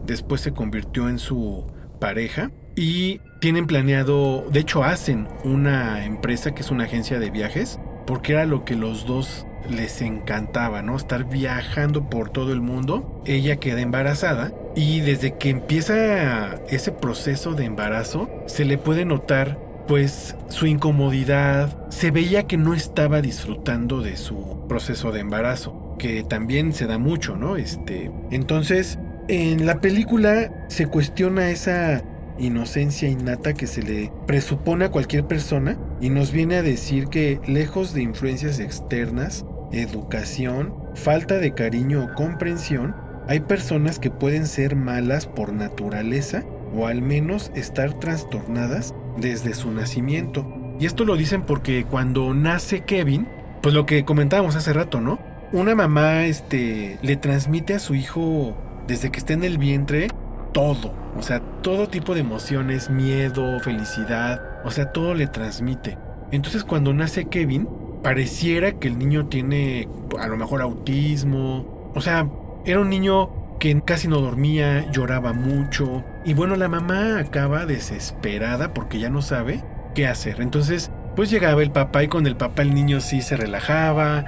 después 0.07 0.41
se 0.41 0.53
convirtió 0.53 1.09
en 1.09 1.18
su 1.18 1.66
pareja 1.99 2.53
y 2.76 3.20
tienen 3.41 3.66
planeado, 3.66 4.47
de 4.53 4.61
hecho 4.61 4.84
hacen 4.84 5.26
una 5.43 6.05
empresa 6.05 6.55
que 6.55 6.62
es 6.62 6.70
una 6.70 6.84
agencia 6.84 7.18
de 7.18 7.30
viajes 7.30 7.80
porque 8.07 8.34
era 8.34 8.47
lo 8.47 8.64
que 8.64 8.76
los 8.76 9.05
dos 9.05 9.47
les 9.71 10.03
encantaba, 10.03 10.83
¿no? 10.83 10.97
Estar 10.97 11.25
viajando 11.25 12.11
por 12.11 12.31
todo 12.31 12.53
el 12.53 12.61
mundo. 12.61 13.23
Ella 13.25 13.57
queda 13.57 13.81
embarazada 13.81 14.53
y 14.75 15.01
desde 15.01 15.37
que 15.37 15.51
empieza 15.51 16.55
ese 16.68 16.93
proceso 16.93 17.55
de 17.55 17.64
embarazo 17.64 18.29
se 18.47 18.64
le 18.64 18.79
puede 18.79 19.05
notar 19.05 19.59
pues 19.87 20.37
su 20.49 20.66
incomodidad. 20.66 21.89
Se 21.91 22.11
veía 22.11 22.47
que 22.47 22.57
no 22.57 22.75
estaba 22.75 23.21
disfrutando 23.21 24.03
de 24.03 24.16
su 24.16 24.66
proceso 24.68 25.11
de 25.11 25.21
embarazo, 25.21 25.97
que 25.99 26.23
también 26.23 26.73
se 26.73 26.87
da 26.87 26.99
mucho, 26.99 27.37
¿no? 27.37 27.57
Este, 27.57 28.11
entonces, 28.31 28.99
en 29.27 29.66
la 29.66 29.81
película 29.81 30.66
se 30.68 30.87
cuestiona 30.87 31.51
esa 31.51 32.05
inocencia 32.41 33.09
innata 33.09 33.53
que 33.53 33.66
se 33.66 33.83
le 33.83 34.12
presupone 34.27 34.87
a 34.87 34.91
cualquier 34.91 35.27
persona 35.27 35.77
y 36.01 36.11
nos 36.11 36.33
viene 36.33 36.57
a 36.57 36.62
decir 36.62 37.09
que 37.09 37.41
lejos 37.47 37.93
de 37.93 38.03
influencias 38.03 38.59
externas, 38.61 39.45
educación, 39.73 40.75
falta 40.95 41.39
de 41.39 41.55
cariño 41.55 42.05
o 42.05 42.14
comprensión, 42.14 42.95
hay 43.29 43.41
personas 43.41 43.99
que 43.99 44.11
pueden 44.11 44.47
ser 44.47 44.77
malas 44.77 45.27
por 45.27 45.53
naturaleza 45.53 46.45
o 46.75 46.87
al 46.87 47.03
menos 47.03 47.51
estar 47.55 47.99
trastornadas 47.99 48.95
desde 49.16 49.55
su 49.55 49.71
nacimiento. 49.71 50.47
Y 50.79 50.87
esto 50.87 51.05
lo 51.05 51.16
dicen 51.16 51.43
porque 51.43 51.85
cuando 51.85 52.33
nace 52.35 52.81
Kevin, 52.81 53.29
pues 53.62 53.75
lo 53.75 53.87
que 53.87 54.05
comentábamos 54.05 54.57
hace 54.57 54.73
rato, 54.73 55.01
¿no? 55.01 55.18
Una 55.53 55.75
mamá 55.75 56.25
este 56.25 56.99
le 57.03 57.16
transmite 57.16 57.75
a 57.75 57.79
su 57.81 57.95
hijo 57.95 58.57
desde 58.87 59.11
que 59.11 59.18
está 59.18 59.33
en 59.33 59.45
el 59.45 59.59
vientre 59.59 60.09
todo, 60.53 60.95
o 61.16 61.23
sea, 61.23 61.41
todo 61.62 61.89
tipo 61.89 62.14
de 62.14 62.21
emociones, 62.21 62.91
miedo, 62.91 63.61
felicidad, 63.61 64.41
o 64.64 64.71
sea, 64.71 64.93
todo 64.93 65.14
le 65.14 65.27
transmite. 65.27 65.99
Entonces 66.33 66.64
cuando 66.64 66.93
nace 66.93 67.27
Kevin, 67.27 67.68
pareciera 68.03 68.72
que 68.72 68.88
el 68.88 68.98
niño 68.98 69.26
tiene 69.26 69.88
a 70.18 70.26
lo 70.26 70.36
mejor 70.36 70.62
autismo, 70.62 71.92
o 71.94 72.01
sea, 72.01 72.28
era 72.64 72.80
un 72.80 72.90
niño 72.90 73.30
que 73.59 73.78
casi 73.82 74.09
no 74.09 74.20
dormía, 74.20 74.90
lloraba 74.90 75.32
mucho, 75.32 76.03
y 76.24 76.34
bueno, 76.34 76.57
la 76.57 76.68
mamá 76.68 77.18
acaba 77.18 77.66
desesperada 77.66 78.72
porque 78.72 78.98
ya 78.98 79.11
no 79.11 79.20
sabe 79.22 79.62
qué 79.94 80.07
hacer. 80.07 80.40
Entonces, 80.40 80.90
pues 81.14 81.30
llegaba 81.30 81.62
el 81.62 81.70
papá 81.70 82.03
y 82.03 82.09
con 82.09 82.26
el 82.26 82.36
papá 82.36 82.62
el 82.62 82.74
niño 82.74 83.01
sí 83.01 83.20
se 83.20 83.36
relajaba, 83.36 84.24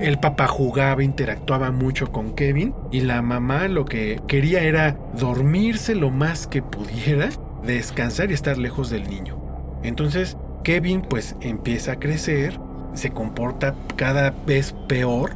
el 0.00 0.18
papá 0.18 0.46
jugaba, 0.46 1.02
interactuaba 1.02 1.70
mucho 1.70 2.12
con 2.12 2.34
Kevin 2.34 2.74
y 2.90 3.00
la 3.00 3.20
mamá 3.20 3.68
lo 3.68 3.84
que 3.84 4.20
quería 4.26 4.62
era 4.62 4.96
dormirse 5.18 5.94
lo 5.94 6.10
más 6.10 6.46
que 6.46 6.62
pudiera, 6.62 7.28
descansar 7.62 8.30
y 8.30 8.34
estar 8.34 8.56
lejos 8.56 8.88
del 8.88 9.08
niño. 9.08 9.38
Entonces 9.82 10.38
Kevin 10.64 11.02
pues 11.02 11.36
empieza 11.40 11.92
a 11.92 11.98
crecer, 11.98 12.58
se 12.94 13.10
comporta 13.10 13.74
cada 13.96 14.34
vez 14.46 14.74
peor 14.88 15.32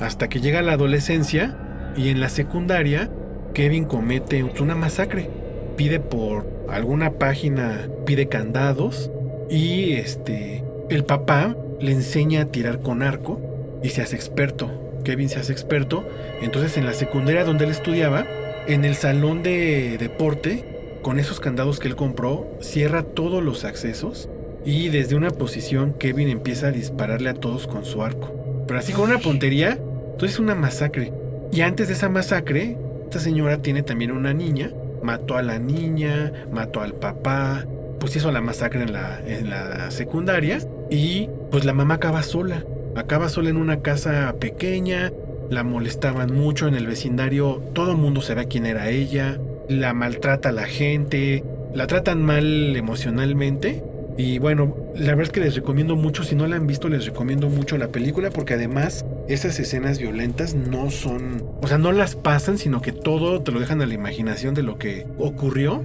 hasta 0.00 0.28
que 0.28 0.40
llega 0.40 0.62
la 0.62 0.72
adolescencia 0.72 1.56
y 1.96 2.08
en 2.08 2.20
la 2.20 2.28
secundaria 2.28 3.10
Kevin 3.52 3.84
comete 3.84 4.42
una 4.60 4.74
masacre. 4.74 5.30
Pide 5.76 6.00
por 6.00 6.46
alguna 6.68 7.12
página, 7.12 7.88
pide 8.04 8.28
candados 8.28 9.10
y 9.48 9.92
este 9.92 10.64
el 10.90 11.04
papá 11.04 11.56
le 11.80 11.92
enseña 11.92 12.42
a 12.42 12.46
tirar 12.46 12.80
con 12.80 13.02
arco 13.02 13.40
y 13.82 13.90
se 13.90 14.02
hace 14.02 14.16
experto. 14.16 14.70
Kevin 15.04 15.28
se 15.28 15.38
hace 15.38 15.52
experto. 15.52 16.04
Entonces 16.42 16.76
en 16.76 16.86
la 16.86 16.92
secundaria 16.92 17.44
donde 17.44 17.64
él 17.64 17.70
estudiaba, 17.70 18.26
en 18.66 18.84
el 18.84 18.94
salón 18.94 19.42
de 19.42 19.98
deporte, 19.98 20.98
con 21.02 21.18
esos 21.18 21.38
candados 21.38 21.78
que 21.78 21.88
él 21.88 21.96
compró, 21.96 22.50
cierra 22.60 23.02
todos 23.02 23.42
los 23.42 23.64
accesos 23.64 24.28
y 24.64 24.88
desde 24.88 25.14
una 25.14 25.30
posición 25.30 25.94
Kevin 25.94 26.28
empieza 26.28 26.68
a 26.68 26.72
dispararle 26.72 27.30
a 27.30 27.34
todos 27.34 27.66
con 27.66 27.84
su 27.84 28.02
arco. 28.02 28.64
Pero 28.66 28.78
así 28.78 28.92
con 28.92 29.10
una 29.10 29.18
puntería, 29.18 29.72
entonces 29.72 30.32
es 30.32 30.38
una 30.38 30.54
masacre. 30.54 31.12
Y 31.52 31.60
antes 31.60 31.88
de 31.88 31.94
esa 31.94 32.08
masacre, 32.08 32.76
esta 33.04 33.20
señora 33.20 33.62
tiene 33.62 33.82
también 33.82 34.10
una 34.10 34.32
niña, 34.32 34.70
mató 35.02 35.36
a 35.36 35.42
la 35.42 35.58
niña, 35.58 36.32
mató 36.50 36.80
al 36.80 36.94
papá, 36.94 37.66
pues 38.00 38.16
hizo 38.16 38.32
la 38.32 38.40
masacre 38.40 38.82
en 38.82 38.92
la, 38.92 39.20
en 39.26 39.50
la 39.50 39.90
secundaria 39.90 40.58
y 40.90 41.28
pues 41.50 41.64
la 41.64 41.74
mamá 41.74 41.94
acaba 41.94 42.22
sola. 42.22 42.64
Acaba 42.96 43.28
sola 43.28 43.50
en 43.50 43.56
una 43.56 43.80
casa 43.80 44.34
pequeña, 44.38 45.12
la 45.50 45.62
molestaban 45.62 46.32
mucho 46.32 46.68
en 46.68 46.74
el 46.74 46.86
vecindario, 46.86 47.62
todo 47.72 47.92
el 47.92 47.98
mundo 47.98 48.20
sabe 48.22 48.46
quién 48.46 48.66
era 48.66 48.88
ella, 48.90 49.38
la 49.68 49.94
maltrata 49.94 50.50
a 50.50 50.52
la 50.52 50.64
gente, 50.64 51.44
la 51.74 51.86
tratan 51.86 52.22
mal 52.22 52.76
emocionalmente. 52.76 53.82
Y 54.16 54.38
bueno, 54.38 54.76
la 54.94 55.08
verdad 55.08 55.22
es 55.22 55.30
que 55.30 55.40
les 55.40 55.56
recomiendo 55.56 55.96
mucho, 55.96 56.22
si 56.22 56.36
no 56.36 56.46
la 56.46 56.54
han 56.54 56.68
visto, 56.68 56.88
les 56.88 57.04
recomiendo 57.04 57.48
mucho 57.48 57.76
la 57.76 57.88
película 57.88 58.30
porque 58.30 58.54
además 58.54 59.04
esas 59.28 59.58
escenas 59.58 59.98
violentas 59.98 60.54
no 60.54 60.90
son, 60.90 61.44
o 61.60 61.66
sea, 61.66 61.78
no 61.78 61.90
las 61.90 62.14
pasan, 62.14 62.56
sino 62.56 62.80
que 62.80 62.92
todo 62.92 63.42
te 63.42 63.50
lo 63.50 63.58
dejan 63.58 63.82
a 63.82 63.86
la 63.86 63.94
imaginación 63.94 64.54
de 64.54 64.62
lo 64.62 64.78
que 64.78 65.06
ocurrió. 65.18 65.84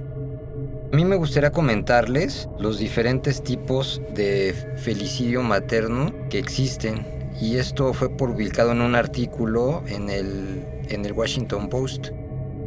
A 0.92 0.96
mí 0.96 1.04
me 1.04 1.16
gustaría 1.16 1.50
comentarles 1.50 2.48
los 2.58 2.78
diferentes 2.78 3.42
tipos 3.42 4.00
de 4.14 4.54
felicidio 4.76 5.42
materno 5.42 6.12
que 6.28 6.38
existen. 6.38 7.04
Y 7.40 7.56
esto 7.56 7.92
fue 7.94 8.10
publicado 8.10 8.72
en 8.72 8.80
un 8.80 8.94
artículo 8.94 9.82
en 9.86 10.10
el, 10.10 10.64
en 10.88 11.04
el 11.04 11.12
Washington 11.12 11.68
Post. 11.68 12.08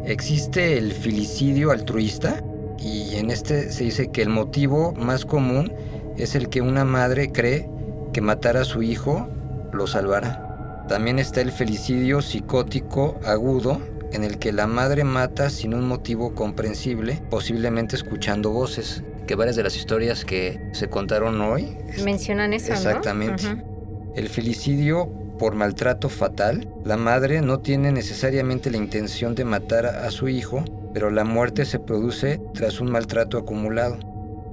Existe 0.05 0.77
el 0.77 0.93
felicidio 0.93 1.71
altruista 1.71 2.43
y 2.83 3.15
en 3.15 3.31
este 3.31 3.71
se 3.71 3.85
dice 3.85 4.11
que 4.11 4.21
el 4.21 4.29
motivo 4.29 4.93
más 4.93 5.25
común 5.25 5.73
es 6.17 6.35
el 6.35 6.49
que 6.49 6.61
una 6.61 6.83
madre 6.83 7.31
cree 7.31 7.69
que 8.11 8.21
matar 8.21 8.57
a 8.57 8.65
su 8.65 8.83
hijo 8.83 9.27
lo 9.71 9.87
salvará. 9.87 10.85
También 10.87 11.17
está 11.17 11.41
el 11.41 11.51
felicidio 11.51 12.21
psicótico 12.21 13.17
agudo 13.25 13.81
en 14.11 14.23
el 14.23 14.37
que 14.37 14.51
la 14.51 14.67
madre 14.67 15.03
mata 15.03 15.49
sin 15.49 15.73
un 15.73 15.87
motivo 15.87 16.35
comprensible, 16.35 17.21
posiblemente 17.29 17.95
escuchando 17.95 18.51
voces, 18.51 19.03
que 19.25 19.35
varias 19.35 19.55
de 19.55 19.63
las 19.63 19.75
historias 19.75 20.25
que 20.25 20.59
se 20.73 20.89
contaron 20.89 21.41
hoy 21.41 21.77
Mencionan 22.03 22.53
eso, 22.53 22.73
Exactamente. 22.73 23.43
el 24.15 24.29
felicidio 24.29 25.09
por 25.39 25.55
maltrato 25.55 26.09
fatal, 26.09 26.67
la 26.83 26.97
madre 26.97 27.41
no 27.41 27.59
tiene 27.59 27.91
necesariamente 27.91 28.69
la 28.69 28.77
intención 28.77 29.33
de 29.35 29.45
matar 29.45 29.85
a 29.85 30.11
su 30.11 30.29
hijo, 30.29 30.63
pero 30.93 31.09
la 31.09 31.23
muerte 31.23 31.65
se 31.65 31.79
produce 31.79 32.41
tras 32.53 32.79
un 32.79 32.91
maltrato 32.91 33.37
acumulado. 33.37 33.97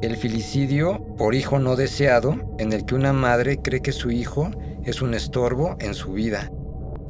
El 0.03 0.17
felicidio 0.17 1.05
por 1.19 1.35
hijo 1.35 1.59
no 1.59 1.77
deseado, 1.77 2.35
en 2.59 2.73
el 2.73 2.87
que 2.87 2.95
una 2.95 3.13
madre 3.13 3.59
cree 3.59 3.83
que 3.83 3.93
su 3.93 4.11
hijo 4.11 4.51
es 4.85 5.03
un 5.03 5.15
estorbo 5.15 5.77
en 5.79 5.95
su 5.95 6.13
vida. 6.13 6.51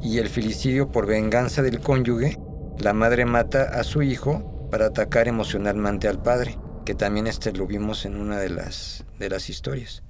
Y 0.01 0.17
el 0.17 0.27
felicidio 0.27 0.91
por 0.91 1.05
venganza 1.05 1.61
del 1.61 1.79
cónyuge, 1.79 2.37
la 2.79 2.93
madre 2.93 3.25
mata 3.25 3.63
a 3.63 3.83
su 3.83 4.01
hijo 4.01 4.67
para 4.69 4.87
atacar 4.87 5.27
emocionalmente 5.27 6.07
al 6.07 6.21
padre, 6.21 6.57
que 6.85 6.95
también 6.95 7.27
este 7.27 7.53
lo 7.53 7.67
vimos 7.67 8.05
en 8.05 8.17
una 8.17 8.39
de 8.39 8.49
las, 8.49 9.05
de 9.19 9.29
las 9.29 9.49
historias. 9.49 10.03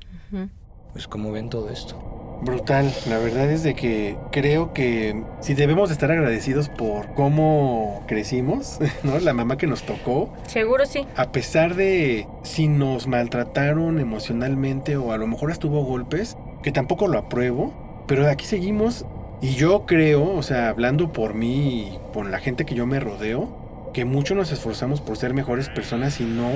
Pues 0.93 1.07
como 1.07 1.31
ven 1.31 1.49
todo 1.49 1.69
esto. 1.69 2.20
Brutal, 2.41 2.91
la 3.07 3.19
verdad 3.19 3.51
es 3.51 3.61
de 3.61 3.75
que 3.75 4.17
creo 4.31 4.73
que 4.73 5.23
si 5.41 5.53
debemos 5.53 5.89
de 5.89 5.93
estar 5.93 6.11
agradecidos 6.11 6.69
por 6.69 7.13
cómo 7.13 8.03
crecimos, 8.07 8.79
¿no? 9.03 9.19
La 9.19 9.33
mamá 9.33 9.57
que 9.57 9.67
nos 9.67 9.83
tocó, 9.83 10.33
Seguro 10.47 10.85
sí. 10.87 11.05
a 11.15 11.31
pesar 11.31 11.75
de 11.75 12.27
si 12.41 12.67
nos 12.67 13.05
maltrataron 13.05 13.99
emocionalmente 13.99 14.97
o 14.97 15.11
a 15.11 15.17
lo 15.17 15.27
mejor 15.27 15.51
estuvo 15.51 15.83
golpes, 15.83 16.35
que 16.63 16.71
tampoco 16.71 17.07
lo 17.07 17.19
apruebo, 17.19 17.73
pero 18.07 18.27
aquí 18.27 18.45
seguimos 18.45 19.05
y 19.41 19.55
yo 19.55 19.85
creo, 19.85 20.35
o 20.35 20.43
sea, 20.43 20.69
hablando 20.69 21.11
por 21.13 21.35
mí 21.35 21.89
y 21.93 21.99
por 22.13 22.27
la 22.27 22.39
gente 22.39 22.65
que 22.65 22.73
yo 22.75 22.87
me 22.87 22.99
rodeo, 22.99 23.49
que 23.93 24.05
mucho 24.05 24.33
nos 24.35 24.51
esforzamos 24.51 24.99
por 25.01 25.17
ser 25.17 25.33
mejores 25.33 25.69
personas 25.69 26.19
y 26.19 26.23
no 26.23 26.49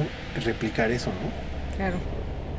replicar 0.43 0.91
eso, 0.91 1.09
¿no? 1.09 1.75
Claro. 1.77 1.97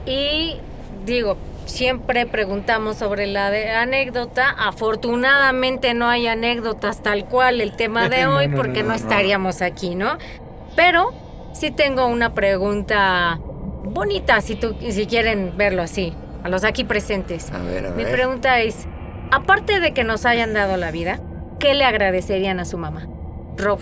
Y 0.05 0.59
digo, 1.05 1.37
siempre 1.67 2.27
preguntamos 2.27 2.97
sobre 2.97 3.27
la 3.27 3.51
de 3.51 3.71
anécdota. 3.71 4.51
Afortunadamente 4.59 5.95
no 5.95 6.09
hay 6.09 6.27
anécdotas 6.27 7.03
tal 7.03 7.27
cual 7.27 7.61
el 7.61 7.77
tema 7.77 8.09
de 8.09 8.25
No, 8.25 8.37
hoy 8.37 8.49
no, 8.49 8.57
porque 8.57 8.83
no, 8.83 8.89
no, 8.89 8.89
no. 8.91 8.95
estaríamos 8.95 9.63
aquí, 9.63 9.95
¿no? 9.95 10.19
Pero 10.75 11.13
sí 11.53 11.71
tengo 11.71 12.07
una 12.07 12.35
pregunta 12.35 13.39
bonita, 13.41 14.41
si, 14.41 14.57
tú, 14.57 14.77
si 14.91 15.07
quieren 15.07 15.57
verlo 15.57 15.83
así, 15.83 16.13
a 16.43 16.49
los 16.49 16.65
aquí 16.65 16.85
presentes. 16.85 17.51
A 17.53 17.59
ver, 17.59 17.87
a 17.87 17.91
Mi 17.91 18.05
ver. 18.05 18.13
pregunta 18.13 18.61
es, 18.61 18.87
aparte 19.31 19.81
de 19.81 19.93
que 19.95 20.05
nos 20.05 20.27
hayan 20.27 20.53
dado 20.55 20.77
la 20.77 20.91
vida, 20.91 21.21
¿qué 21.59 21.75
le 21.75 21.85
agradecerían 21.85 22.61
a 22.61 22.65
su 22.65 22.79
mamá? 22.79 23.07
Rob. 23.57 23.81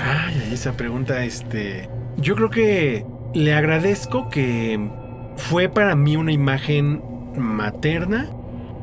Ay, 0.00 0.50
esa 0.52 0.72
pregunta, 0.72 1.24
este. 1.24 1.88
Yo 2.16 2.34
creo 2.34 2.50
que 2.50 3.06
le 3.34 3.54
agradezco 3.54 4.28
que 4.28 4.78
fue 5.36 5.68
para 5.68 5.94
mí 5.94 6.16
una 6.16 6.32
imagen 6.32 7.02
materna 7.36 8.30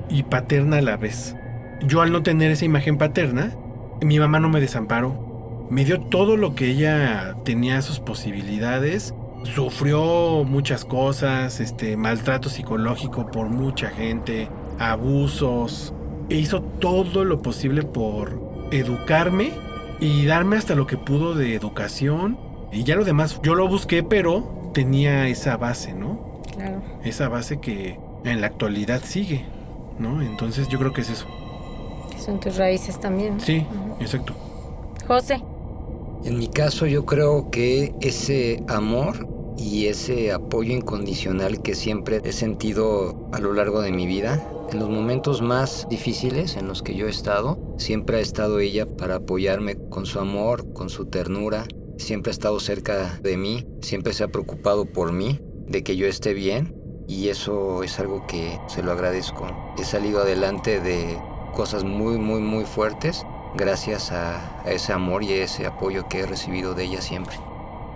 y 0.10 0.24
paterna 0.24 0.78
a 0.78 0.82
la 0.82 0.98
vez. 0.98 1.36
Yo 1.82 2.02
al 2.02 2.12
no 2.12 2.24
tener 2.24 2.52
esa 2.52 2.66
imagen 2.66 2.98
paterna, 2.98 3.56
mi 4.02 4.20
mamá 4.20 4.40
no 4.40 4.50
me 4.50 4.62
desamparó. 4.62 5.68
Me 5.70 5.86
dio 5.86 6.00
todo 6.00 6.38
lo 6.38 6.56
que 6.56 6.70
ella 6.70 7.36
tenía 7.44 7.82
sus 7.82 8.00
posibilidades. 8.00 9.14
Sufrió 9.44 10.44
muchas 10.46 10.86
cosas, 10.86 11.60
este 11.60 11.98
maltrato 11.98 12.50
psicológico 12.50 13.30
por 13.32 13.48
mucha 13.50 13.90
gente, 13.90 14.48
abusos. 14.80 15.94
E 16.30 16.36
hizo 16.36 16.62
todo 16.62 17.26
lo 17.26 17.42
posible 17.42 17.84
por 17.84 18.68
educarme 18.72 19.52
y 20.00 20.26
darme 20.26 20.58
hasta 20.58 20.76
lo 20.76 20.88
que 20.88 20.98
pudo 20.98 21.34
de 21.34 21.56
educación. 21.56 22.38
Y 22.72 22.84
ya 22.84 22.96
lo 22.96 23.04
demás 23.04 23.40
yo 23.44 23.56
lo 23.56 23.68
busqué, 23.68 24.04
pero 24.04 24.72
tenía 24.74 25.28
esa 25.28 25.58
base, 25.58 25.94
¿no? 25.94 26.33
Esa 27.04 27.28
base 27.30 27.60
que 27.60 28.00
en 28.24 28.42
la 28.42 28.48
actualidad 28.48 29.02
sigue, 29.04 29.46
¿no? 30.00 30.22
Entonces 30.22 30.68
yo 30.70 30.80
creo 30.80 30.94
que 30.94 31.02
es 31.02 31.10
eso. 31.10 31.28
Son 32.24 32.40
tus 32.40 32.56
raíces 32.58 33.00
también. 33.00 33.36
¿no? 33.38 33.40
Sí, 33.44 33.66
Ujú. 33.70 34.02
exacto. 34.02 34.34
José. 35.08 35.42
En 36.24 36.38
mi 36.40 36.48
caso 36.48 36.86
yo 36.86 37.06
creo 37.06 37.50
que 37.52 37.94
ese 38.00 38.64
amor 38.70 39.28
y 39.58 39.88
ese 39.88 40.32
apoyo 40.32 40.74
incondicional 40.74 41.62
que 41.62 41.76
siempre 41.76 42.22
he 42.24 42.32
sentido 42.32 43.30
a 43.34 43.40
lo 43.40 43.54
largo 43.54 43.82
de 43.82 43.92
mi 43.92 44.08
vida, 44.08 44.42
en 44.72 44.80
los 44.80 44.90
momentos 44.90 45.42
más 45.42 45.86
difíciles 45.90 46.56
en 46.56 46.68
los 46.68 46.82
que 46.82 46.96
yo 46.96 47.08
he 47.08 47.10
estado, 47.10 47.60
siempre 47.78 48.18
ha 48.18 48.22
estado 48.22 48.60
ella 48.60 48.86
para 48.88 49.16
apoyarme 49.16 49.76
con 49.90 50.06
su 50.06 50.20
amor, 50.20 50.72
con 50.74 50.90
su 50.90 51.06
ternura, 51.06 51.66
siempre 51.98 52.32
ha 52.32 52.34
estado 52.34 52.60
cerca 52.62 53.20
de 53.22 53.38
mí, 53.38 53.68
siempre 53.82 54.14
se 54.14 54.24
ha 54.24 54.30
preocupado 54.30 54.86
por 54.86 55.12
mí, 55.12 55.40
de 55.68 55.84
que 55.84 55.98
yo 55.98 56.08
esté 56.08 56.34
bien 56.34 56.74
y 57.08 57.30
eso 57.30 57.84
es 57.84 58.00
algo 58.00 58.26
que 58.28 58.60
se 58.68 58.84
lo 58.84 58.92
agradezco. 58.92 59.48
He 59.78 59.84
salido 59.84 60.22
adelante 60.22 60.80
de 60.80 61.20
cosas 61.54 61.84
muy, 61.84 62.18
muy, 62.18 62.42
muy 62.42 62.66
fuertes 62.66 63.26
gracias 63.56 64.12
a, 64.12 64.62
a 64.64 64.72
ese 64.72 64.94
amor 64.94 65.24
y 65.24 65.34
a 65.34 65.44
ese 65.44 65.66
apoyo 65.66 66.08
que 66.08 66.22
he 66.22 66.26
recibido 66.26 66.74
de 66.74 66.86
ella 66.86 67.02
siempre. 67.02 67.36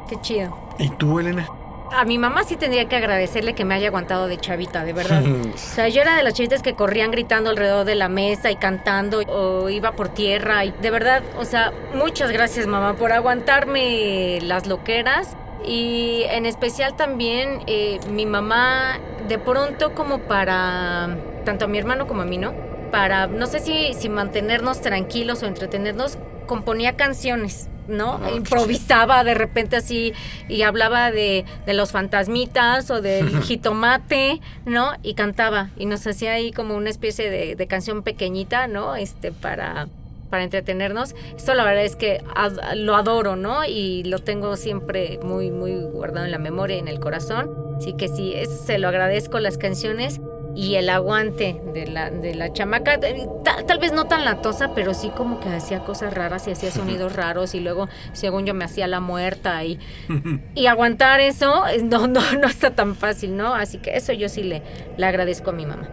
Qué 0.08 0.20
chido. 0.22 0.55
¿Y 0.78 0.89
tú, 0.89 1.20
Elena? 1.20 1.47
A 1.91 2.03
mi 2.03 2.18
mamá 2.18 2.43
sí 2.43 2.58
tendría 2.58 2.88
que 2.89 2.97
agradecerle 2.97 3.53
que 3.53 3.64
me 3.64 3.74
haya 3.74 3.88
aguantado 3.88 4.28
de 4.28 4.38
chavita, 4.38 4.84
de 4.84 4.93
verdad. 4.93 5.24
O 5.53 5.58
sea, 5.58 5.88
yo 5.88 6.01
era 6.01 6.16
de 6.16 6.24
las 6.24 6.34
chavitas 6.34 6.62
que 6.62 6.76
corrían 6.76 7.12
gritando 7.12 7.49
alrededor 7.49 7.86
de 7.86 7.95
la 7.95 8.10
mesa 8.10 8.51
y 8.51 8.55
cantando 8.58 9.20
o 9.28 9.70
iba 9.70 9.93
por 9.93 10.10
tierra 10.10 10.66
y 10.66 10.72
de 10.72 10.91
verdad, 10.91 11.24
o 11.38 11.45
sea, 11.45 11.72
muchas 11.95 12.32
gracias 12.32 12.68
mamá 12.68 12.95
por 12.95 13.12
aguantarme 13.14 14.39
las 14.41 14.68
loqueras 14.68 15.36
y 15.66 16.24
en 16.30 16.45
especial 16.45 16.95
también 16.95 17.62
eh, 17.68 17.99
mi 18.10 18.26
mamá 18.26 18.99
de 19.28 19.39
pronto 19.39 19.93
como 19.93 20.20
para 20.20 21.18
tanto 21.45 21.66
a 21.66 21.68
mi 21.68 21.78
hermano 21.78 22.08
como 22.08 22.22
a 22.22 22.26
mí, 22.26 22.38
¿no? 22.38 22.53
Para 22.91 23.28
no 23.28 23.47
sé 23.47 23.60
si 23.60 23.93
si 23.93 24.10
mantenernos 24.10 24.82
tranquilos 24.82 25.43
o 25.43 25.47
entretenernos 25.47 26.18
componía 26.45 26.95
canciones. 26.95 27.70
¿no? 27.88 28.20
Ah, 28.22 28.32
Improvisaba 28.32 29.24
de 29.24 29.34
repente 29.34 29.78
así 29.78 30.14
y 30.49 30.64
hablaba 30.64 31.10
de, 31.10 31.45
de 31.66 31.74
los 31.74 31.91
fantasmitas 31.91 32.91
o 32.91 33.01
del 33.01 33.41
jitomate, 33.43 34.41
¿no? 34.66 34.91
Y 35.03 35.14
cantaba 35.14 35.70
y 35.78 35.86
nos 35.86 36.05
hacía 36.05 36.34
ahí 36.34 36.51
como 36.51 36.76
una 36.76 36.89
especie 36.89 37.30
de, 37.30 37.55
de 37.55 37.68
canción 37.68 38.03
pequeñita, 38.03 38.68
¿no? 38.68 38.95
Este, 38.95 39.32
para, 39.32 39.88
para 40.30 40.44
entretenernos. 40.44 41.16
Esto 41.36 41.54
la 41.54 41.64
verdad 41.64 41.84
es 41.86 41.96
que 41.96 42.24
ad- 42.36 42.76
lo 42.76 42.96
adoro, 42.96 43.36
¿no? 43.36 43.66
Y 43.66 44.04
lo 44.04 44.20
tengo 44.20 44.56
siempre 44.56 45.20
muy, 45.24 45.52
muy 45.52 45.76
guardado 45.84 46.26
en 46.26 46.32
la 46.32 46.38
memoria 46.40 46.78
y 46.78 46.80
en 46.80 46.88
el 46.88 47.00
corazón. 47.00 47.50
Así 47.78 47.94
que 47.94 48.08
sí, 48.08 48.34
se 48.66 48.78
lo 48.80 48.88
agradezco 48.88 49.40
las 49.40 49.58
canciones 49.58 50.20
y 50.56 50.74
el 50.74 50.90
aguante 50.90 51.62
de 51.74 51.86
la, 51.86 52.10
de 52.10 52.34
la 52.34 52.52
chamaca. 52.52 53.00
Ta- 53.00 53.64
tal 53.68 53.78
vez 53.78 53.92
no 53.94 54.06
tan 54.06 54.26
latosa, 54.26 54.74
pero 54.74 54.96
sí 54.96 55.10
como 55.16 55.40
que 55.40 55.50
hacía 55.50 55.82
cosas 55.82 56.14
raras 56.16 56.48
y 56.48 56.52
hacía 56.52 56.72
sonidos 56.72 57.16
raros 57.16 57.54
y 57.54 57.60
luego, 57.60 57.88
según 58.14 58.46
yo, 58.48 58.56
me 58.56 58.66
hacía 58.66 58.88
la 58.88 59.00
muerta 59.00 59.64
y, 59.64 59.78
y 60.56 60.66
aguantar 60.66 61.20
eso 61.20 61.68
eh, 61.68 61.84
no, 61.84 62.08
no, 62.08 62.22
no 62.42 62.48
está 62.48 62.72
tan 62.72 62.96
fácil, 62.96 63.38
¿no? 63.38 63.54
Así 63.54 63.78
que 63.78 63.96
eso 63.96 64.14
yo 64.14 64.30
sí 64.30 64.42
le, 64.42 64.64
le 64.98 65.06
agradezco 65.06 65.52
a 65.52 65.54
mi 65.54 65.68
mamá. 65.68 65.88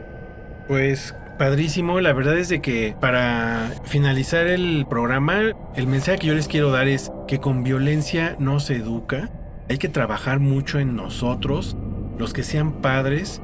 Pues 0.67 1.15
padrísimo, 1.37 2.01
la 2.01 2.13
verdad 2.13 2.39
es 2.39 2.49
de 2.49 2.61
que 2.61 2.95
para 3.01 3.73
finalizar 3.85 4.47
el 4.47 4.87
programa, 4.89 5.53
el 5.75 5.87
mensaje 5.87 6.19
que 6.19 6.27
yo 6.29 6.35
les 6.35 6.49
quiero 6.49 6.71
dar 6.71 6.89
es 6.89 7.11
que 7.29 7.39
con 7.39 7.65
violencia 7.65 8.37
no 8.39 8.61
se 8.61 8.77
educa, 8.77 9.31
hay 9.69 9.79
que 9.79 9.89
trabajar 9.89 10.41
mucho 10.41 10.79
en 10.79 10.97
nosotros, 10.97 11.77
los 12.19 12.33
que 12.33 12.43
sean 12.43 12.81
padres, 12.81 13.41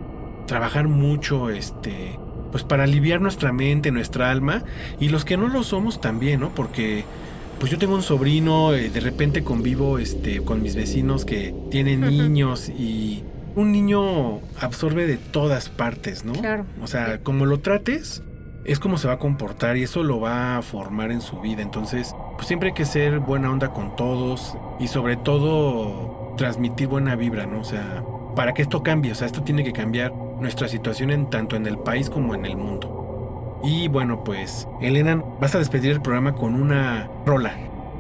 trabajar 0.47 0.89
mucho 0.89 1.51
este 1.51 2.19
pues 2.51 2.65
para 2.65 2.83
aliviar 2.83 3.21
nuestra 3.21 3.53
mente, 3.53 3.93
nuestra 3.93 4.31
alma 4.31 4.65
y 4.99 5.09
los 5.09 5.25
que 5.25 5.37
no 5.37 5.49
lo 5.49 5.63
somos 5.63 6.01
también, 6.01 6.41
¿no? 6.41 6.53
Porque 6.55 7.05
pues 7.61 7.71
yo 7.71 7.79
tengo 7.79 7.95
un 7.95 8.03
sobrino, 8.03 8.75
eh, 8.75 8.91
de 8.91 9.01
repente 9.01 9.45
convivo 9.45 9.99
este 9.99 10.41
con 10.43 10.63
mis 10.63 10.75
vecinos 10.75 11.25
que 11.25 11.55
tienen 11.71 12.01
niños 12.01 12.69
y 12.69 13.23
un 13.55 13.73
niño 13.73 14.41
absorbe 14.61 15.07
de 15.07 15.17
todas 15.17 15.69
partes, 15.69 16.25
¿no? 16.25 16.33
Claro. 16.33 16.65
O 16.83 16.87
sea, 16.87 17.19
como 17.19 17.47
lo 17.47 17.61
trates, 17.61 18.23
es 18.65 18.79
como 18.79 18.99
se 18.99 19.09
va 19.09 19.15
a 19.15 19.19
comportar 19.19 19.77
y 19.77 19.83
eso 19.85 20.03
lo 20.03 20.21
va 20.21 20.59
a 20.59 20.63
formar 20.63 21.11
en 21.11 21.21
su 21.21 21.41
vida. 21.41 21.63
Entonces, 21.63 22.15
pues 22.37 22.47
siempre 22.47 22.71
hay 22.71 22.75
que 22.75 22.85
ser 22.85 23.19
buena 23.21 23.51
onda 23.51 23.73
con 23.73 23.97
todos 23.97 24.57
y 24.79 24.89
sobre 24.89 25.17
todo 25.17 26.35
transmitir 26.37 26.89
buena 26.89 27.17
vibra, 27.17 27.47
¿no? 27.47 27.61
O 27.61 27.65
sea, 27.65 28.03
para 28.37 28.55
que 28.55 28.63
esto 28.63 28.83
cambie, 28.83 29.13
o 29.13 29.15
sea, 29.15 29.27
esto 29.27 29.43
tiene 29.43 29.65
que 29.65 29.73
cambiar 29.73 30.13
nuestra 30.13 30.69
situación 30.69 31.11
en 31.11 31.29
tanto 31.29 31.57
en 31.57 31.67
el 31.67 31.79
país 31.79 32.09
como 32.09 32.35
en 32.35 32.47
el 32.47 32.57
mundo. 32.57 33.61
Y 33.63 33.89
bueno, 33.89 34.25
pues, 34.25 34.67
Elena, 34.81 35.23
vas 35.41 35.55
a 35.55 35.59
despedir 35.59 35.91
el 35.91 36.01
programa 36.01 36.35
con 36.35 36.55
una 36.55 37.11
rola. 37.27 37.55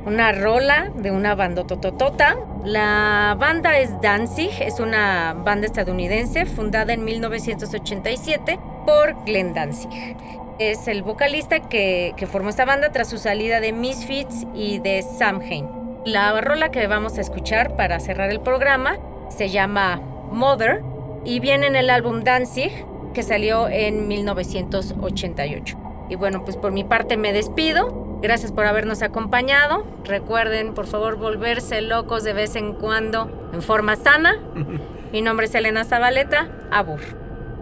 Una 0.07 0.32
rola 0.32 0.90
de 0.94 1.11
una 1.11 1.34
banda 1.34 1.66
tototota. 1.66 2.38
La 2.64 3.36
banda 3.38 3.78
es 3.78 4.01
Danzig, 4.01 4.51
es 4.61 4.80
una 4.80 5.34
banda 5.34 5.66
estadounidense 5.66 6.46
fundada 6.46 6.94
en 6.94 7.05
1987 7.05 8.59
por 8.86 9.24
Glenn 9.24 9.53
Danzig. 9.53 10.16
Es 10.59 10.88
el 10.88 11.03
vocalista 11.03 11.61
que, 11.68 12.14
formó 12.30 12.48
esta 12.48 12.64
banda 12.64 12.92
tras 12.92 13.09
su 13.09 13.18
salida 13.18 13.61
de 13.61 13.72
Misfits 13.72 14.46
y 14.55 14.78
de 14.78 15.03
Samhain. 15.03 15.68
La 16.07 16.40
rola 16.40 16.70
que 16.70 16.86
vamos 16.86 17.18
a 17.18 17.20
escuchar 17.20 17.76
para 17.76 18.01
cerrar 18.01 18.30
el 18.30 18.40
programa 18.40 18.96
se 19.28 19.51
llama 19.51 20.01
Mother 20.30 20.82
y 21.24 21.40
viene 21.40 21.66
en 21.66 21.76
el 21.76 21.90
álbum 21.90 22.24
Danzig 22.24 22.72
que 23.12 23.22
salió 23.22 23.68
en 23.68 24.09
1988. 24.09 25.76
Y 26.09 26.16
bueno, 26.16 26.42
pues 26.44 26.57
por 26.57 26.72
mi 26.72 26.84
parte 26.84 27.16
me 27.16 27.32
despido. 27.32 27.99
Gracias 28.22 28.52
por 28.52 28.66
habernos 28.66 29.00
acompañado. 29.00 29.84
Recuerden, 30.04 30.74
por 30.74 30.86
favor, 30.86 31.16
volverse 31.16 31.80
locos 31.80 32.22
de 32.22 32.34
vez 32.34 32.54
en 32.54 32.74
cuando 32.74 33.30
en 33.54 33.62
forma 33.62 33.96
sana. 33.96 34.38
Mi 35.12 35.22
nombre 35.22 35.46
es 35.46 35.54
Elena 35.54 35.84
Zabaleta. 35.84 36.48
Abur. 36.70 37.00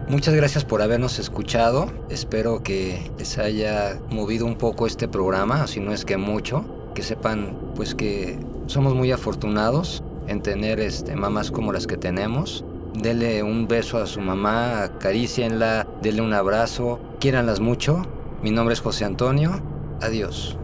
Muchas 0.09 0.33
gracias 0.33 0.65
por 0.65 0.81
habernos 0.81 1.17
escuchado. 1.17 1.91
Espero 2.09 2.61
que 2.61 3.09
les 3.17 3.37
haya 3.37 3.99
movido 4.09 4.45
un 4.45 4.57
poco 4.57 4.85
este 4.85 5.07
programa, 5.07 5.65
si 5.67 5.79
no 5.79 5.93
es 5.93 6.03
que 6.03 6.17
mucho. 6.17 6.65
Que 6.93 7.03
sepan 7.03 7.57
pues 7.75 7.95
que 7.95 8.37
somos 8.65 8.95
muy 8.95 9.11
afortunados 9.11 10.03
en 10.27 10.41
tener 10.41 10.79
este, 10.81 11.15
mamás 11.15 11.51
como 11.51 11.71
las 11.71 11.87
que 11.87 11.95
tenemos. 11.95 12.65
Dele 12.95 13.43
un 13.43 13.67
beso 13.67 13.97
a 13.97 14.05
su 14.05 14.19
mamá, 14.19 14.83
acarícienla, 14.83 15.87
dele 16.01 16.21
un 16.21 16.33
abrazo, 16.33 16.99
quiéranlas 17.19 17.61
mucho. 17.61 18.01
Mi 18.41 18.51
nombre 18.51 18.73
es 18.73 18.81
José 18.81 19.05
Antonio. 19.05 19.61
Adiós. 20.01 20.57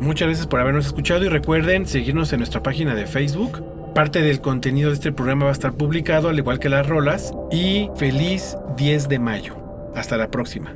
Muchas 0.00 0.28
gracias 0.28 0.46
por 0.46 0.60
habernos 0.60 0.86
escuchado 0.86 1.24
y 1.24 1.28
recuerden 1.28 1.86
seguirnos 1.86 2.32
en 2.32 2.40
nuestra 2.40 2.62
página 2.62 2.94
de 2.94 3.06
Facebook. 3.06 3.64
Parte 3.94 4.22
del 4.22 4.40
contenido 4.40 4.90
de 4.90 4.94
este 4.94 5.12
programa 5.12 5.44
va 5.44 5.50
a 5.50 5.52
estar 5.52 5.74
publicado, 5.74 6.28
al 6.28 6.38
igual 6.38 6.58
que 6.58 6.68
las 6.68 6.86
rolas. 6.86 7.32
Y 7.52 7.90
feliz 7.96 8.56
10 8.76 9.08
de 9.08 9.18
mayo. 9.18 9.56
Hasta 9.94 10.16
la 10.16 10.30
próxima. 10.30 10.74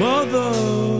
Mother, 0.00 0.99